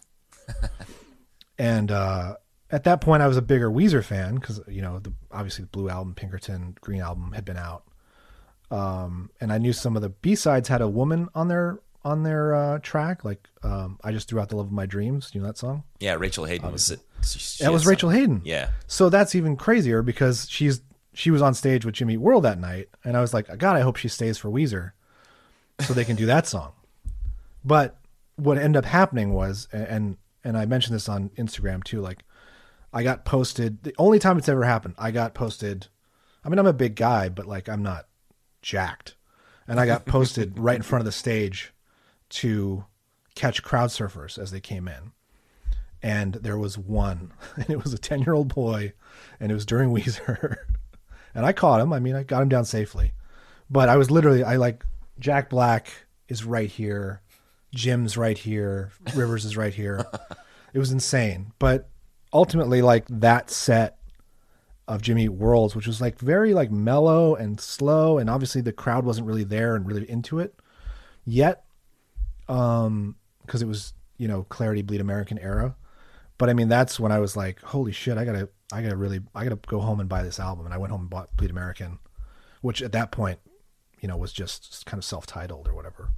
[1.59, 2.35] and uh,
[2.71, 5.71] at that point, I was a bigger Weezer fan because you know, the, obviously the
[5.71, 7.85] Blue album, Pinkerton, Green album had been out,
[8.71, 12.23] um, and I knew some of the B sides had a woman on their on
[12.23, 15.31] their uh, track, like um, I just threw out the love of my dreams.
[15.35, 15.83] You know that song?
[15.99, 17.01] Yeah, Rachel Haden was it.
[17.25, 18.43] she that was Rachel Haden.
[18.45, 18.71] Yeah.
[18.87, 20.81] So that's even crazier because she's
[21.13, 23.81] she was on stage with Jimmy World that night, and I was like, God, I
[23.81, 24.93] hope she stays for Weezer,
[25.81, 26.73] so they can do that song.
[27.65, 27.99] But
[28.37, 32.23] what ended up happening was, and and I mentioned this on Instagram too, like
[32.93, 33.83] I got posted.
[33.83, 35.89] The only time it's ever happened, I got posted.
[36.45, 38.07] I mean, I'm a big guy, but like I'm not
[38.63, 39.17] jacked,
[39.67, 41.73] and I got posted right in front of the stage
[42.31, 42.85] to
[43.35, 45.13] catch crowd surfers as they came in.
[46.03, 48.93] And there was one, and it was a ten year old boy,
[49.39, 50.57] and it was during Weezer,
[51.35, 51.93] and I caught him.
[51.93, 53.13] I mean, I got him down safely,
[53.69, 54.85] but I was literally, I like
[55.19, 55.89] Jack Black
[56.29, 57.21] is right here,
[57.75, 60.07] Jim's right here, Rivers is right here.
[60.73, 61.89] It was insane, but
[62.33, 63.99] ultimately, like that set
[64.91, 69.05] of Jimmy Worlds, which was like very like mellow and slow, and obviously the crowd
[69.05, 70.53] wasn't really there and really into it
[71.25, 71.65] yet,
[72.49, 73.15] um,
[73.47, 75.77] because it was you know Clarity Bleed American era.
[76.39, 79.21] But I mean, that's when I was like, holy shit, I gotta, I gotta really,
[79.33, 80.65] I gotta go home and buy this album.
[80.65, 82.01] And I went home and bought Bleed American,
[82.61, 83.39] which at that point,
[84.01, 86.11] you know, was just kind of self-titled or whatever.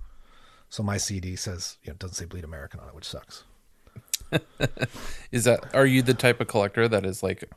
[0.70, 3.44] So my CD says, you know, it doesn't say Bleed American on it, which sucks.
[5.31, 7.51] Is that are you the type of collector that is like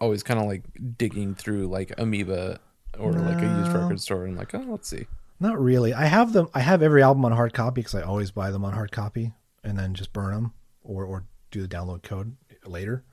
[0.00, 0.64] always kind of like
[0.96, 2.60] digging through like Amoeba
[2.98, 5.06] or like a used record store and like, oh, let's see.
[5.38, 5.94] Not really.
[5.94, 6.48] I have them.
[6.54, 9.32] I have every album on hard copy because I always buy them on hard copy
[9.64, 10.52] and then just burn them
[10.82, 13.04] or or do the download code later.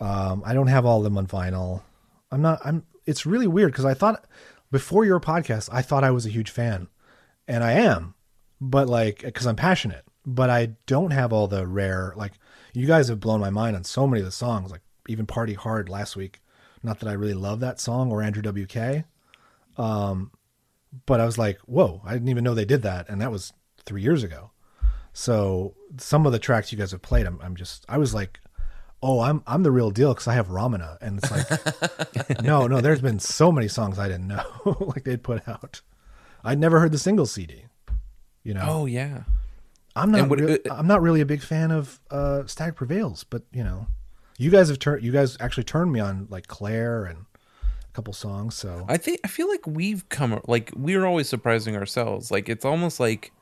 [0.00, 1.82] Um, I don't have all of them on vinyl.
[2.30, 2.60] I'm not.
[2.64, 2.84] I'm.
[3.06, 4.26] It's really weird because I thought
[4.70, 6.88] before your podcast, I thought I was a huge fan,
[7.48, 8.14] and I am,
[8.60, 10.04] but like because I'm passionate.
[10.24, 12.12] But I don't have all the rare.
[12.16, 12.32] Like
[12.74, 14.70] you guys have blown my mind on so many of the songs.
[14.70, 16.40] Like even Party Hard last week.
[16.82, 19.04] Not that I really love that song or Andrew WK.
[19.76, 20.32] Um,
[21.06, 23.52] but I was like, whoa, I didn't even know they did that, and that was
[23.86, 24.50] three years ago.
[25.12, 28.40] So some of the tracks you guys have played, I'm, I'm just, I was like,
[29.02, 32.80] oh, I'm I'm the real deal because I have Ramana, and it's like, no, no,
[32.80, 34.44] there's been so many songs I didn't know,
[34.80, 35.80] like they'd put out.
[36.44, 37.64] I'd never heard the single CD,
[38.42, 38.64] you know.
[38.66, 39.22] Oh yeah.
[39.94, 40.28] I'm not.
[40.28, 43.86] What- real- I'm not really a big fan of uh, Static Prevails, but you know,
[44.42, 45.04] you guys have turned.
[45.04, 47.26] You guys actually turned me on like Claire and
[47.62, 48.56] a couple songs.
[48.56, 52.30] So I think I feel like we've come like we're always surprising ourselves.
[52.30, 53.32] Like it's almost like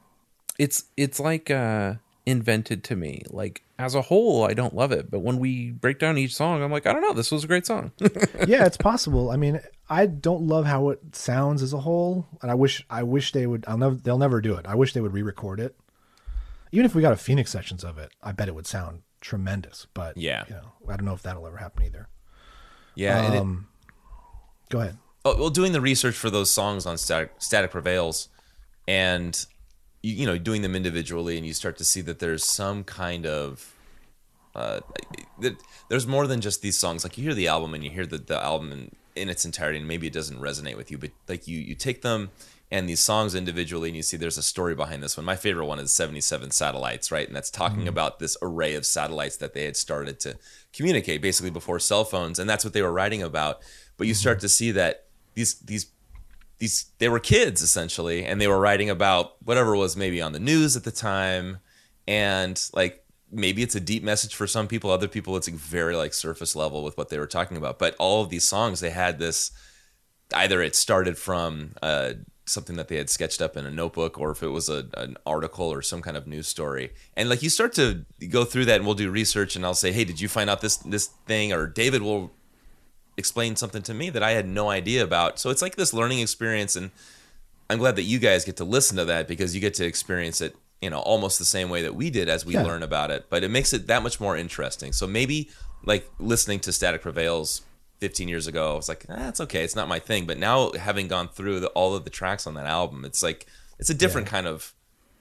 [0.58, 1.94] it's it's like uh
[2.26, 3.22] invented to me.
[3.30, 6.62] Like as a whole, I don't love it, but when we break down each song,
[6.62, 7.92] I'm like, I don't know, this was a great song.
[8.46, 9.30] yeah, it's possible.
[9.30, 9.58] I mean,
[9.88, 13.46] I don't love how it sounds as a whole, and I wish I wish they
[13.46, 13.64] would.
[13.66, 13.94] I'll never.
[13.94, 14.66] They'll never do it.
[14.66, 15.76] I wish they would re-record it.
[16.72, 19.86] Even if we got a Phoenix sessions of it, I bet it would sound tremendous.
[19.94, 20.44] But Yeah.
[20.48, 22.08] you know, I don't know if that'll ever happen either.
[22.94, 23.68] Yeah, and it- Um,
[24.68, 24.98] go ahead.
[25.24, 28.28] Oh, well, doing the research for those songs on Static, Static Prevails,
[28.88, 29.44] and
[30.02, 33.26] you, you know, doing them individually, and you start to see that there's some kind
[33.26, 33.74] of
[34.54, 34.80] uh,
[35.40, 35.56] that
[35.88, 37.04] there's more than just these songs.
[37.04, 39.78] Like you hear the album and you hear the, the album in, in its entirety,
[39.78, 42.30] and maybe it doesn't resonate with you, but like you you take them
[42.70, 45.26] and these songs individually, and you see there's a story behind this one.
[45.26, 47.26] My favorite one is 77 Satellites, right?
[47.26, 47.88] And that's talking Mhm.
[47.88, 50.36] about this array of satellites that they had started to
[50.72, 53.60] communicate basically before cell phones, and that's what they were writing about.
[53.96, 55.86] But you start to see that these these
[56.58, 60.38] these they were kids essentially and they were writing about whatever was maybe on the
[60.38, 61.58] news at the time
[62.06, 63.02] and like
[63.32, 66.54] maybe it's a deep message for some people other people it's like very like surface
[66.54, 69.52] level with what they were talking about but all of these songs they had this
[70.34, 72.12] either it started from uh
[72.50, 75.16] something that they had sketched up in a notebook or if it was a, an
[75.24, 76.92] article or some kind of news story.
[77.16, 79.92] And like you start to go through that and we'll do research and I'll say,
[79.92, 82.32] "Hey, did you find out this this thing?" or David will
[83.16, 85.38] explain something to me that I had no idea about.
[85.38, 86.90] So it's like this learning experience and
[87.68, 90.40] I'm glad that you guys get to listen to that because you get to experience
[90.40, 92.62] it, you know, almost the same way that we did as we Yeah.
[92.64, 93.26] learn about it.
[93.30, 94.92] But it makes it that much more interesting.
[94.92, 95.50] So maybe
[95.84, 97.62] like listening to Static Prevails
[98.00, 100.26] 15 years ago, I was like, that's it's okay, it's not my thing.
[100.26, 103.46] But now having gone through the, all of the tracks on that album, it's like
[103.78, 104.74] it's a different kind of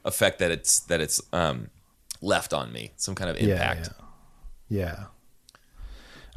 [0.04, 1.68] effect that it's that it's um,
[2.20, 3.90] left on me, some kind of Yeah, impact.
[4.68, 5.04] Yeah.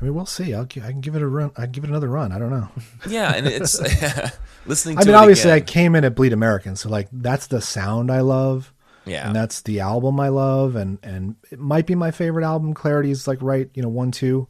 [0.01, 0.53] I mean, we'll see.
[0.53, 1.51] I'll I can give it a run.
[1.55, 2.33] I give it another run.
[2.33, 2.67] I don't know.
[3.07, 3.79] Yeah, and it's
[4.65, 4.97] listening.
[4.97, 8.11] To I mean, obviously, I came in at Bleed American, so like that's the sound
[8.11, 8.73] I love.
[9.05, 9.27] Yeah.
[9.27, 12.73] and that's the album I love, and and it might be my favorite album.
[12.73, 14.47] Clarity is like right, you know, one two.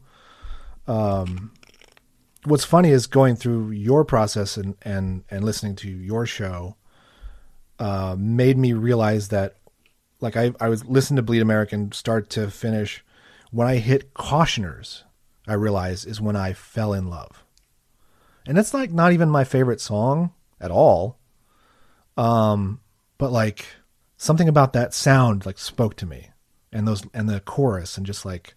[0.86, 1.52] Um,
[2.44, 6.76] what's funny is going through your process and and and listening to your show,
[7.78, 9.56] uh, made me realize that,
[10.20, 13.04] like I I was listening to Bleed American start to finish.
[13.50, 15.04] When I hit Cautioners,
[15.46, 17.44] I realized is when I fell in love.
[18.46, 21.18] And it's like not even my favorite song at all.
[22.16, 22.80] Um
[23.16, 23.66] but like
[24.16, 26.30] something about that sound like spoke to me.
[26.72, 28.54] And those and the chorus and just like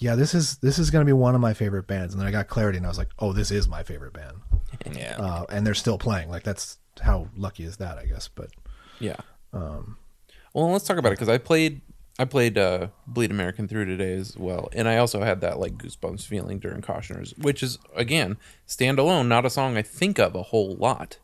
[0.00, 2.26] yeah this is this is going to be one of my favorite bands and then
[2.26, 4.36] i got clarity and i was like oh this is my favorite band
[4.96, 5.16] Yeah.
[5.18, 8.50] uh, and they're still playing like that's how lucky is that i guess but
[8.98, 9.16] Yeah.
[9.52, 9.96] um
[10.52, 11.80] Well, let's talk about it because I played
[12.18, 15.78] I played uh, Bleed American through today as well, and I also had that like
[15.78, 18.36] goosebumps feeling during Cautioners, which is again
[18.68, 21.18] standalone, not a song I think of a whole lot.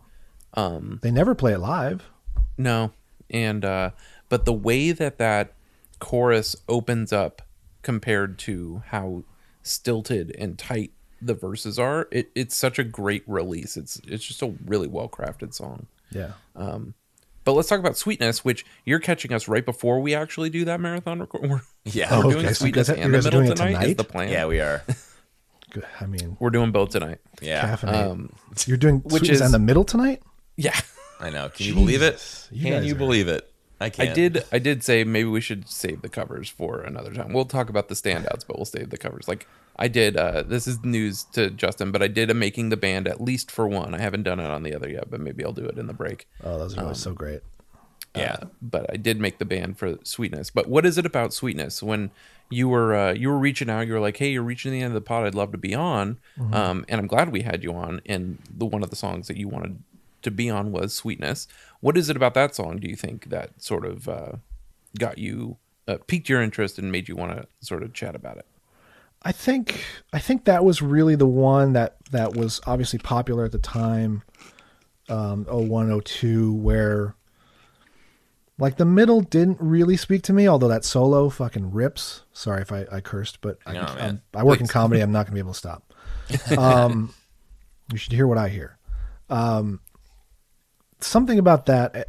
[0.54, 2.08] Um, they never play it live
[2.56, 2.92] no,
[3.28, 3.90] and uh,
[4.30, 5.52] but the way that that
[5.98, 7.42] chorus opens up
[7.86, 9.22] compared to how
[9.62, 10.90] stilted and tight
[11.22, 13.76] the verses are, it, it's such a great release.
[13.76, 15.86] It's it's just a really well crafted song.
[16.10, 16.94] yeah Um,
[17.44, 20.80] but let's talk about Sweetness, which you're catching us right before we actually do that
[20.80, 21.42] marathon record.
[21.50, 22.10] We're, Yeah.
[22.10, 22.54] we're Oh, doing okay.
[22.54, 24.28] So Sweetness guys- and the middle doing it tonight, is the plan.
[24.30, 24.82] Yeah, we are.
[26.00, 27.18] I mean We're doing both tonight.
[27.40, 27.76] Yeah.
[27.82, 28.32] Um,
[28.66, 30.22] you're doing which sweetness is- in the middle tonight
[30.56, 30.78] Yeah.
[31.20, 31.48] I know.
[31.48, 32.48] Can you believe it?
[32.50, 33.50] You Can you are- believe it?
[33.80, 34.14] I I can't.
[34.14, 34.44] did.
[34.52, 37.32] I did say maybe we should save the covers for another time.
[37.32, 39.28] We'll talk about the standouts, but we'll save the covers.
[39.28, 39.46] Like
[39.76, 40.16] I did.
[40.16, 43.50] Uh, this is news to Justin, but I did a making the band at least
[43.50, 43.94] for one.
[43.94, 45.92] I haven't done it on the other yet, but maybe I'll do it in the
[45.94, 46.26] break.
[46.42, 47.42] oh those are always Um, so great
[48.14, 50.48] Yeah, but I did make the band for Sweetness.
[50.50, 51.82] But what is it about Sweetness?
[51.82, 52.10] When
[52.48, 54.86] you were uh, you were reaching out, you were like, "Hey, you're reaching the end
[54.88, 55.26] of the pod.
[55.26, 56.54] I'd love to be on." Mhm.
[56.54, 58.00] Um, and I'm glad we had you on.
[58.06, 59.82] And the one of the songs that you wanted
[60.26, 61.48] to be on was Sweetness.
[61.80, 62.76] What is it about that song?
[62.78, 64.32] Do you think that sort of uh,
[64.98, 65.56] got you
[65.88, 68.46] uh, piqued your interest and made you want to sort of chat about it?
[69.22, 73.52] I think I think that was really the one that that was obviously popular at
[73.52, 74.22] the time,
[75.08, 77.16] um, 01, 02, where
[78.58, 80.48] like the middle didn't really speak to me.
[80.48, 82.22] Although that solo fucking rips.
[82.32, 84.22] Sorry if I, I cursed, but I, No, I'm- man.
[84.34, 85.00] I work in comedy.
[85.00, 85.92] I'm not gonna be able to stop.
[86.58, 87.14] Um,
[87.92, 88.78] you should hear what I hear.
[89.30, 89.80] Um,
[91.06, 92.04] something about that eh,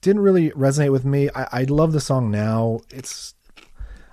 [0.00, 1.28] didn't really resonate with me.
[1.34, 2.80] I, I love the song now.
[2.90, 3.34] It's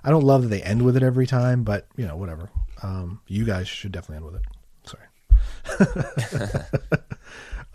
[0.02, 2.50] I don't love that they end with it every time, but you know, whatever.
[2.82, 4.42] Um, you guys should definitely end with it.
[6.50, 6.62] Sorry.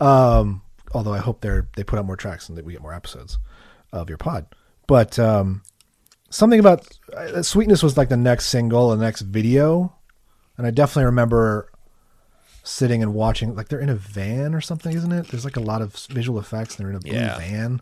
[0.00, 0.62] um,
[0.92, 3.38] although I hope they're they put out more tracks and that we get more episodes
[3.92, 4.46] of your pod.
[4.86, 5.62] But um,
[6.30, 9.96] something about uh, sweetness was like the next single, the next video,
[10.56, 11.69] and I definitely remember
[12.62, 13.54] sitting and watching.
[13.54, 15.28] Like they're in a van or something, isn't it?
[15.28, 16.76] There's like a lot of visual effects.
[16.76, 17.38] And they're in a blue Yeah.
[17.38, 17.80] van.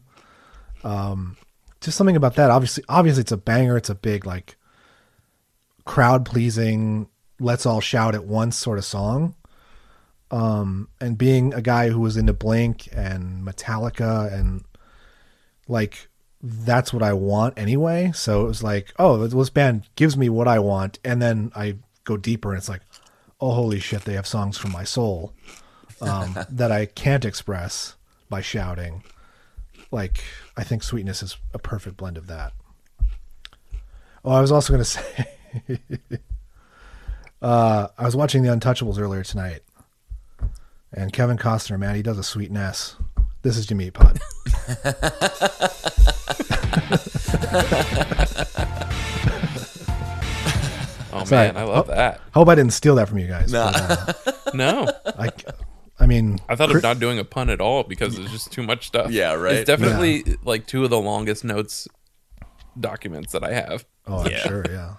[0.85, 1.37] Um,
[1.81, 2.51] just something about that.
[2.51, 3.77] Obviously, obviously, it's a banger.
[3.77, 4.57] It's a big like
[5.85, 7.09] crowd pleasing.
[7.41, 9.35] Let's all shout at once sort of song.
[10.31, 14.65] Um, and being a guy who was into Blink and Metallica and
[15.69, 16.09] like
[16.43, 18.13] that's what I want anyway.
[18.15, 21.77] So it was like, oh, this band gives me what I want, and then I
[22.05, 22.83] go deeper, and it's like,
[23.41, 25.33] oh, holy shit, they have songs from my soul
[26.01, 27.97] um, that I can't express
[28.29, 29.03] by shouting.
[29.91, 30.23] Like,
[30.57, 32.53] I think Sweetness is a perfect blend of that.
[34.25, 35.29] Oh, I was also going to say,
[37.41, 39.61] uh, I was watching The Untouchables earlier tonight,
[40.93, 42.97] and Kevin Costner, man, he does a sweetness.
[43.43, 44.21] This is Jimmy Pod.
[51.21, 51.49] Oh Sorry.
[51.49, 52.21] man, I love Hope- that.
[52.35, 53.53] Hope I didn't steal that from you guys.
[53.53, 53.71] No.
[53.73, 55.31] but, uh, No, I,
[56.01, 58.53] I mean, I thought Chris- of not doing a pun at all because it's just
[58.53, 59.11] too much stuff.
[59.11, 59.55] Yeah, right.
[59.57, 61.87] It's definitely like two of the longest notes
[62.79, 63.85] documents that I have.
[64.07, 64.39] Oh, I'm Yeah.
[64.39, 64.95] sure, yeah.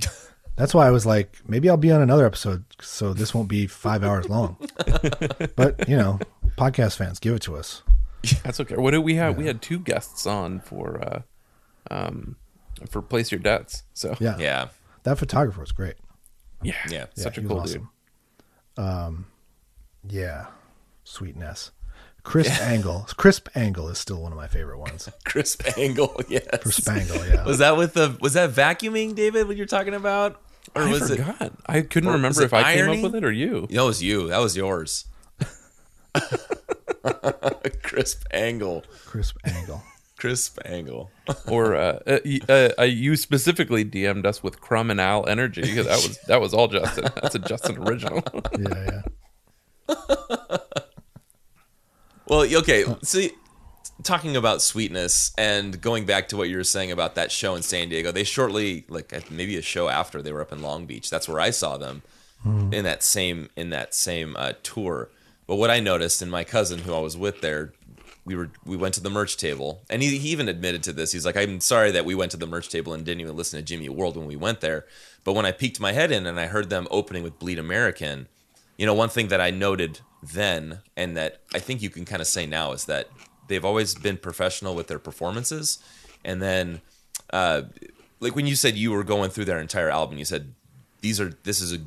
[0.56, 3.66] That's why I was like, maybe I'll be on another episode, so this won't be
[3.66, 4.56] five hours long.
[5.56, 6.18] but you know,
[6.56, 7.82] podcast fans, give it to us.
[8.42, 8.76] That's okay.
[8.76, 9.36] What did we have?
[9.36, 11.22] We had two guests on for uh
[11.94, 12.36] um
[12.88, 13.82] for place your debts.
[13.94, 14.68] So Yeah, Yeah.
[15.04, 15.94] That photographer was great.
[16.62, 16.74] Yeah.
[16.88, 17.06] Yeah.
[17.14, 17.90] Such a cool awesome.
[18.76, 19.26] Um,
[20.08, 20.46] yeah,
[21.04, 21.70] sweetness.
[22.24, 23.06] Crisp angle.
[23.16, 25.08] Crisp angle is still one of my favorite ones.
[25.24, 26.46] Crisp angle, yes.
[26.62, 27.44] Crisp angle, yeah.
[27.44, 29.46] Was that with the was that vacuuming, David?
[29.46, 30.40] What you're talking about,
[30.74, 31.40] or I was forgot.
[31.40, 31.52] it?
[31.66, 33.66] I couldn't remember was if I came up with it or you.
[33.70, 34.28] No, it was you.
[34.28, 35.04] That was yours.
[37.82, 38.84] Crisp angle.
[39.04, 39.82] Crisp angle.
[40.24, 41.10] Crisp angle.
[41.48, 42.18] or uh, uh,
[42.48, 46.40] uh, uh, you specifically DM'd us with Crumb and Al Energy because that was that
[46.40, 47.04] was all Justin.
[47.20, 48.22] That's a Justin original.
[48.58, 49.02] Yeah,
[49.88, 49.94] yeah.
[52.26, 52.84] Well, okay.
[53.02, 53.32] See,
[54.02, 57.60] talking about sweetness and going back to what you were saying about that show in
[57.60, 61.10] San Diego, they shortly, like maybe a show after, they were up in Long Beach.
[61.10, 62.02] That's where I saw them
[62.42, 62.72] Hmm.
[62.74, 65.08] in that same in that same uh, tour.
[65.46, 67.72] But what I noticed, and my cousin who I was with there,
[68.24, 71.12] we were we went to the merch table, and he, he even admitted to this.
[71.12, 73.58] He's like, "I'm sorry that we went to the merch table and didn't even listen
[73.58, 74.86] to Jimmy World when we went there."
[75.24, 78.28] But when I peeked my head in and I heard them opening with Bleed American,
[78.78, 82.22] you know, one thing that I noted then, and that I think you can kind
[82.22, 83.08] of say now, is that
[83.48, 85.78] they've always been professional with their performances.
[86.24, 86.80] And then,
[87.30, 87.62] uh,
[88.20, 90.54] like when you said you were going through their entire album, you said
[91.02, 91.78] these are this is a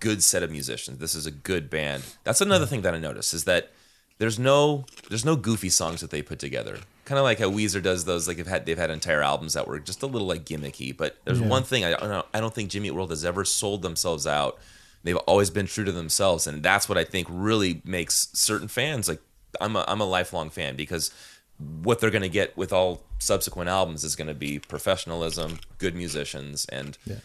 [0.00, 0.98] good set of musicians.
[0.98, 2.04] This is a good band.
[2.24, 3.70] That's another thing that I noticed is that
[4.18, 6.78] there's no there's no goofy songs that they put together.
[7.04, 8.26] Kind of like how Weezer does those.
[8.26, 10.96] Like they've had they've had entire albums that were just a little like gimmicky.
[10.96, 11.48] But there's Yeah.
[11.48, 14.58] one thing I don't I don't think Jimmy Eat World has ever sold themselves out.
[15.04, 19.08] They've always been true to themselves, and that's what I think really makes certain fans
[19.08, 19.20] like
[19.60, 21.12] I'm a I'm a lifelong fan because
[21.58, 25.94] what they're going to get with all subsequent albums is going to be professionalism, good
[25.94, 27.16] musicians, and Yeah.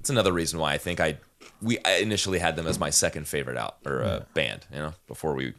[0.00, 1.16] it's another reason why I think I
[1.62, 4.66] we I initially had them as my second favorite out or uh, band.
[4.72, 5.54] You know, before we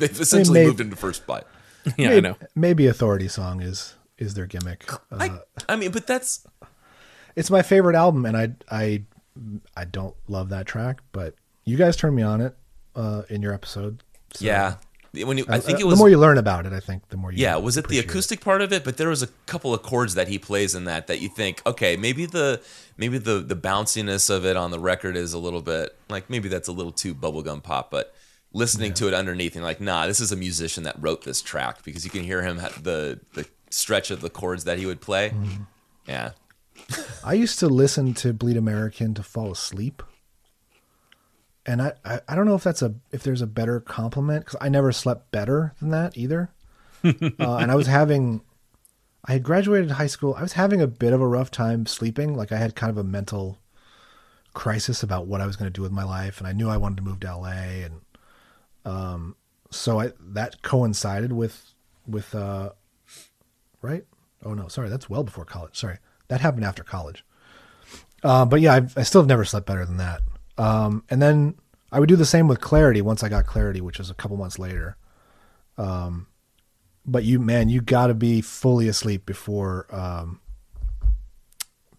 [0.00, 1.46] they've essentially may- moved into first spot.
[1.96, 2.36] Yeah, I know.
[2.54, 4.92] Maybe authority song is is their gimmick.
[4.92, 6.46] Uh, I I mean, but that's
[7.36, 9.04] it's my favorite album, and I I
[9.74, 12.54] I don't love that track, but you guys turned me on it
[12.94, 14.02] uh, in your episode.
[14.34, 14.74] so- yeah.
[15.12, 17.08] When you, I think uh, it was the more you learn about it, I think
[17.08, 18.84] the more you Yeah, was it the appreciate acoustic part of it?
[18.84, 21.62] But there was a couple of chords that he plays in that that you think,
[21.66, 22.62] okay, maybe the
[22.96, 26.48] maybe the the bounciness of it on the record is a little bit like maybe
[26.48, 28.14] that's a little too bubblegum pop, but
[28.52, 31.82] listening to it underneath and like, nah, this is a musician that wrote this track
[31.84, 35.30] because you can hear him the the stretch of the chords that he would play.
[35.30, 35.62] Mm-hmm.
[36.06, 36.30] Yeah.
[37.24, 40.02] I used to listen to Bleed American to fall asleep.
[41.66, 44.58] And I, I, I don't know if that's a if there's a better compliment because
[44.60, 46.50] I never slept better than that either.
[47.04, 48.42] uh, and I was having,
[49.24, 50.34] I had graduated high school.
[50.34, 52.34] I was having a bit of a rough time sleeping.
[52.34, 53.58] Like I had kind of a mental
[54.52, 56.76] crisis about what I was going to do with my life, and I knew I
[56.76, 58.00] wanted to move to LA, and
[58.84, 59.36] um,
[59.70, 61.74] so I that coincided with
[62.06, 62.70] with uh,
[63.82, 64.04] right?
[64.44, 65.76] Oh no, sorry, that's well before college.
[65.76, 65.98] Sorry,
[66.28, 67.24] that happened after college.
[68.22, 70.22] Uh, but yeah, I've, I still have never slept better than that.
[70.58, 71.54] Um, and then
[71.90, 74.36] I would do the same with Clarity once I got Clarity, which was a couple
[74.36, 74.96] months later.
[75.78, 76.26] Um,
[77.06, 80.40] but you, man, you got to be fully asleep before um,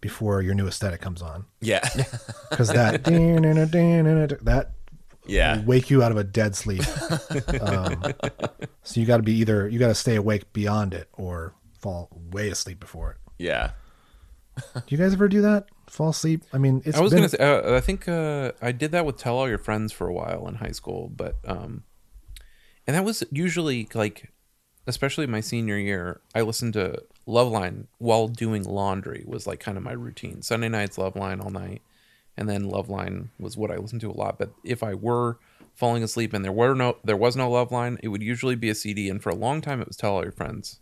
[0.00, 1.46] before your new aesthetic comes on.
[1.60, 1.80] Yeah.
[2.50, 3.04] because that
[4.42, 4.70] that
[5.26, 5.62] Yeah.
[5.64, 6.82] wake you out of a dead sleep.
[7.60, 8.02] um,
[8.82, 12.08] so you got to be either you got to stay awake beyond it or fall
[12.30, 13.16] way asleep before it.
[13.38, 13.72] Yeah.
[14.74, 15.66] Do you guys ever do that?
[15.88, 16.42] Fall asleep?
[16.52, 19.06] I mean, it's I was been, gonna say, uh, I think uh, I did that
[19.06, 21.84] with Tell All Your Friends for a while in high school, but um,
[22.86, 24.30] and that was usually like,
[24.86, 29.84] especially my senior year, I listened to Loveline while doing laundry was like kind of
[29.84, 30.42] my routine.
[30.42, 31.82] Sunday nights Loveline all night,
[32.36, 34.38] and then Loveline was what I listened to a lot.
[34.38, 35.38] But if I were
[35.74, 38.74] falling asleep and there were no there was no Loveline, it would usually be a
[38.74, 40.80] CD, and for a long time it was Tell All Your Friends.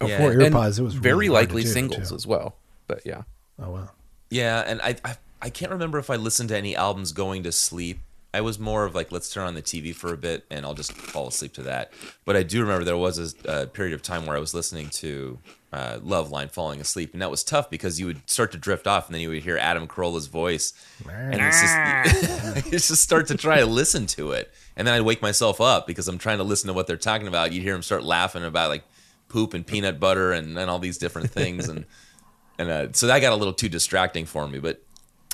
[0.00, 2.14] Oh, Before And earpods, it was very really likely do, singles too.
[2.14, 2.56] as well.
[2.86, 3.22] But yeah.
[3.58, 3.90] Oh wow.
[4.30, 7.52] Yeah, and I, I I can't remember if I listened to any albums going to
[7.52, 8.00] sleep.
[8.34, 10.74] I was more of like, let's turn on the TV for a bit, and I'll
[10.74, 11.92] just fall asleep to that.
[12.24, 14.88] But I do remember there was a, a period of time where I was listening
[14.90, 15.38] to
[15.72, 19.06] uh, Loveline falling asleep, and that was tough because you would start to drift off,
[19.06, 20.72] and then you would hear Adam Carolla's voice,
[21.08, 25.22] and it's just, just start to try to listen to it, and then I'd wake
[25.22, 27.52] myself up because I'm trying to listen to what they're talking about.
[27.52, 28.82] You'd hear them start laughing about like
[29.28, 31.84] poop and peanut butter and, and all these different things, and
[32.58, 34.58] and uh, so that got a little too distracting for me.
[34.58, 34.83] But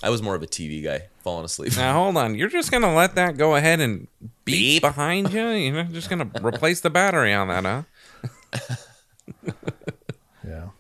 [0.03, 1.77] I was more of a TV guy, falling asleep.
[1.77, 4.07] Now hold on, you're just gonna let that go ahead and
[4.45, 5.49] beep, behind you?
[5.51, 8.77] You're just gonna replace the battery on that, huh?
[10.47, 10.71] Yeah.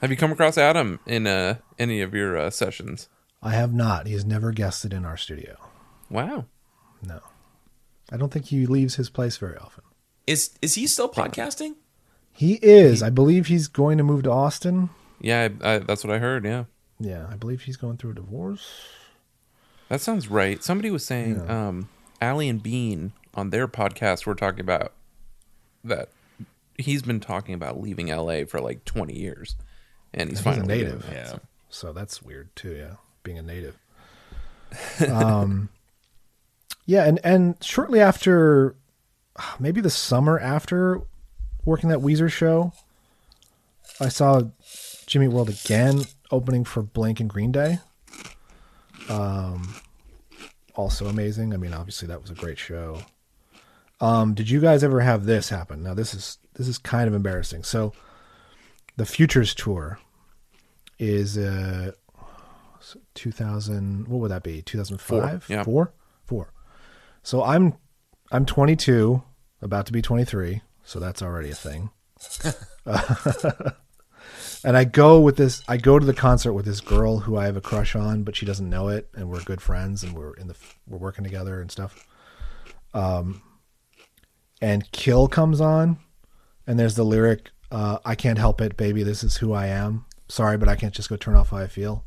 [0.00, 3.08] Have you come across Adam in uh, any of your uh, sessions?
[3.42, 4.06] I have not.
[4.06, 5.56] He has never guested in our studio.
[6.10, 6.46] Wow.
[7.02, 7.20] No.
[8.10, 9.84] I don't think he leaves his place very often.
[10.26, 11.74] Is is he still podcasting?
[12.32, 13.02] He is.
[13.02, 14.90] I believe he's going to move to Austin.
[15.20, 16.44] Yeah, I, I, that's what I heard.
[16.44, 16.64] Yeah,
[16.98, 18.88] Yeah, I believe he's going through a divorce.
[19.88, 20.62] that sounds right.
[20.62, 21.88] Somebody was saying, um,
[22.20, 24.92] Allie and Bean on their podcast were talking about
[25.84, 26.08] that
[26.78, 29.56] he's been talking about leaving LA for like 20 years,
[30.14, 31.08] and he's He's a finally doing native.
[31.12, 31.26] it.
[31.28, 32.74] So, so that's weird too.
[32.76, 33.76] Yeah, being a native.
[35.10, 35.68] um,
[36.86, 38.74] yeah, and and shortly after,
[39.60, 41.02] maybe the summer after
[41.64, 42.72] working that Weezer show,
[44.00, 44.42] I saw
[45.06, 47.78] Jimmy World again opening for Blink and Green Day.
[49.08, 49.74] Um,
[50.74, 51.52] also amazing.
[51.54, 53.02] I mean, obviously that was a great show.
[54.00, 55.82] Um, did you guys ever have this happen?
[55.82, 57.62] Now this is this is kind of embarrassing.
[57.64, 57.92] So,
[58.96, 59.98] the Futures tour
[60.98, 61.92] is uh
[63.14, 65.64] 2000 what would that be 2005 Four, yeah.
[65.64, 65.92] four
[66.24, 66.52] four
[67.22, 67.74] so i'm
[68.30, 69.22] i'm 22
[69.60, 71.90] about to be 23 so that's already a thing
[74.66, 77.46] and i go with this i go to the concert with this girl who i
[77.46, 80.34] have a crush on but she doesn't know it and we're good friends and we're
[80.34, 80.56] in the
[80.86, 82.06] we're working together and stuff.
[82.92, 83.42] Um
[84.60, 85.98] and kill comes on
[86.66, 90.04] and there's the lyric uh, i can't help it baby this is who i am.
[90.28, 92.04] Sorry but i can't just go turn off how i feel.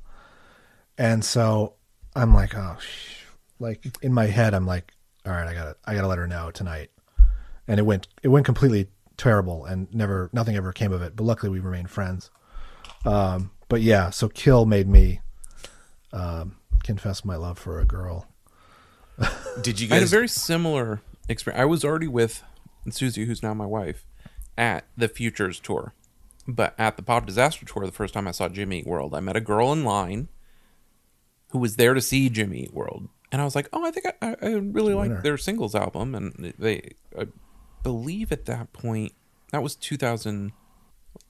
[0.97, 1.75] And so
[2.15, 3.23] i'm like oh sh-.
[3.59, 4.91] like in my head i'm like
[5.25, 6.91] all right i gotta i gotta let her know tonight.
[7.69, 11.25] And it went it went completely terrible and never nothing ever came of it but
[11.25, 12.31] luckily we remained friends
[13.05, 15.21] um but yeah so kill made me
[16.13, 18.27] um confess my love for a girl
[19.61, 21.61] Did you I had a very similar experience.
[21.61, 22.43] I was already with
[22.89, 24.05] Susie, who's now my wife,
[24.57, 25.93] at the Futures tour.
[26.47, 29.19] But at the Pop Disaster tour, the first time I saw Jimmy Eat World, I
[29.19, 30.29] met a girl in line
[31.51, 33.09] who was there to see Jimmy Eat World.
[33.31, 36.15] And I was like, oh, I think I, I I really like their singles album.
[36.15, 37.27] And they, I
[37.83, 39.13] believe at that point,
[39.51, 40.51] that was 2000.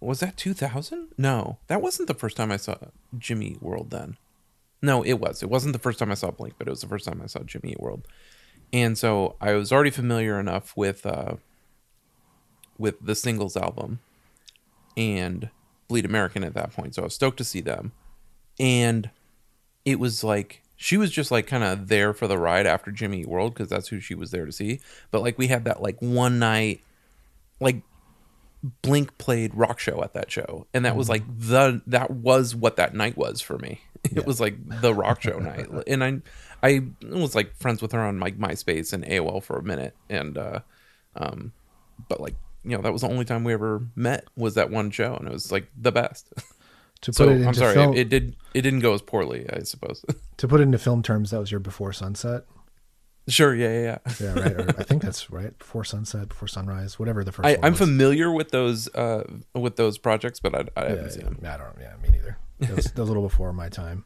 [0.02, 1.10] Was that 2000?
[1.18, 2.76] No, that wasn't the first time I saw
[3.18, 4.18] Jimmy World then.
[4.82, 5.44] No, it was.
[5.44, 7.28] It wasn't the first time I saw Blink, but it was the first time I
[7.28, 8.08] saw Jimmy World.
[8.72, 11.36] And so I was already familiar enough with uh
[12.78, 14.00] with the singles album
[14.96, 15.50] and
[15.90, 16.96] Bleed American at that point.
[16.96, 17.92] So I was stoked to see them.
[18.58, 19.10] And
[19.84, 23.26] it was like she was just like kind of there for the ride after Jimmy
[23.26, 24.80] World because that's who she was there to see.
[25.12, 26.82] But like we had that like one night
[27.60, 27.82] like
[28.82, 32.76] Blink played rock show at that show, and that was like the that was what
[32.76, 33.82] that night was for me.
[34.16, 36.22] It was like the rock show night, and I
[36.64, 40.38] I was like friends with her on my MySpace and AOL for a minute, and
[40.38, 40.60] uh,
[41.16, 41.52] um,
[42.08, 44.90] but like you know that was the only time we ever met was that one
[44.92, 46.32] show, and it was like the best.
[47.04, 49.46] To so put it I'm sorry, film- it, it did it didn't go as poorly,
[49.50, 50.04] I suppose.
[50.36, 52.44] to put it into film terms that was your before sunset
[53.30, 54.14] sure, yeah, yeah, yeah.
[54.20, 57.70] yeah right or i think that's right before sunset before sunrise whatever the first I,
[57.70, 57.78] was.
[57.78, 59.24] familiar with those uh
[59.54, 61.30] with those projects, but I, I haven't yeah, seen yeah.
[61.30, 61.40] them.
[61.46, 61.78] I don't.
[61.80, 62.38] Yeah, me neither.
[62.60, 64.06] That was, that was a little before my time.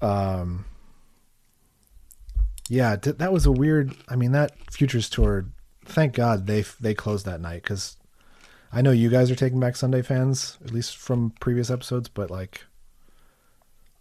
[0.00, 0.64] Um.
[2.68, 3.94] Yeah, th- that was a weird.
[4.08, 5.46] I mean, that futures tour.
[5.84, 7.96] Thank God they they closed that night because
[8.72, 12.30] I know you guys are Taking Back Sunday fans, at least from previous episodes, but
[12.30, 12.64] like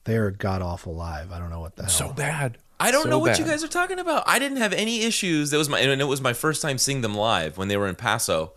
[0.05, 1.31] they are god awful live.
[1.31, 1.91] I don't know what the hell.
[1.91, 2.57] So bad.
[2.83, 4.23] I don't So know what you guys are talking about.
[4.27, 5.49] I didn't have any issues.
[5.51, 7.87] That was my and it was my first time seeing them live when they were
[7.87, 8.51] in Paso,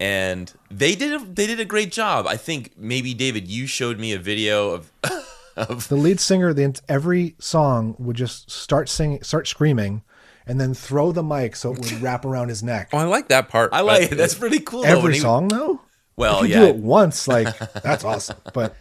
[0.00, 2.26] and they did a, they did a great job.
[2.26, 4.92] I think maybe David, you showed me a video of
[5.56, 10.02] of the lead singer the every song would just start singing start screaming
[10.46, 13.28] and then throw the mic so it would wrap around his neck Oh, I like
[13.28, 13.70] that part.
[13.72, 14.14] I like it.
[14.14, 14.82] That's pretty cool.
[14.82, 15.80] though, every he- song though
[16.16, 16.60] Well, if you yeah.
[16.60, 18.76] do it once like that's awesome but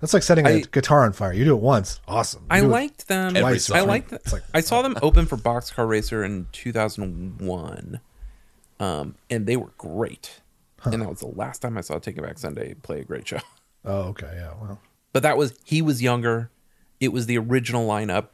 [0.00, 2.60] that's like setting a I- guitar on fire you do it once awesome You I
[2.60, 3.34] liked them.
[3.34, 4.12] twice, I liked.
[4.12, 8.00] like- it's like I saw them open for Boxcar Racer in 2001,
[8.80, 10.40] um, and they were great.
[10.84, 13.40] And that was the last time I saw Taking Back Sunday play a great show.
[13.84, 14.80] oh okay yeah well
[15.12, 16.50] But that was he was younger.
[17.00, 18.26] It was the original lineup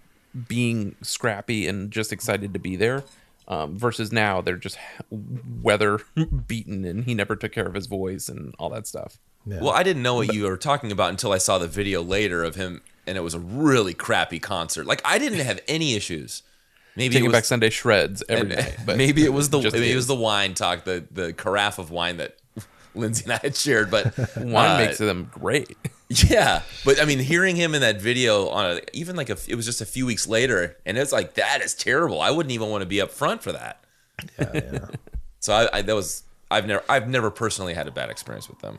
[0.49, 3.05] being scrappy and just excited to be there.
[3.47, 4.79] Um, versus now they're just
[5.11, 6.01] weather
[6.47, 9.19] beaten and he never took care of his voice and all that stuff.
[9.47, 12.43] Well, I didn't know what you were talking about until I saw the video later
[12.45, 14.87] of him, and it was a really crappy concert.
[14.87, 16.43] Like I didn't have any issues.
[16.97, 18.77] Maybe Taking it was, Back Sunday shreds every and- night.
[18.87, 19.97] But maybe it was the just maybe it is.
[19.97, 22.37] was the wine talk, the the carafe of wine that
[22.95, 23.91] Lindsay and I had shared.
[23.91, 25.77] But wine uh, makes them great.
[26.09, 29.55] Yeah, but I mean, hearing him in that video on a, even like a, it
[29.57, 32.21] was just a few weeks later, and it's like that is terrible.
[32.21, 33.83] I wouldn't even want to be up front for that.
[34.39, 34.87] yeah yeah
[35.41, 38.61] So I, I that was I've never I've never personally had a bad experience with
[38.61, 38.79] them.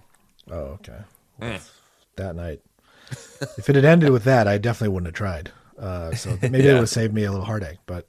[0.51, 0.99] Oh okay
[1.41, 1.69] Mm.
[2.15, 2.61] that night
[3.57, 6.71] if it had ended with that i definitely wouldn't have tried uh, so maybe it
[6.71, 8.07] would have saved me a little heartache but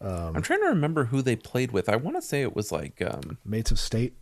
[0.00, 1.88] Um, I'm trying to remember who they played with.
[1.90, 4.14] I want to say it was like um, Mates of State.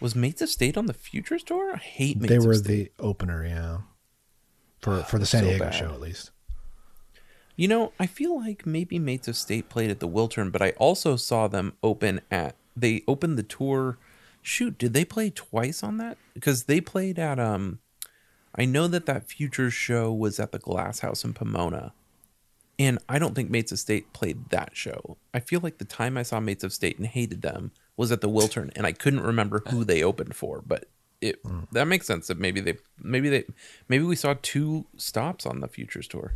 [0.00, 1.74] Was Mates of State on the Futures tour?
[1.74, 3.78] I hate Mates they were the opener, yeah.
[4.80, 5.74] For for the San so Diego bad.
[5.74, 6.30] show, at least.
[7.56, 10.70] You know, I feel like maybe Mates of State played at the Wiltern, but I
[10.78, 12.56] also saw them open at.
[12.74, 13.98] They opened the tour.
[14.42, 16.16] Shoot, did they play twice on that?
[16.34, 17.38] Because they played at.
[17.38, 17.80] um
[18.54, 21.92] I know that that Futures show was at the Glass House in Pomona,
[22.78, 25.16] and I don't think Mates of State played that show.
[25.32, 28.20] I feel like the time I saw Mates of State and hated them was at
[28.20, 30.86] the Wiltern, and I couldn't remember who they opened for, but.
[31.20, 31.40] It
[31.72, 33.44] that makes sense that maybe they maybe they
[33.88, 36.34] maybe we saw two stops on the Futures tour.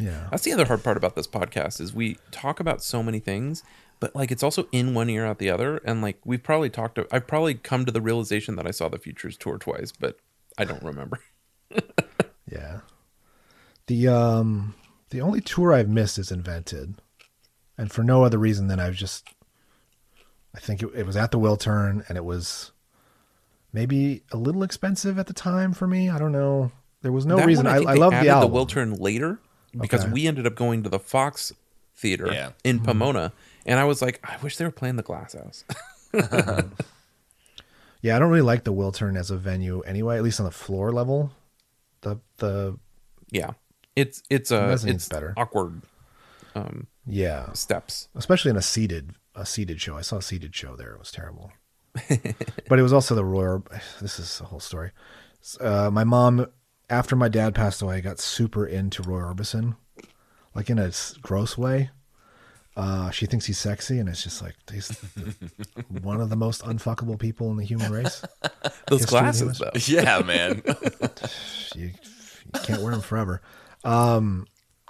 [0.00, 0.28] Yeah.
[0.30, 3.62] That's the other hard part about this podcast is we talk about so many things,
[4.00, 5.76] but like it's also in one ear out the other.
[5.84, 8.88] And like we've probably talked to, I've probably come to the realization that I saw
[8.88, 10.18] the Futures tour twice, but
[10.58, 11.20] I don't remember.
[12.50, 12.80] Yeah.
[13.86, 14.74] The um
[15.10, 16.94] the only tour I've missed is Invented.
[17.78, 19.28] And for no other reason than I've just
[20.54, 22.72] I think it, it was at the Wiltern and it was
[23.72, 26.08] maybe a little expensive at the time for me.
[26.10, 26.72] I don't know.
[27.02, 27.66] There was no That reason.
[27.66, 28.52] one, I, think I love the added album.
[28.52, 29.38] the Wiltern later
[29.80, 30.12] because Okay.
[30.12, 31.52] we ended up going to the Fox
[31.94, 32.50] Theater Yeah.
[32.64, 32.84] in Mhm.
[32.84, 33.32] Pomona,
[33.66, 35.64] and I was like, I wish they were playing the Glass House.
[38.02, 40.50] Yeah, I don't really like the Wiltern as a venue anyway, at least on the
[40.52, 41.32] floor level.
[42.00, 42.78] The the
[43.30, 43.50] yeah,
[43.94, 45.34] it's it's uh Mezzanin's it's better.
[45.36, 45.82] awkward.
[46.54, 49.96] Um, yeah steps, especially in a seated a seated show.
[49.96, 50.92] I saw a seated show there.
[50.92, 51.52] It was terrible.
[52.68, 53.58] but it was also the Roy.
[54.00, 54.92] This is a whole story.
[55.60, 56.46] Uh, my mom,
[56.88, 59.76] after my dad passed away, got super into Roy Orbison,
[60.54, 61.90] like in a gross way.
[62.76, 64.88] Uh, she thinks he's sexy, and it's just like he's
[66.02, 68.22] one of the most unfuckable people in the human race.
[68.88, 69.70] Those glasses, though.
[69.86, 70.62] Yeah, man.
[71.74, 73.42] you, you can't wear them forever.
[73.84, 74.46] Um,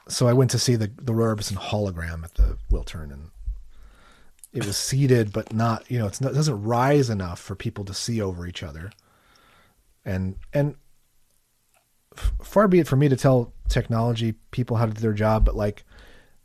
[0.09, 3.31] so I went to see the the Roy Orbison hologram at the Wiltern, and
[4.52, 7.85] it was seated, but not you know it's not, it doesn't rise enough for people
[7.86, 8.93] to see over each other.
[10.05, 10.77] And and
[12.16, 15.44] f- far be it for me to tell technology people how to do their job,
[15.44, 15.85] but like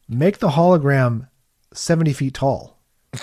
[0.08, 1.30] make the hologram
[1.74, 2.80] seventy feet tall.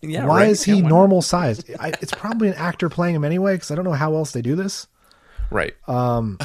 [0.00, 0.50] Yeah, Why right.
[0.50, 1.68] is he Yeah, normal sized?
[1.78, 4.42] I, it's probably an actor playing him anyway, because I don't know how else they
[4.42, 4.86] do this.
[5.50, 5.74] Right.
[5.88, 6.38] Um,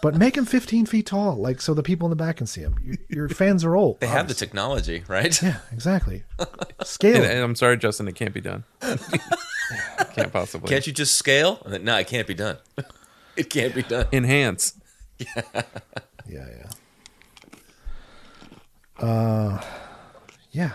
[0.00, 2.62] but make him 15 feet tall, like so the people in the back can see
[2.62, 2.76] him.
[2.82, 4.00] Your, your fans are old.
[4.00, 5.40] They have the technology, right?
[5.42, 6.24] Yeah, exactly.
[6.84, 7.16] Scale.
[7.16, 8.64] And, and I'm sorry, Justin, it can't be done.
[10.14, 10.68] can't possibly.
[10.68, 11.60] Can't you just scale?
[11.82, 12.56] No, it can't be done.
[13.36, 14.06] it can't be done.
[14.12, 14.74] enhance?
[15.18, 15.42] Yeah.
[16.26, 16.70] Yeah, yeah.
[19.00, 19.60] Uh,
[20.50, 20.72] yeah.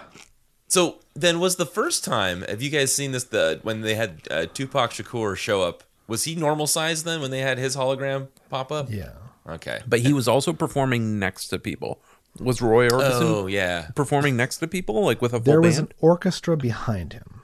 [0.68, 2.42] So then, was the first time?
[2.44, 3.24] Have you guys seen this?
[3.26, 7.22] The when they had uh, Tupac Shakur show up, was he normal size then?
[7.22, 8.92] When they had his hologram pop up?
[8.92, 9.12] Yeah.
[9.48, 9.80] Okay.
[9.88, 12.02] But he was also performing next to people.
[12.40, 13.22] Was Roy Orbison?
[13.22, 13.90] Oh, yeah.
[13.96, 15.90] performing next to people like with a full There was band.
[15.92, 17.35] an orchestra behind him.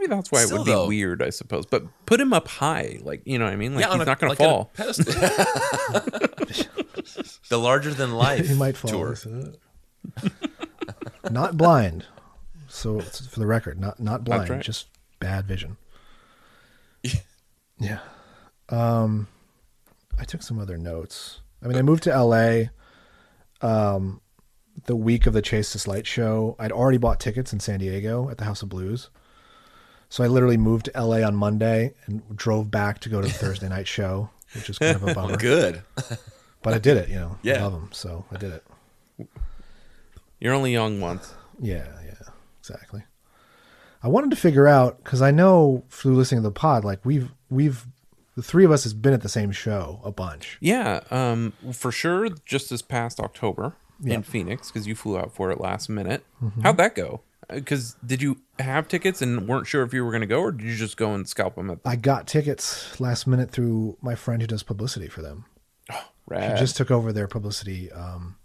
[0.00, 0.86] Maybe that's why it Still, would be though.
[0.86, 1.66] weird, I suppose.
[1.66, 3.74] But put him up high, like you know what I mean.
[3.74, 4.70] Like Yeah, he's a- not going like to fall.
[4.74, 5.12] pedestal.
[7.48, 8.90] the larger than life he might fall.
[8.90, 9.12] tour.
[9.14, 9.56] isn't
[11.56, 12.04] blind.
[12.68, 14.62] So for the record, not not blind, right.
[14.62, 14.86] just
[15.20, 15.78] bad vision.
[17.78, 18.00] yeah.
[18.68, 19.26] Um,
[20.18, 21.40] I took some other notes.
[21.62, 22.70] I mean, I moved to L.A.
[23.62, 24.20] Um,
[24.84, 26.54] the week of the Chase This Light show.
[26.58, 29.10] I'd already bought tickets in San Diego at the House of Blues.
[30.10, 33.32] So I literally moved to LA on Monday and drove back to go to the
[33.32, 35.36] Thursday night show, which is kind of a bummer.
[35.36, 35.82] Good.
[36.60, 37.38] But I did it, you know.
[37.46, 38.64] I love them, so I did it.
[40.40, 41.32] You're only young once.
[41.60, 42.14] Yeah, yeah,
[42.60, 43.04] exactly.
[44.02, 47.30] I wanted to figure out because I know through listening to the pod, like we've
[47.48, 47.86] we've
[48.34, 50.58] the three of us has been at the same show a bunch.
[50.60, 52.28] Yeah, um, for sure.
[52.44, 54.14] Just this past October Yeah.
[54.14, 56.24] in Phoenix, because you flew out for it last minute.
[56.42, 56.62] Mhm.
[56.64, 57.20] How'd that go?
[57.50, 60.52] Because did you have tickets and weren't sure if you were going to go, or
[60.52, 61.78] did you just go and scalp them at?
[61.84, 65.46] I got tickets last minute through my friend who does publicity for them.
[65.90, 66.58] Oh, rad.
[66.58, 68.36] She just took over their publicity, um,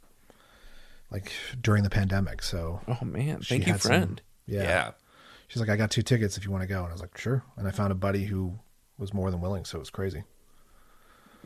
[1.12, 1.32] like
[1.62, 2.42] during the pandemic.
[2.42, 3.42] So, Oh, man.
[3.42, 4.22] Thank you, had some- friend.
[4.48, 4.64] yeah.
[4.64, 4.92] Yeah.
[5.50, 7.18] She's like, I got two tickets if you want to go, and I was like,
[7.18, 7.44] sure.
[7.58, 8.58] And I found a buddy who
[8.98, 10.24] was more than willing, so it was crazy.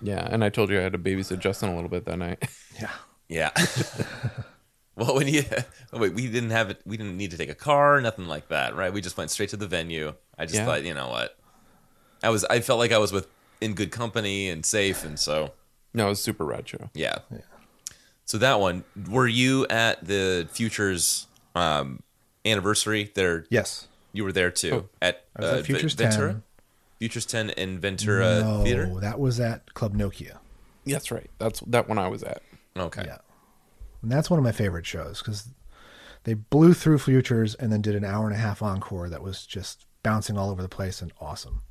[0.02, 2.48] Yeah, and I told you I had to babysit Justin a little bit that night.
[2.80, 2.92] Yeah.
[3.30, 3.52] Yeah.
[4.98, 5.44] well, when you
[5.94, 6.82] oh wait, we didn't have it.
[6.86, 8.92] We didn't need to take a car, nothing like that, right?
[8.92, 10.14] We just went straight to the venue.
[10.38, 10.66] I just Yeah.
[10.66, 11.38] thought, you know what?
[12.24, 12.44] I was.
[12.46, 13.28] I felt like I was with
[13.62, 15.54] in good company and safe, and so
[15.94, 16.90] No, it was super rad show.
[16.94, 17.20] yeah.
[18.26, 22.04] So that one, were you at the Futures um,
[22.46, 23.10] anniversary?
[23.16, 23.88] There, Yes.
[24.12, 26.32] you were there too Oh, at, I was at uh, Futures Ventura.
[26.34, 26.44] 10.
[27.00, 28.92] Futures Ten in Ventura no, Theater.
[29.02, 30.38] that was at Club Nokia.
[30.86, 31.30] That's right.
[31.38, 32.42] That's that one I was at.
[32.76, 33.04] Okay.
[33.06, 33.18] Yeah.
[34.02, 35.50] And that's one of my favorite shows because
[36.24, 39.46] they blew through Futures and then did an hour and a half encore that was
[39.46, 41.62] just bouncing all over the place and awesome.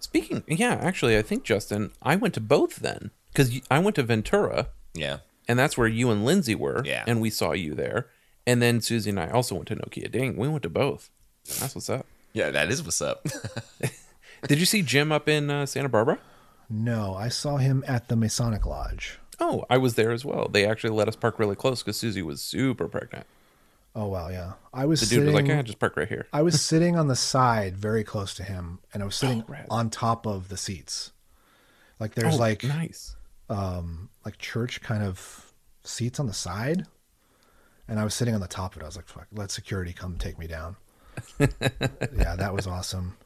[0.00, 4.02] Speaking, yeah, actually, I think Justin, I went to both then because I went to
[4.02, 4.68] Ventura.
[4.94, 5.18] Yeah.
[5.48, 6.82] And that's where you and Lindsay were.
[6.84, 7.04] Yeah.
[7.06, 8.08] And we saw you there.
[8.46, 10.36] And then Susie and I also went to Nokia Ding.
[10.36, 11.10] We went to both.
[11.58, 12.06] That's what's up.
[12.32, 13.26] Yeah, that is what's up.
[14.46, 16.18] Did you see Jim up in uh, Santa Barbara?
[16.70, 19.18] No, I saw him at the Masonic Lodge.
[19.40, 20.48] Oh, I was there as well.
[20.48, 23.26] They actually let us park really close because Susie was super pregnant.
[23.94, 24.54] Oh wow, yeah.
[24.72, 26.96] I was The dude was sitting, like, "Yeah, just park right here." I was sitting
[26.96, 30.56] on the side, very close to him, and I was sitting on top of the
[30.56, 31.12] seats.
[31.98, 33.16] Like there's Oh, like nice,
[33.48, 35.52] um, like church kind of
[35.82, 36.86] seats on the side,
[37.88, 38.84] and I was sitting on the top of it.
[38.84, 40.76] I was like, "Fuck, let security come take me down."
[41.40, 43.16] yeah, that was awesome.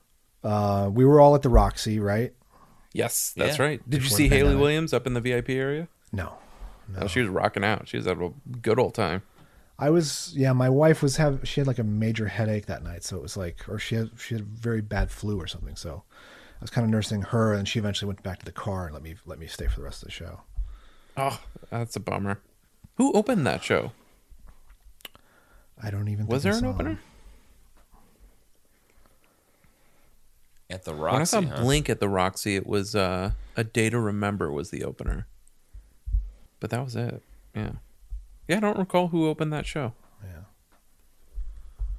[0.45, 2.33] Uh, we were all at the Roxy, right?
[2.95, 3.65] Yes, that's Yeah.
[3.65, 3.91] right.
[3.91, 4.55] Did you see Hayley.
[4.57, 5.89] Williams up in the VIP area?
[6.13, 6.35] No,
[6.89, 7.07] no.
[7.07, 7.89] she was rocking out.
[7.89, 9.23] She was having a good old time.
[9.79, 10.53] I was yeah.
[10.53, 13.37] My wife was have she had like a major headache that night, so it was
[13.37, 15.75] like, or she had she had very bad flu or something.
[15.77, 18.85] So I was kind of nursing her, and she eventually went back to the car
[18.85, 20.43] and let me let me stay for the rest of the show.
[21.17, 21.41] Oh,
[21.71, 22.41] that's a bummer.
[22.97, 23.93] Who opened that show?
[25.83, 26.27] I don't even.
[26.27, 26.91] Was think there an opener?
[26.91, 26.99] him.
[30.71, 31.03] At the Roxy.
[31.03, 31.31] when I Roxy.
[31.51, 31.63] saw huh?
[31.63, 35.27] Blink at the Roxy, it was uh, a Day to Remember was the opener,
[36.63, 37.21] but that was it.
[37.55, 37.73] Yeah,
[38.49, 38.57] yeah.
[38.57, 39.93] I don't recall who opened that show.
[40.25, 40.45] Yeah.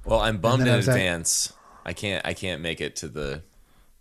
[0.04, 1.52] Well, I'm bummed in I was at- advance.
[1.84, 2.24] I can't.
[2.26, 3.42] I can't make it to the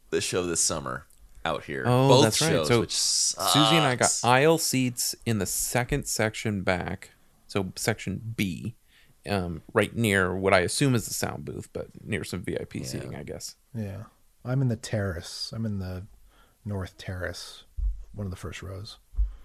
[0.10, 1.06] the show this summer
[1.46, 1.84] out here.
[1.86, 2.50] Oh, Both that's right.
[2.50, 7.12] shows, So which Susie and I got aisle seats in the second section back,
[7.48, 8.76] so section B,
[9.30, 13.16] um, right near what I assume is the sound booth, but near some VIP seating,
[13.16, 13.56] I guess.
[13.76, 14.04] Yeah,
[14.46, 15.52] I'm in the terrace.
[15.54, 16.06] I'm in the
[16.64, 17.64] north terrace,
[18.14, 18.98] one of the first rows.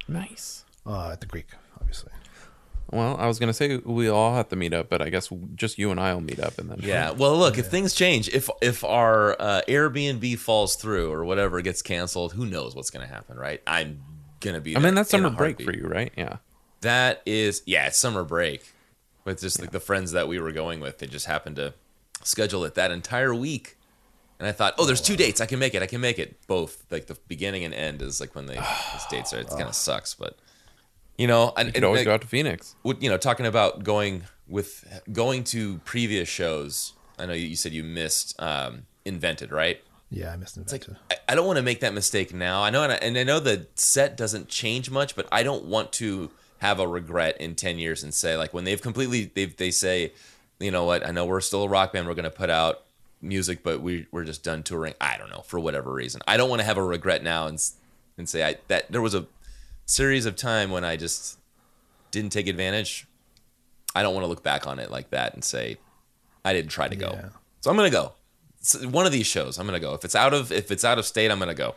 [0.06, 0.64] Nice.
[0.88, 1.46] Uh, at the Greek,
[1.80, 2.10] obviously.
[2.90, 5.76] Well, I was gonna say we all have to meet up, but I guess just
[5.78, 7.10] you and I'll meet up, and then Yeah.
[7.18, 11.82] Well, look, if things change, if if our uh, Airbnb falls through or whatever gets
[11.82, 13.60] canceled, who knows what's going to happen, right?
[13.66, 14.00] I'm
[14.40, 14.74] gonna be.
[14.74, 16.12] I mean that's summer break for you, right?
[16.16, 16.36] Yeah.
[16.80, 18.72] That is, yeah, it's summer break.
[19.24, 21.74] With just like the friends that we were going with, they just happened to
[22.22, 23.76] schedule it that entire week.
[24.38, 25.40] And I thought, oh, there's two dates.
[25.40, 25.82] I can make it.
[25.82, 26.46] I can make it.
[26.46, 28.54] Both, like the beginning and end is like when they
[28.92, 29.40] these dates are.
[29.40, 30.38] It kind of sucks, but
[31.18, 32.76] you know, and, You always and, go out to Phoenix.
[32.84, 36.94] You know, talking about going with going to previous shows.
[37.18, 39.82] I know you said you missed um, Invented, right?
[40.10, 40.96] Yeah, I missed Invented.
[41.10, 42.62] I, I don't want to make that mistake now.
[42.62, 45.64] I know, and I, and I know the set doesn't change much, but I don't
[45.64, 49.46] want to have a regret in ten years and say like when they've completely they
[49.46, 50.12] they say,
[50.60, 51.06] you know what?
[51.06, 52.06] I know we're still a rock band.
[52.06, 52.84] We're going to put out
[53.20, 54.94] music, but we we're just done touring.
[55.00, 56.20] I don't know for whatever reason.
[56.28, 57.60] I don't want to have a regret now and
[58.16, 59.26] and say I that there was a
[59.88, 61.38] series of time when I just
[62.10, 63.06] didn't take advantage.
[63.94, 65.78] I don't want to look back on it like that and say
[66.44, 67.18] I didn't try to go.
[67.62, 68.12] So I'm gonna go.
[68.60, 69.94] S- One of these shows, I'm gonna go.
[69.94, 71.74] If it's out of if it's out of state, I'm gonna go.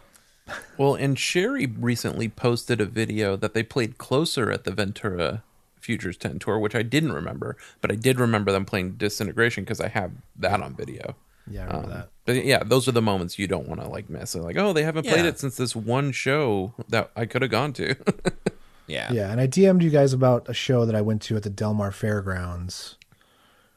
[0.78, 5.44] Well, and Sherry recently posted a video that they played closer at the Ventura
[5.80, 9.80] Futures 10 tour, which I didn't remember, but I did remember them playing Disintegration because
[9.80, 11.16] I have that on video.
[11.52, 12.10] Yeah, I remember that.
[12.26, 14.34] But yeah, those are the moments you don't want to like miss.
[14.34, 15.30] They're like, oh, they haven't played Yeah.
[15.32, 17.96] it since this one show that I could have gone to.
[18.88, 19.12] yeah.
[19.12, 21.50] Yeah, and I DM'd you guys about a show that I went to at the
[21.50, 22.98] Del Mar Fairgrounds,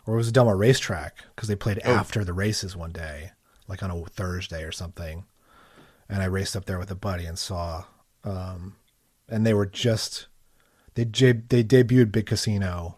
[0.06, 1.92] or it was the Del Mar Racetrack because they played Oh.
[1.92, 3.30] after the races one day,
[3.66, 5.24] like on a Thursday or something.
[6.08, 7.84] And I raced up there with a buddy and saw,
[8.24, 8.76] um,
[9.28, 10.26] and they were just
[10.94, 12.96] they they debuted Big Casino,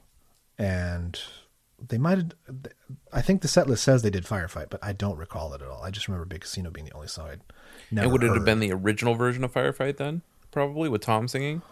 [0.59, 1.19] and
[1.85, 2.32] they might have.
[3.12, 5.69] I think the set list says they did Firefight, but I don't recall it at
[5.69, 5.82] all.
[5.82, 7.40] I just remember Big Casino being the only song I'd
[7.90, 10.23] never and would it have been the original version of Firefight then?
[10.51, 11.62] Probably with Tom singing?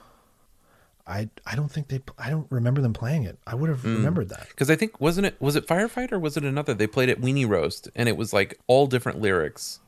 [1.06, 2.00] I I don't think they.
[2.18, 3.38] I don't remember them playing it.
[3.46, 4.48] I would have remembered that.
[4.48, 6.72] Because I think wasn't it was it Firefight or was it another?
[6.72, 9.80] They played it Weenie Roast, and it was like all different lyrics,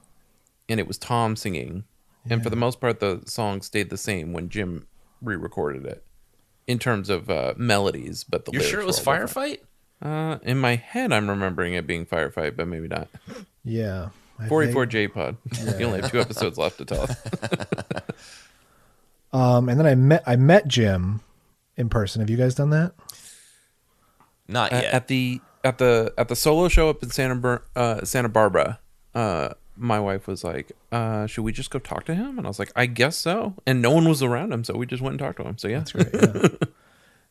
[0.69, 1.85] and it was Tom singing,
[2.29, 4.87] and for the most part, the song stayed the same when Jim
[5.23, 6.05] re-recorded it,
[6.67, 8.23] in terms of uh, melodies.
[8.23, 9.51] But the You're sure it was Firefight?
[9.53, 9.61] different.
[10.03, 10.35] Firefight?
[10.35, 13.09] Uh, in my head, I'm remembering it being Firefight, but maybe not.
[13.65, 14.11] Yeah.
[14.39, 15.37] I 44 think- J Pod.
[15.79, 17.17] You only have two episodes left to tell us.
[19.33, 21.21] Um, and then I met I met Jim
[21.77, 22.21] in person.
[22.21, 22.93] Have you guys done that?
[24.49, 24.95] Not at, yet.
[24.95, 28.79] at the at the at the solo show up in Santa Bar- uh, Santa Barbara.
[29.15, 32.49] Uh, my wife was like, uh, "Should we just go talk to him?" And I
[32.49, 35.15] was like, "I guess so." And no one was around him, so we just went
[35.15, 35.59] and talked to him.
[35.59, 36.09] So yeah, that's great.
[36.15, 36.49] Yeah,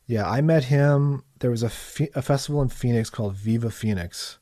[0.10, 1.24] I met him.
[1.40, 4.38] There was a fe- a festival in Phoenix called Viva Phoenix,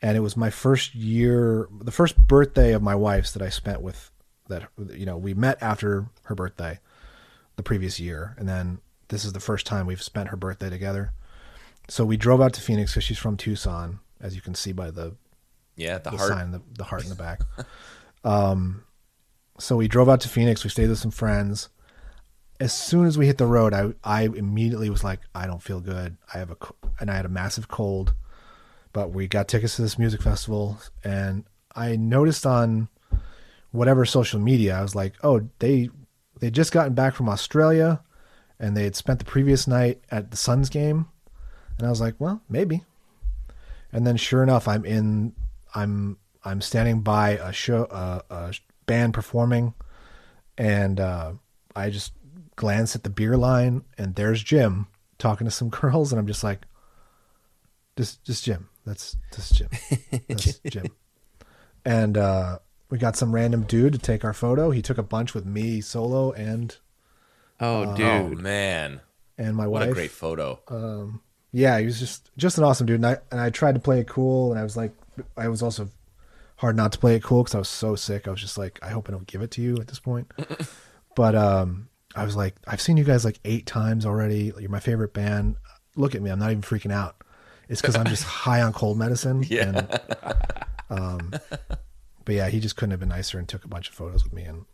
[0.00, 3.82] and it was my first year, the first birthday of my wife's that I spent
[3.82, 4.10] with.
[4.48, 6.78] That you know, we met after her birthday,
[7.56, 11.12] the previous year, and then this is the first time we've spent her birthday together.
[11.88, 14.90] So we drove out to Phoenix because she's from Tucson, as you can see by
[14.90, 15.16] the
[15.76, 16.28] Yeah, the heart.
[16.30, 17.40] sign, the, the heart in the back.
[18.24, 18.84] um,
[19.58, 20.64] so we drove out to Phoenix.
[20.64, 21.68] We stayed with some friends.
[22.62, 25.80] As soon as we hit the road, I I immediately was like, I don't feel
[25.80, 26.16] good.
[26.32, 26.56] I have a
[27.00, 28.14] and I had a massive cold.
[28.92, 31.44] But we got tickets to this music festival, and
[31.74, 32.88] I noticed on
[33.72, 35.90] whatever social media, I was like, oh, they
[36.38, 38.00] they just gotten back from Australia,
[38.60, 41.06] and they had spent the previous night at the Suns game,
[41.78, 42.84] and I was like, well, maybe.
[43.92, 45.34] And then sure enough, I'm in.
[45.74, 48.54] I'm I'm standing by a show, uh, a
[48.86, 49.74] band performing,
[50.56, 51.32] and uh,
[51.74, 52.12] I just
[52.56, 54.86] glance at the beer line, and there's Jim
[55.18, 56.66] talking to some girls, and I'm just like,
[57.96, 58.68] just just Jim.
[58.84, 59.68] That's just Jim.
[60.28, 60.86] That's Jim.
[61.84, 62.58] And uh,
[62.90, 64.70] we got some random dude to take our photo.
[64.70, 66.76] He took a bunch with me solo and
[67.60, 68.06] Oh, uh, dude.
[68.06, 69.00] Oh man,
[69.38, 69.90] and my what wife.
[69.90, 70.60] a great photo.
[70.68, 71.22] Um,
[71.52, 74.00] yeah, he was just just an awesome dude, and I and I tried to play
[74.00, 74.92] it cool, and I was like,
[75.36, 75.88] I was also
[76.56, 78.26] hard not to play it cool because I was so sick.
[78.26, 80.30] I was just like, I hope I don't give it to you at this point.
[81.16, 84.52] but um, I was like, I've seen you guys like eight times already.
[84.58, 85.56] You're my favorite band.
[85.96, 87.16] Look at me, I'm not even freaking out.
[87.68, 89.44] It's because I'm just high on cold medicine.
[89.48, 89.68] Yeah.
[89.68, 90.00] And,
[90.90, 91.32] um,
[92.24, 94.32] but yeah, he just couldn't have been nicer and took a bunch of photos with
[94.32, 94.64] me, and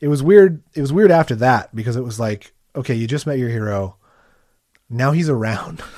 [0.00, 0.62] it was weird.
[0.74, 3.96] It was weird after that because it was like, okay, you just met your hero.
[4.90, 5.82] Now he's around.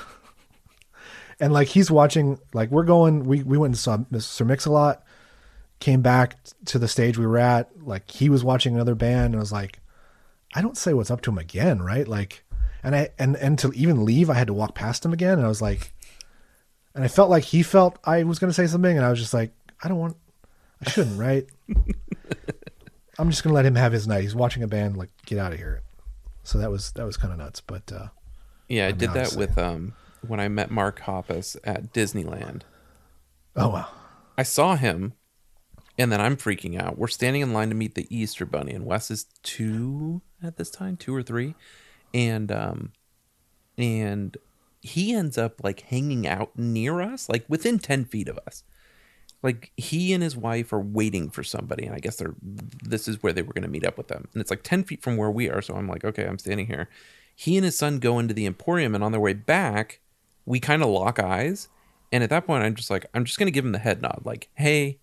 [1.40, 4.46] and like he's watching like we're going we we went and saw Mr.
[4.46, 5.02] Mix a lot
[5.80, 6.36] came back
[6.66, 9.52] to the stage we were at like he was watching another band and I was
[9.52, 9.80] like
[10.54, 12.06] I don't say what's up to him again right?
[12.06, 12.44] Like
[12.82, 15.44] and I and and to even leave I had to walk past him again and
[15.44, 15.92] I was like
[16.94, 19.18] and I felt like he felt I was going to say something and I was
[19.18, 19.52] just like
[19.82, 20.16] I don't want
[20.84, 21.46] I shouldn't right?
[23.18, 24.22] I'm just going to let him have his night.
[24.22, 25.82] He's watching a band like get out of here.
[26.42, 28.08] So that was that was kind of nuts but uh
[28.68, 29.94] Yeah, I I'm did that with um
[30.26, 32.62] when I met Mark Hoppus at Disneyland.
[33.56, 33.88] oh wow.
[34.38, 35.12] I saw him,
[35.98, 36.98] and then I'm freaking out.
[36.98, 40.70] We're standing in line to meet the Easter Bunny, and Wes is two at this
[40.70, 41.54] time, two or three,
[42.14, 42.92] and um,
[43.76, 44.36] and
[44.80, 48.62] he ends up like hanging out near us, like within ten feet of us.
[49.42, 53.22] Like he and his wife are waiting for somebody, and I guess they're this is
[53.22, 55.16] where they were going to meet up with them, and it's like ten feet from
[55.16, 55.62] where we are.
[55.62, 56.88] So I'm like, okay, I'm standing here.
[57.34, 60.00] He and his son go into the Emporium, and on their way back,
[60.44, 61.68] we kind of lock eyes.
[62.12, 64.02] And at that point, I'm just like, I'm just going to give him the head
[64.02, 64.98] nod, like, hey,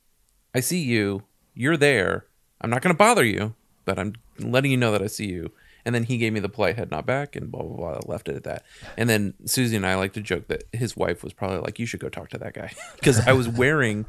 [0.56, 1.24] I see you.
[1.54, 2.26] You're there.
[2.62, 3.54] I'm not going to bother you,
[3.86, 5.52] but I'm letting you know that I see you.
[5.86, 8.00] And then he gave me the polite head nod back and blah, blah, blah.
[8.06, 8.64] Left it at that.
[8.98, 11.86] And then Susie and I like to joke that his wife was probably like, you
[11.86, 12.74] should go talk to that guy.
[12.96, 14.06] Because I was wearing,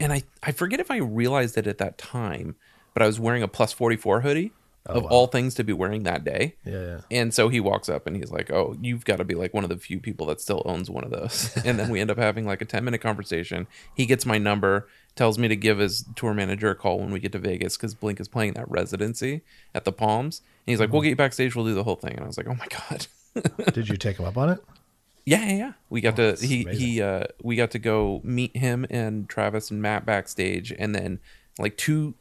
[0.00, 2.56] and I, I forget if I realized it at that time,
[2.94, 4.52] but I was wearing a plus 44 hoodie
[4.86, 5.08] Oh, of wow.
[5.08, 6.56] all things to be wearing that day.
[6.62, 7.00] Yeah, yeah.
[7.10, 9.64] And so he walks up and he's like, "Oh, you've got to be like one
[9.64, 12.18] of the few people that still owns one of those." and then we end up
[12.18, 13.66] having like a 10-minute conversation.
[13.94, 17.20] He gets my number, tells me to give his tour manager a call when we
[17.20, 19.42] get to Vegas cuz Blink is playing that residency
[19.74, 20.40] at the Palms.
[20.66, 22.36] And he's like, "We'll get you backstage, we'll do the whole thing." And I was
[22.36, 23.06] like, "Oh my god."
[23.74, 24.60] did you take him up on it
[25.26, 25.72] Yeah, yeah, yeah.
[25.90, 29.70] We got Oh, to he he uh we got to go meet him and Travis
[29.70, 31.18] and Matt backstage and then
[31.58, 32.14] like two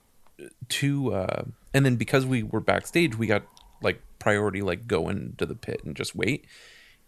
[0.70, 1.44] two uh
[1.74, 3.44] and then because we were backstage we got
[3.82, 6.46] like priority like go into the pit and just wait.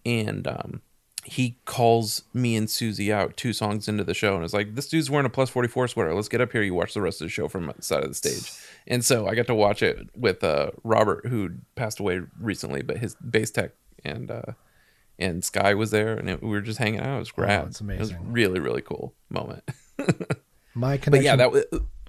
[0.06, 0.82] And um
[1.26, 4.88] he calls me and Susie out two songs into the show and is like, This
[4.88, 6.14] dude's wearing a plus 44 sweater.
[6.14, 6.62] Let's get up here.
[6.62, 8.52] You watch the rest of the show from the side of the stage.
[8.88, 12.98] And so I got to watch it with uh, Robert, who passed away recently, but
[12.98, 13.72] his bass tech
[14.04, 14.54] and uh,
[15.18, 17.16] and Sky was there, and it, we were just hanging out.
[17.16, 17.68] It was rad.
[17.68, 18.32] it's It was amazing.
[18.32, 19.64] really, really cool moment.
[20.76, 21.12] my connection.
[21.12, 21.64] but yeah, that was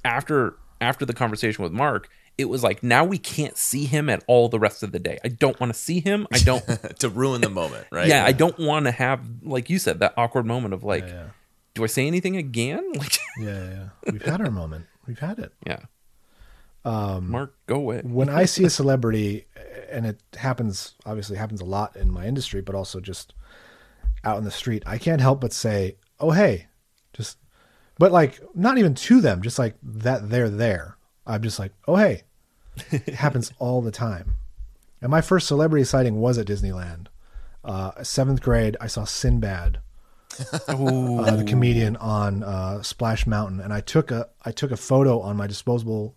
[0.04, 2.08] after after the conversation with Mark.
[2.38, 5.18] It was like now we can't see him at all the rest of the day.
[5.24, 6.26] I don't want to see him.
[6.32, 6.64] I don't
[7.00, 8.06] to ruin the moment, right?
[8.08, 11.08] Yeah, I don't want to have like you said that awkward moment of like,
[11.74, 12.92] do I say anything again?
[12.98, 14.12] Like, yeah, yeah.
[14.12, 14.86] We've had our moment.
[15.06, 15.52] We've had it.
[15.66, 15.80] yeah.
[16.84, 18.00] Um, Mark, go away.
[18.04, 19.46] when I see a celebrity,
[19.90, 23.34] and it happens, obviously happens a lot in my industry, but also just
[24.22, 26.66] out in the street, I can't help but say, "Oh, hey,"
[27.12, 27.38] just,
[27.98, 30.96] but like not even to them, just like that they're there.
[31.26, 32.22] I'm just like, "Oh, hey,"
[32.90, 34.34] it happens all the time.
[35.00, 37.06] And my first celebrity sighting was at Disneyland.
[37.64, 39.80] Uh, seventh grade, I saw Sinbad,
[40.68, 45.20] uh, the comedian on uh, Splash Mountain, and I took a I took a photo
[45.20, 46.14] on my disposable,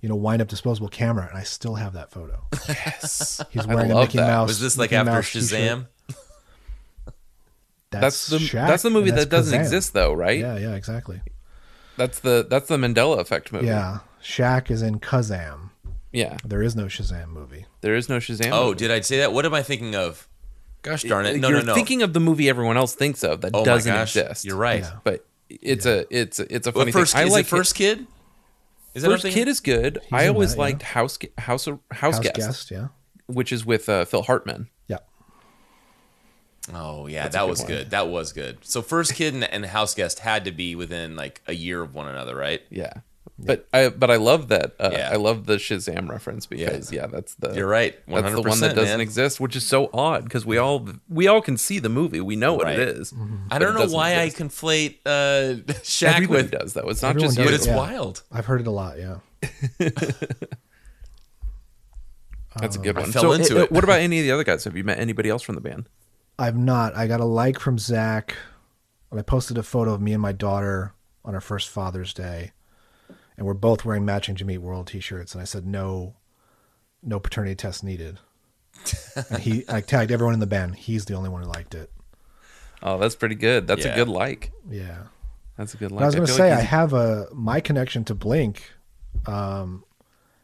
[0.00, 2.44] you know, wind up disposable camera, and I still have that photo.
[2.68, 4.28] Yes, He's I wearing a love Mickey that.
[4.28, 4.48] Mouse.
[4.48, 5.28] Was this like Mickey after Mouse.
[5.30, 5.86] Shazam?
[7.90, 9.62] That's, the Shaq, that's the movie and that doesn't Kazam.
[9.62, 10.38] exist though, right?
[10.40, 11.20] Yeah, yeah, exactly.
[11.96, 13.66] That's the that's the Mandela effect movie.
[13.66, 15.70] Yeah, Shaq is in Kazam.
[16.14, 16.36] Yeah.
[16.44, 17.66] There is no Shazam movie.
[17.82, 18.50] There is no Shazam.
[18.52, 18.78] Oh, movie.
[18.78, 19.32] did I say that?
[19.32, 20.28] What am I thinking of?
[20.82, 21.38] Gosh darn it!
[21.40, 21.74] No, You're no, no.
[21.74, 24.44] thinking of the movie everyone else thinks of that Oh doesn't gosh, exist.
[24.44, 24.82] you're right.
[24.82, 24.98] Yeah.
[25.02, 27.22] But it's a it's a- it's a What, funny first, thing.
[27.22, 28.06] I is like it first kid?
[28.94, 29.42] Is that First what I'm thinking?
[29.44, 29.98] Kid is good.
[30.02, 30.62] He's I always that, yeah.
[30.62, 32.88] liked House House House, House Guest, Guest, yeah.
[33.26, 34.68] which is with uh, Phil Hartman.
[34.88, 34.98] Yeah.
[36.72, 37.68] Oh yeah, That's that good was one.
[37.68, 37.90] good.
[37.90, 38.58] That was good.
[38.62, 41.94] So first kid and, and house guest had to be within like a year of
[41.94, 42.62] one another, right?
[42.70, 42.92] Yeah.
[43.36, 44.74] But I but I love that.
[44.78, 45.10] Uh, Yeah.
[45.12, 47.98] I love the Shazam reference because yeah, that's the You're right.
[48.06, 49.00] That's the one that doesn't man.
[49.00, 52.20] exist, which is so odd because we all we all can see the movie.
[52.20, 52.78] We know what Right.
[52.78, 53.12] it is.
[53.50, 54.40] I don't know why exist.
[54.40, 56.88] I conflate uh, Shaq Everybody with does though.
[56.88, 57.44] It's not just you.
[57.44, 57.76] But it's yeah.
[57.76, 58.22] wild.
[58.30, 58.98] I've heard it a lot.
[58.98, 59.16] Yeah.
[62.60, 63.10] That's a good I one.
[63.12, 63.72] fell so, into uh, it.
[63.72, 64.62] What about any of the other guys?
[64.64, 65.88] Have you met anybody else from the band?
[66.38, 66.96] I've not.
[66.96, 68.36] I got a like from Zach
[69.08, 70.92] when I posted a photo of me and my daughter
[71.24, 72.52] on our first Father's Day,
[73.36, 76.14] and we're both wearing matching Jimmy World T-shirts, and I said no,
[77.02, 78.18] no paternity test needed.
[79.30, 80.76] and he, I tagged everyone in the band.
[80.76, 81.90] He's the only one who liked it.
[82.82, 83.66] Oh, that's pretty good.
[83.66, 83.92] That's Yeah.
[83.92, 84.52] a good like.
[84.68, 85.04] Yeah.
[85.56, 86.00] That's a good like.
[86.00, 88.72] But I was going to say like I have a my connection to Blink.
[89.26, 89.84] Um,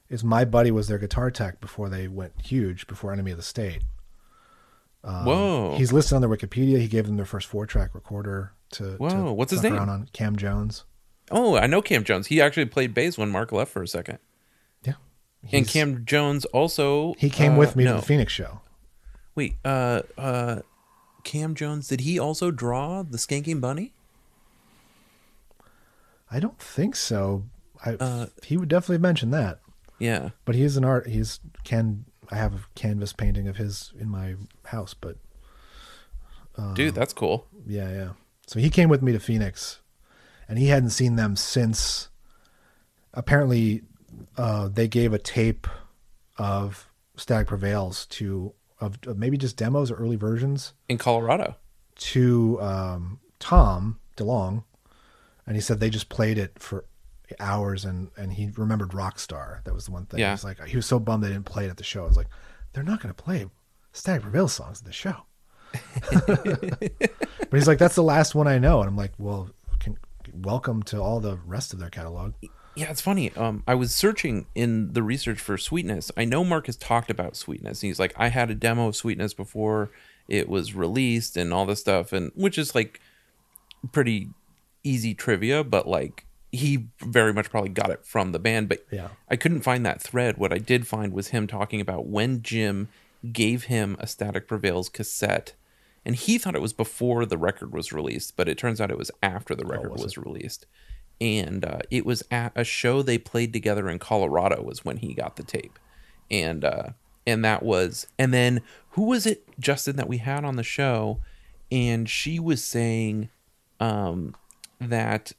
[0.08, 3.42] is my buddy was their guitar tech before they went huge before Enema of the
[3.42, 3.82] State.
[5.02, 5.76] Um, Whoa.
[5.76, 6.78] He's listed on their Wikipedia.
[6.80, 8.92] He gave them their first four track recorder to.
[8.96, 9.76] Whoa, to what's his name?
[9.76, 10.84] On Cam Jones.
[11.30, 12.26] Oh, I know Cam Jones.
[12.28, 14.18] He actually played bass when Mark left for a second.
[14.84, 14.94] Yeah.
[15.52, 17.94] And Cam Jones also He came uh, with me no.
[17.94, 18.60] to the Phoenix show.
[19.34, 20.60] Wait, uh uh
[21.24, 23.92] Cam Jones, did he also draw the Skanking Bunny?
[26.30, 27.44] I don't think so.
[27.84, 29.60] I, Uh, he would definitely mention that.
[29.98, 30.30] Yeah.
[30.44, 31.08] But he is an art.
[31.08, 32.04] He's can.
[32.30, 34.36] I have a canvas painting of his in my
[34.66, 35.16] house, but
[36.56, 37.46] uh, Dude, that's cool.
[37.66, 38.10] Yeah, yeah.
[38.46, 39.79] So he came with me to Phoenix,
[40.50, 42.08] and he hadn't seen them since.
[43.14, 43.82] Apparently,
[44.36, 45.66] uh, they gave a tape
[46.36, 51.56] of Static Prevails to of, of maybe just demos or early versions In Colorado.
[51.96, 54.64] to um, Tom DeLonge,
[55.46, 56.84] and he said they just played it for
[57.38, 59.62] hours, and and he remembered Rockstar.
[59.64, 60.18] That was the one thing.
[60.20, 60.30] Yeah.
[60.30, 62.02] He was like he was so bummed they didn't play it at the show.
[62.02, 62.28] I was like,
[62.72, 63.46] they're not going to play
[63.92, 65.16] Static Prevails songs at the show.
[66.26, 69.50] but he's like, that's the last one I know, and I'm like, well,
[70.34, 72.34] welcome to all the rest of their catalog.
[72.76, 73.32] Yeah, it's funny.
[73.36, 76.10] Um, I was searching in the research for Sweetness.
[76.16, 77.80] I know Mark has talked about Sweetness.
[77.80, 79.90] He's like, I had a demo of Sweetness before
[80.28, 83.00] it was released and all this stuff, and which is like
[83.92, 84.28] pretty
[84.84, 88.68] easy trivia, but like he very much probably got it from the band.
[88.68, 89.08] But Yeah.
[89.28, 90.38] I couldn't find that thread.
[90.38, 92.88] What I did find was him talking about when Jim
[93.32, 95.52] gave him a Static Prevails cassette,
[96.04, 98.98] and he thought it was before the record was released, but it turns out it
[98.98, 100.66] was after the record was was released.
[101.20, 105.12] And uh, it was at a show they played together in Colorado was when he
[105.12, 105.78] got the tape,
[106.30, 106.90] and uh,
[107.26, 111.20] and that was and then who was it Justin that we had on the show,
[111.70, 113.28] and she was saying
[113.80, 114.34] um,
[114.80, 115.32] that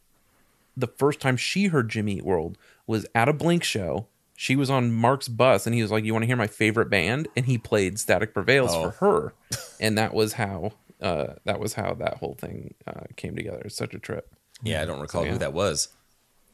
[0.77, 4.07] the first time she heard Jimmy Eat World was at a Blink show.
[4.41, 6.89] She was on Mark's bus, and he was like, "You want to hear my favorite
[6.89, 8.89] band?" And he played Static Prevails Oh.
[8.89, 9.33] for her,
[9.79, 13.61] and that was how uh, that was how that whole thing uh, came together.
[13.65, 14.33] It's such a trip.
[14.63, 15.33] Yeah, I don't recall Yeah.
[15.33, 15.89] who that was.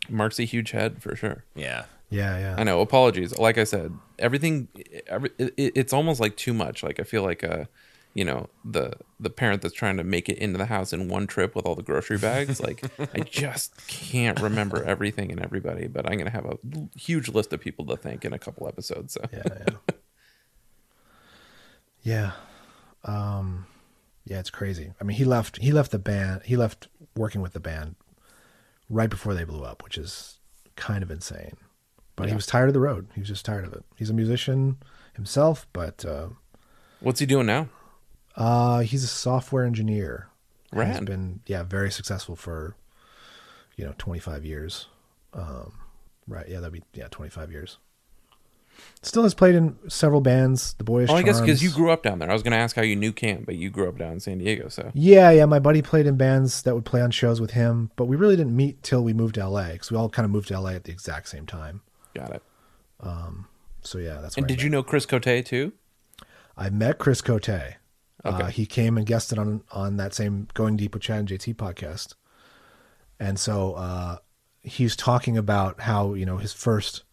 [0.10, 1.46] Mark's a huge head for sure.
[1.56, 1.86] Yeah.
[2.10, 2.56] Yeah, yeah.
[2.58, 2.82] I know.
[2.82, 3.38] Apologies.
[3.38, 4.68] Like I said, everything.
[5.08, 6.84] Every, it, it's almost like too much.
[6.84, 7.66] Like I feel like uh,
[8.18, 11.28] you know, the the parent that's trying to make it into the house in one
[11.28, 12.60] trip with all the grocery bags.
[12.60, 12.84] Like
[13.14, 15.86] I just can't remember everything and everybody.
[15.86, 16.58] But I'm gonna have a
[16.98, 19.14] huge list of people to thank in a couple episodes.
[19.14, 19.76] So yeah, yeah.
[22.02, 22.32] Yeah.
[23.04, 23.68] Um
[24.26, 24.94] yeah, it's crazy.
[25.00, 26.42] I mean, he left he left the band.
[26.44, 27.98] He left working with the band
[28.90, 30.40] right before they blew up, which is
[30.76, 31.56] kind of insane.
[32.16, 33.10] But he was tired of the road.
[33.14, 33.86] He was just tired of it.
[33.96, 34.78] He's a musician
[35.14, 36.30] himself, but uh
[37.00, 37.70] What's he doing now?
[38.38, 40.30] Uh he's a software engineer.
[40.74, 42.76] Has been yeah, very successful for
[43.76, 44.88] you know, 25 years.
[45.34, 45.74] Um
[46.28, 47.78] right, yeah, that'd be yeah, 25 years.
[49.02, 52.04] Still has played in several bands, The Boyish Oh, I guess because you grew up
[52.04, 52.30] down there.
[52.30, 54.38] I was gonna ask how you knew Cam, but you grew up down in San
[54.38, 54.70] Diego.
[54.70, 55.46] So Yeah, yeah.
[55.46, 58.36] My buddy played in bands that would play on shows with him, but we really
[58.36, 60.72] didn't meet till we moved to LA because we all kind of moved to LA
[60.72, 61.82] at the exact same time.
[62.14, 62.44] got it.
[63.00, 63.48] Um,
[63.82, 64.38] so yeah, that's.
[64.38, 65.74] And did you know Chris Cote too?
[66.56, 67.78] I met Chris Cote.
[68.24, 71.56] Uh, he came and guested on on that same Going Deep with Chad and JT
[71.56, 72.16] podcast,
[73.20, 74.18] and so uh,
[74.62, 77.04] he's talking about how you know his first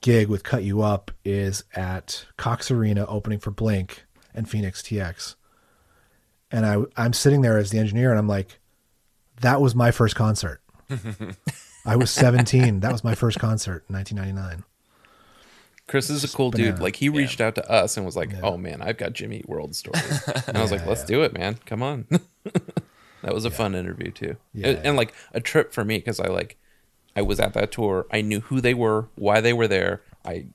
[0.00, 4.04] gig with Kut U Up is at Cox Arena opening for Blink
[4.34, 5.36] and Fenix TX,
[6.50, 8.58] and I I'm sitting there as the engineer and I'm like,
[9.40, 10.60] that was my first concert.
[11.86, 12.80] I was 17.
[12.80, 14.64] that was my first concert in 1999.
[15.86, 16.78] Chris is a cool dude.
[16.78, 19.48] Like he reached out to us and was like, "Oh man, I've got Jimmy Eat
[19.48, 21.06] World stories," and I was like, "Let's yeah.
[21.06, 21.58] do it, man.
[21.66, 22.06] Come on."
[23.22, 26.28] that was a fun interview too, Yeah, and, like a trip for me because I
[26.28, 26.56] like
[27.16, 28.06] I was at that tour.
[28.10, 30.02] I knew who they were, why they were there.
[30.24, 30.46] I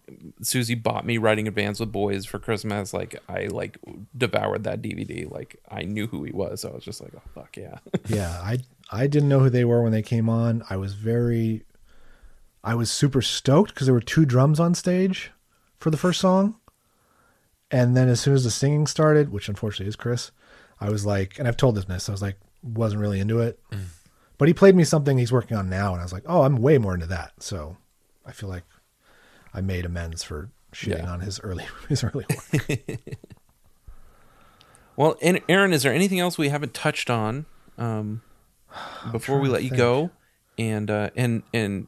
[0.41, 2.91] Susie bought me Riding in Vans with Boys for Christmas.
[2.91, 3.77] Like I like
[4.17, 5.29] devoured that DVD.
[5.29, 6.61] Like I knew who he was.
[6.61, 7.77] So I was just like, "Oh fuck yeah."
[8.07, 8.59] yeah, I
[8.91, 10.63] I didn't know who they were when they came on.
[10.69, 11.63] I was very,
[12.63, 15.31] I was super stoked because there were two drums on stage
[15.77, 16.55] for the first song,
[17.71, 20.31] and then as soon as the singing started, which unfortunately is Chris,
[20.81, 23.59] I was like, and I've told this I was like, wasn't really into it,
[24.37, 26.57] but he played me something he's working on now, and I was like, oh, I'm
[26.57, 27.31] way more into that.
[27.41, 27.77] So
[28.25, 28.63] I feel like
[29.53, 31.11] I made amends for shitting Yeah.
[31.11, 32.79] on his early his early work.
[34.95, 37.45] Well, and Aaron, is there anything else we haven't touched on
[37.77, 38.21] um,
[39.13, 39.77] before we let you think.
[39.77, 40.11] go
[40.57, 41.87] and uh, and and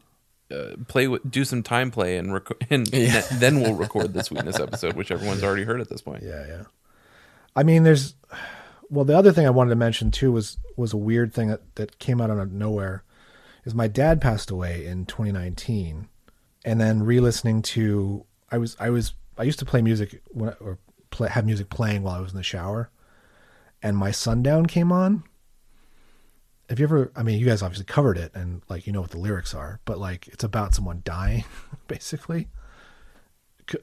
[0.52, 2.32] uh, play with do some time play and
[2.70, 3.22] and Yeah.
[3.32, 6.22] then we'll record the sweetness episode, which everyone's already heard at this point.
[6.22, 6.62] Yeah, yeah.
[7.56, 8.14] I mean, there's
[8.90, 11.74] well, the other thing I wanted to mention too was was a weird thing that
[11.76, 13.02] that came out of nowhere.
[13.64, 16.08] Is my dad passed away in 2019,
[16.64, 20.78] and then re-listening to I was I was I used to play music when or
[21.10, 22.90] play, have music playing while I was in the shower,
[23.82, 25.22] and my sundown came on.
[26.72, 27.12] Have you ever?
[27.14, 29.80] I mean, you guys obviously covered it, and like you know what the lyrics are,
[29.84, 31.44] but like it's about someone dying,
[31.86, 32.48] basically.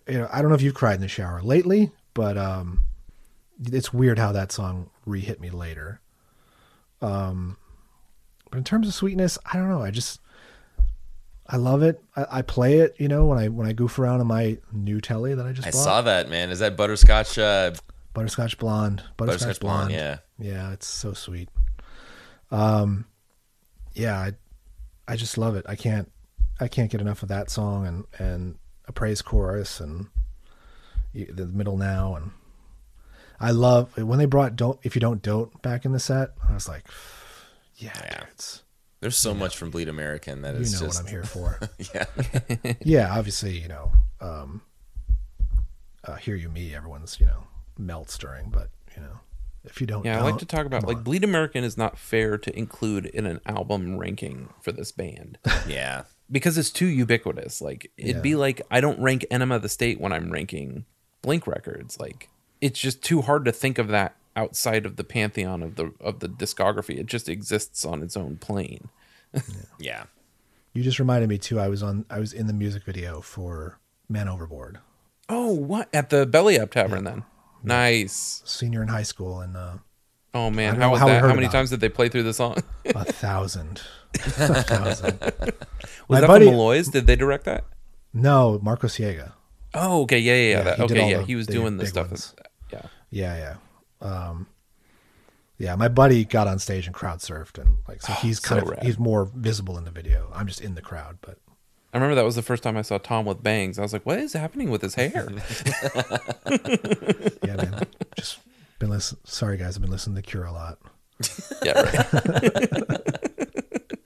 [0.08, 2.82] You know, I don't know if you've cried in the shower lately, but um,
[3.64, 6.02] it's weird how that song re-hit me later.
[7.00, 7.58] Um,
[8.50, 9.84] but in terms of sweetness, I don't know.
[9.84, 10.20] I just
[11.46, 12.04] I love it.
[12.16, 15.00] I, I play it, you know, when I when I goof around on my new
[15.00, 15.84] telly that I just I bought.
[15.84, 16.50] saw that, man.
[16.50, 17.38] Is that butterscotch?
[17.38, 17.74] Uh,
[18.16, 19.04] Butterscotch blonde.
[19.16, 19.90] Butterscotch, Butterscotch blonde.
[19.90, 20.54] Blonde, yeah.
[20.54, 21.50] Yeah, it's so sweet.
[22.52, 23.06] Um
[23.94, 24.34] yeah, I
[25.08, 25.66] I just love it.
[25.68, 26.12] I can't
[26.60, 28.56] I can't get enough of that song and and
[28.88, 30.08] a praise chorus and
[31.14, 32.32] the middle now and
[33.40, 36.32] I love when they brought don't if you don't don't back in the set.
[36.48, 36.86] I was like
[37.80, 38.64] yeah, it's
[39.00, 41.60] There's so much from Bleed American that you is know just what I'm here for.
[41.94, 42.74] yeah.
[42.84, 44.62] yeah, obviously, you know, um,
[46.04, 47.46] uh, hear you me, everyone's you know
[47.78, 49.20] melts during, but you know,
[49.64, 51.04] if you don't, Yeah, I like to talk about like.
[51.04, 55.38] Bleed American is not fair to include in an album ranking for this band.
[55.68, 56.04] Yeah.
[56.32, 57.62] because it's too ubiquitous.
[57.62, 58.22] Like it'd Yeah.
[58.22, 60.86] be like I don't rank Enema of the State when I'm ranking
[61.22, 62.00] Blink records.
[62.00, 62.30] Like
[62.62, 66.20] it's just too hard to think of that outside of the pantheon of the of
[66.20, 66.98] the discography.
[67.00, 68.90] It just exists on its own plane.
[69.80, 70.04] yeah.
[70.74, 71.60] You just reminded me too.
[71.60, 72.06] I was on.
[72.10, 74.80] I was in the music video for Man Overboard.
[75.28, 77.24] Oh, what at the Belly Up Tavern then?
[77.64, 78.42] Nice.
[78.46, 79.74] Senior in high school, and uh,
[80.34, 81.22] Oh man, how was how that?
[81.22, 82.58] How many times did they play through the song?
[82.86, 83.82] a thousand.
[84.14, 84.20] a
[84.64, 85.20] thousand.
[85.22, 85.52] Was
[86.10, 86.88] My that buddy- the Malloys?
[86.90, 87.66] Did they direct that?
[88.14, 89.34] No, Marco Siega.
[89.74, 90.64] Oh, okay, yeah, yeah, yeah.
[90.64, 92.08] that- he okay, yeah, the- he was doing the stuff.
[92.08, 92.36] ones.
[92.72, 92.82] Yeah.
[93.12, 93.56] Yeah,
[94.02, 94.08] yeah.
[94.08, 94.48] Um,
[95.58, 98.66] yeah, my buddy got on stage and crowd surfed, and like so he's kind So
[98.72, 98.84] of rad.
[98.86, 100.32] he's more visible in the video.
[100.34, 101.38] I'm just in the crowd, but
[101.94, 103.80] I remember that was the first time I saw Tom with bangs.
[103.80, 105.10] I was like, "What is happening with his hair?"
[107.44, 107.88] yeah, man.
[108.16, 108.40] Just
[108.78, 109.22] been listening.
[109.26, 110.78] Sorry, guys, I've been listening to Cure a lot.
[111.64, 112.08] Yeah, right.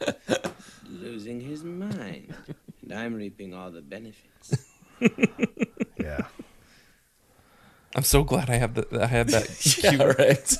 [0.89, 2.33] Losing his mind.
[2.81, 4.65] And I'm reaping all the benefits.
[5.99, 6.21] yeah.
[7.95, 9.77] I'm so glad I have the I had that.
[9.83, 10.07] Yeah, cue.
[10.17, 10.57] right.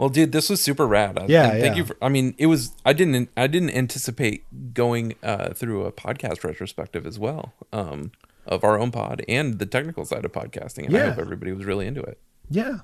[0.00, 1.18] Well, dude, this was super rad.
[1.18, 1.96] I- Yeah, and thank you for.
[2.02, 2.72] I mean, it was.
[2.84, 3.28] I didn't.
[3.36, 4.44] I didn't anticipate
[4.74, 8.10] going uh, through a podcast retrospective as well um,
[8.46, 10.86] of our own pod and the technical side of podcasting.
[10.86, 12.18] And I hope everybody was really into it.
[12.48, 12.78] Yeah.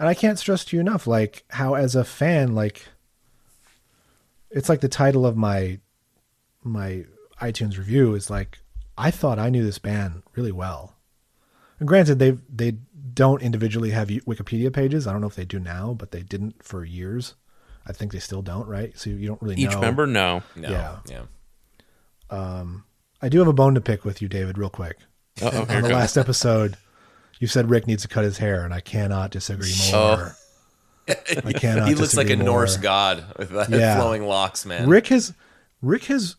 [0.00, 2.86] And I can't stress to you enough, like how as a fan, like
[4.50, 5.78] it's like the title of my
[6.62, 7.04] my
[7.40, 8.58] iTunes review is like
[8.96, 10.94] I thought I knew this band really well.
[11.78, 12.76] And granted, they they
[13.18, 15.08] don't individually have Wikipedia pages.
[15.08, 17.34] I don't know if they do now, but they didn't for years.
[17.84, 18.96] I think they still don't, right?
[18.96, 19.80] So you don't really Each know.
[19.80, 20.68] member, no, No.
[20.70, 20.96] Yeah.
[21.06, 21.22] Yeah.
[22.30, 22.84] Um,
[23.20, 24.98] I do have a bone to pick with you, David, real quick.
[25.42, 26.76] Uh-oh, here On the last episode,
[27.40, 30.16] you said Rick needs to cut his hair, and I cannot disagree Oh.
[30.16, 30.36] more.
[31.44, 31.88] I cannot.
[31.88, 33.96] he looks like a disagree Norse god with that Yeah.
[33.96, 34.88] flowing locks, man.
[34.88, 35.32] Rick has,
[35.82, 36.36] Rick has.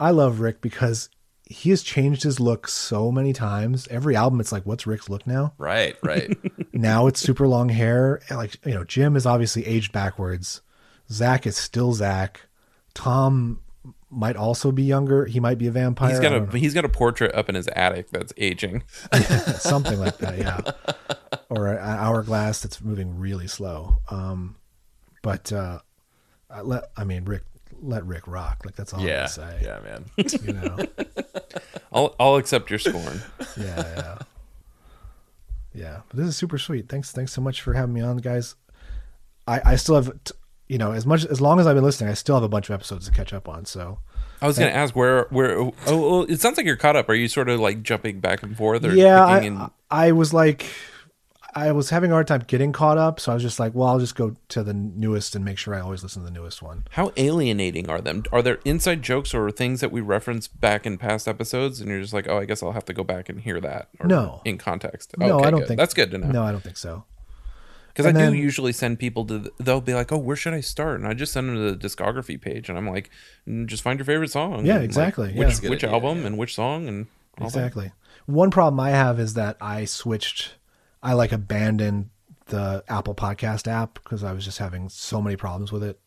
[0.00, 1.10] I love Rick because
[1.46, 3.86] he has changed his look so many times.
[3.88, 5.54] Every album, it's like, what's Rick's look now?
[5.58, 6.36] Right, right.
[6.72, 8.20] now it's super long hair.
[8.30, 10.62] Like you know, Jim is obviously aged backwards.
[11.10, 12.42] Zach is still Zach.
[12.94, 13.60] Tom
[14.12, 15.24] might also be younger.
[15.24, 16.10] He might be a vampire.
[16.10, 18.84] He's got a he's got a portrait up in his attic that's aging.
[19.58, 20.60] something like that, yeah.
[21.48, 23.98] Or an hourglass that's moving really slow.
[24.08, 24.56] Um,
[25.20, 25.80] but uh,
[26.48, 27.42] I, let, I mean, Rick
[27.82, 28.62] let Rick rock.
[28.64, 29.60] Like that's all Yeah, I'm say.
[29.62, 30.04] yeah, man.
[30.44, 30.78] You know.
[31.92, 33.20] I'll I'll accept your scorn.
[33.56, 34.18] yeah, yeah,
[35.74, 36.00] yeah.
[36.08, 36.88] But this is super sweet.
[36.88, 38.54] Thanks, thanks so much for having me on, guys.
[39.46, 40.34] I I still have, t-
[40.68, 42.70] you know, as much as long as I've been listening, I still have a bunch
[42.70, 43.64] of episodes to catch up on.
[43.66, 43.98] So
[44.40, 45.58] I was going to ask where where.
[45.58, 47.08] Oh, well, it sounds like you're caught up.
[47.08, 48.84] Are you sort of like jumping back and forth?
[48.84, 50.66] Or yeah, I, I was like,
[51.54, 53.88] I was having a hard time getting caught up, so I was just like, well,
[53.88, 56.62] I'll just go to the newest and make sure I always listen to the newest
[56.62, 56.84] one.
[56.92, 58.22] How alienating are them?
[58.32, 62.00] Are there inside jokes or things that we reference back in past episodes, and you're
[62.00, 63.88] just like, oh, I guess I'll have to go back and hear that?
[64.00, 64.40] Or No.
[64.46, 65.14] in context.
[65.18, 65.68] No, Okay, I don't good.
[65.68, 66.28] think that's good to know.
[66.28, 67.04] No, I don't think so.
[67.88, 69.38] Because I And do usually send people to.
[69.38, 71.74] The, they'll be like, "Oh, where should I start?" And I just send them to
[71.74, 73.10] the discography page, and I'm like,
[73.46, 75.44] "Mm, "Just find your favorite song." Yeah, and, like, exactly, which yeah.
[75.44, 76.26] That's a good which album yeah.
[76.28, 77.08] and which song and
[77.38, 77.58] all that.
[77.58, 77.92] Exactly.
[78.24, 80.54] One problem I have is that I switched.
[81.02, 82.10] I like abandoned
[82.46, 86.00] the Apple Podcast app because I was just having so many problems with it.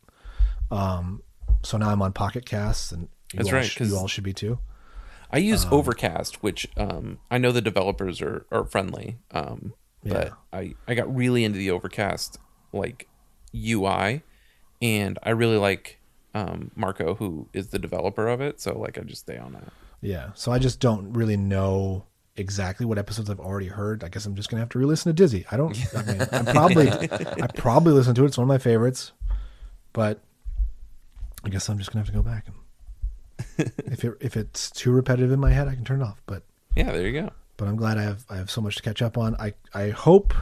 [0.72, 1.22] Um,
[1.64, 4.24] so now I'm on Pocket Casts, and you That's all right, sh- you all should
[4.24, 4.60] be too.
[5.32, 9.74] I use Um, Overcast, which um, I know the developers are, are friendly, um,
[10.04, 12.38] but I, I got really into the Overcast
[12.72, 13.08] like
[13.56, 14.22] UI,
[14.82, 16.00] and I really like
[16.34, 18.62] um, Marco, who is the developer of it.
[18.62, 19.74] So like I just stay on that.
[20.02, 20.30] Yeah.
[20.36, 22.06] So I just don't really know
[22.38, 24.04] exactly what episodes I've already heard.
[24.04, 25.46] I guess I'm just gonna have to re-listen to Dizzy.
[25.52, 25.78] I don't.
[25.96, 28.28] I mean, I'm probably I probably listen to it.
[28.28, 29.12] It's one of my favorites,
[29.94, 30.22] but
[31.44, 32.48] I guess I'm just gonna have to go back.
[32.48, 36.22] And if it if it's too repetitive in my head, I can turn it off.
[36.26, 36.44] But
[36.76, 37.32] Yeah, there you go.
[37.58, 39.36] but I'm glad I have I have so much to catch up on.
[39.40, 40.34] I I hope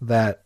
[0.00, 0.42] that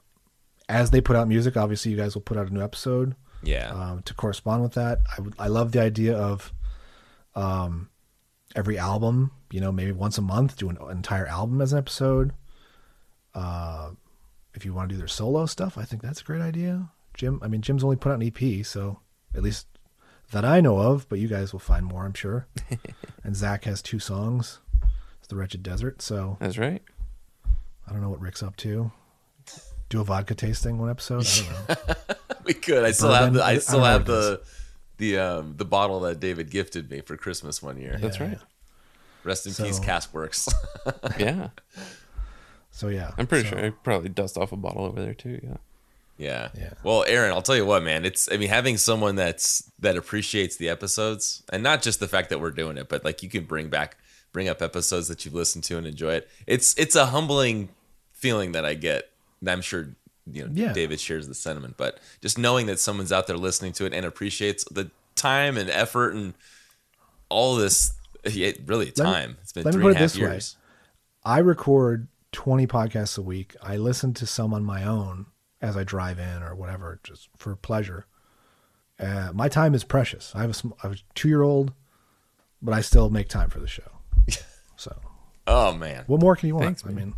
[0.69, 3.15] as they put out music, obviously you guys will put out a new episode.
[3.43, 3.71] Yeah.
[3.71, 6.53] Um, to correspond with that, I would I love the idea of
[7.35, 7.89] um
[8.57, 12.33] every album, you know, maybe once a month do an entire album as an episode.
[13.35, 13.91] Uh
[14.55, 16.91] if you want to do their solo stuff, I think that's a great idea.
[17.15, 19.01] Jim, I mean Jim's only put out an EP, so
[19.35, 19.67] at least
[20.33, 22.47] that I know of, but you guys will find more, I'm sure.
[23.25, 24.59] and Zach has two songs.
[25.19, 26.83] It's The Wretched Desert, so That's right.
[27.87, 28.93] I don't know what Rick's up to.
[29.89, 31.27] Do a vodka tasting one episode.
[31.27, 32.15] I don't know.
[32.45, 32.85] we could.
[32.85, 33.43] I still have the.
[33.43, 34.43] I I still know have the,
[34.99, 37.97] the um the bottle that David gifted me for Christmas one year.
[37.99, 38.39] That's right.
[39.29, 40.53] Rest in So- peace, Caskworks.
[41.19, 41.51] Yeah,
[42.71, 45.41] So yeah, I'm pretty so- sure I probably dust off a bottle over there too.
[45.43, 45.57] Yeah.
[46.17, 46.49] Yeah.
[46.59, 46.73] Yeah.
[46.83, 48.05] Well, Aaron, I'll tell you what, man.
[48.05, 52.29] It's I mean having someone that's that appreciates the episodes and not just the fact
[52.31, 53.97] that we're doing it, but like you can bring back
[54.33, 56.29] bring up episodes that you've listened to and enjoy it.
[56.47, 57.69] It's it's a humbling
[58.15, 59.11] feeling that I get.
[59.41, 59.91] And I'm sure
[60.33, 60.73] you know Yeah.
[60.73, 64.05] David shares the sentiment, but just knowing that someone's out there listening to it and
[64.05, 66.35] appreciates the time and effort and
[67.29, 67.93] all this
[68.25, 69.37] yeah, really Let me- time.
[69.43, 70.29] it's been let me three and put a it half this way.
[70.31, 70.57] years.
[71.25, 73.55] I record 20 podcasts a week.
[73.63, 75.27] I listen to some on my own
[75.61, 78.07] as I drive in or whatever, just for pleasure.
[79.01, 80.33] Uh, my time is precious.
[80.35, 81.73] I have a, have a two year old,
[82.63, 83.83] but I still make time for the show.
[84.77, 84.97] So,
[85.49, 86.05] Oh man.
[86.07, 86.67] what more can you want?
[86.67, 87.15] Thanks, I mean,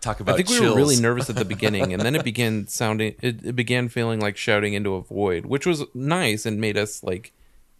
[0.00, 2.66] Talk about I think we were really nervous at the beginning, and then it began
[2.66, 3.14] sounding.
[3.20, 7.02] It, it began feeling like shouting into a void, which was nice and made us
[7.04, 7.32] like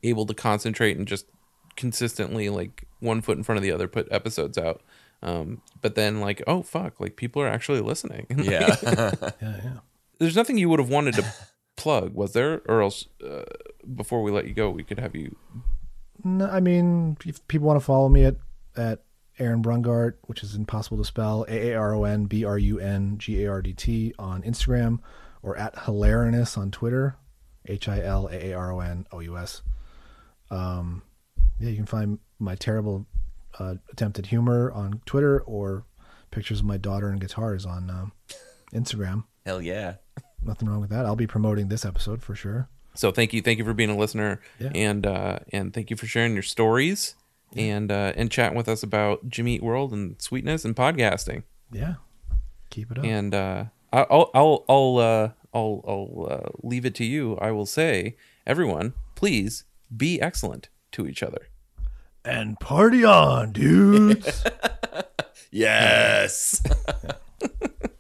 [0.03, 1.25] able to concentrate and just
[1.77, 4.83] consistently like one foot in front of the other put episodes out.
[5.23, 8.27] Um, but then like, oh fuck, like people are actually listening.
[8.43, 8.77] Yeah.
[8.83, 9.79] yeah, yeah.
[10.19, 11.25] There's nothing you would have wanted to
[11.77, 12.63] plug, was there?
[12.67, 13.45] Or else, uh,
[13.95, 15.37] before we let you go, we could have you.
[16.25, 18.37] No, I mean, if people want to follow me at
[18.77, 19.03] at
[19.39, 22.79] Aaron Brungardt, which is impossible to spell, A A R O N B R U
[22.79, 25.01] N G A R D T on Instagram,
[25.43, 27.17] or at Hilaaronous on Twitter,
[27.67, 29.63] H I L A A R O N O U S.
[30.51, 31.03] Um,
[31.63, 33.07] yeah, you can find my terrible
[33.59, 35.85] uh, attempt at humor on Twitter or
[36.31, 38.13] pictures of my daughter and guitars on um,
[38.73, 39.25] Instagram.
[39.47, 39.95] Hell yeah.
[40.43, 41.07] Nothing wrong with that.
[41.07, 42.69] I'll be promoting this episode for sure.
[42.95, 44.71] So thank you, thank you for being a listener, Yeah.
[44.75, 47.15] and uh, and thank you for sharing your stories
[47.57, 51.45] and uh, and chatting with us about Jimmy Eat World and sweetness and podcasting.
[51.71, 51.95] Yeah,
[52.71, 53.05] keep it up.
[53.05, 57.37] And uh, I- I'll I'll I'll uh, I'll I'll uh, leave it to you.
[57.41, 58.17] I will say,
[58.47, 59.65] everyone, please
[59.97, 61.49] be excellent to each other.
[62.25, 64.45] And party on, dudes.
[65.55, 66.63] Yes.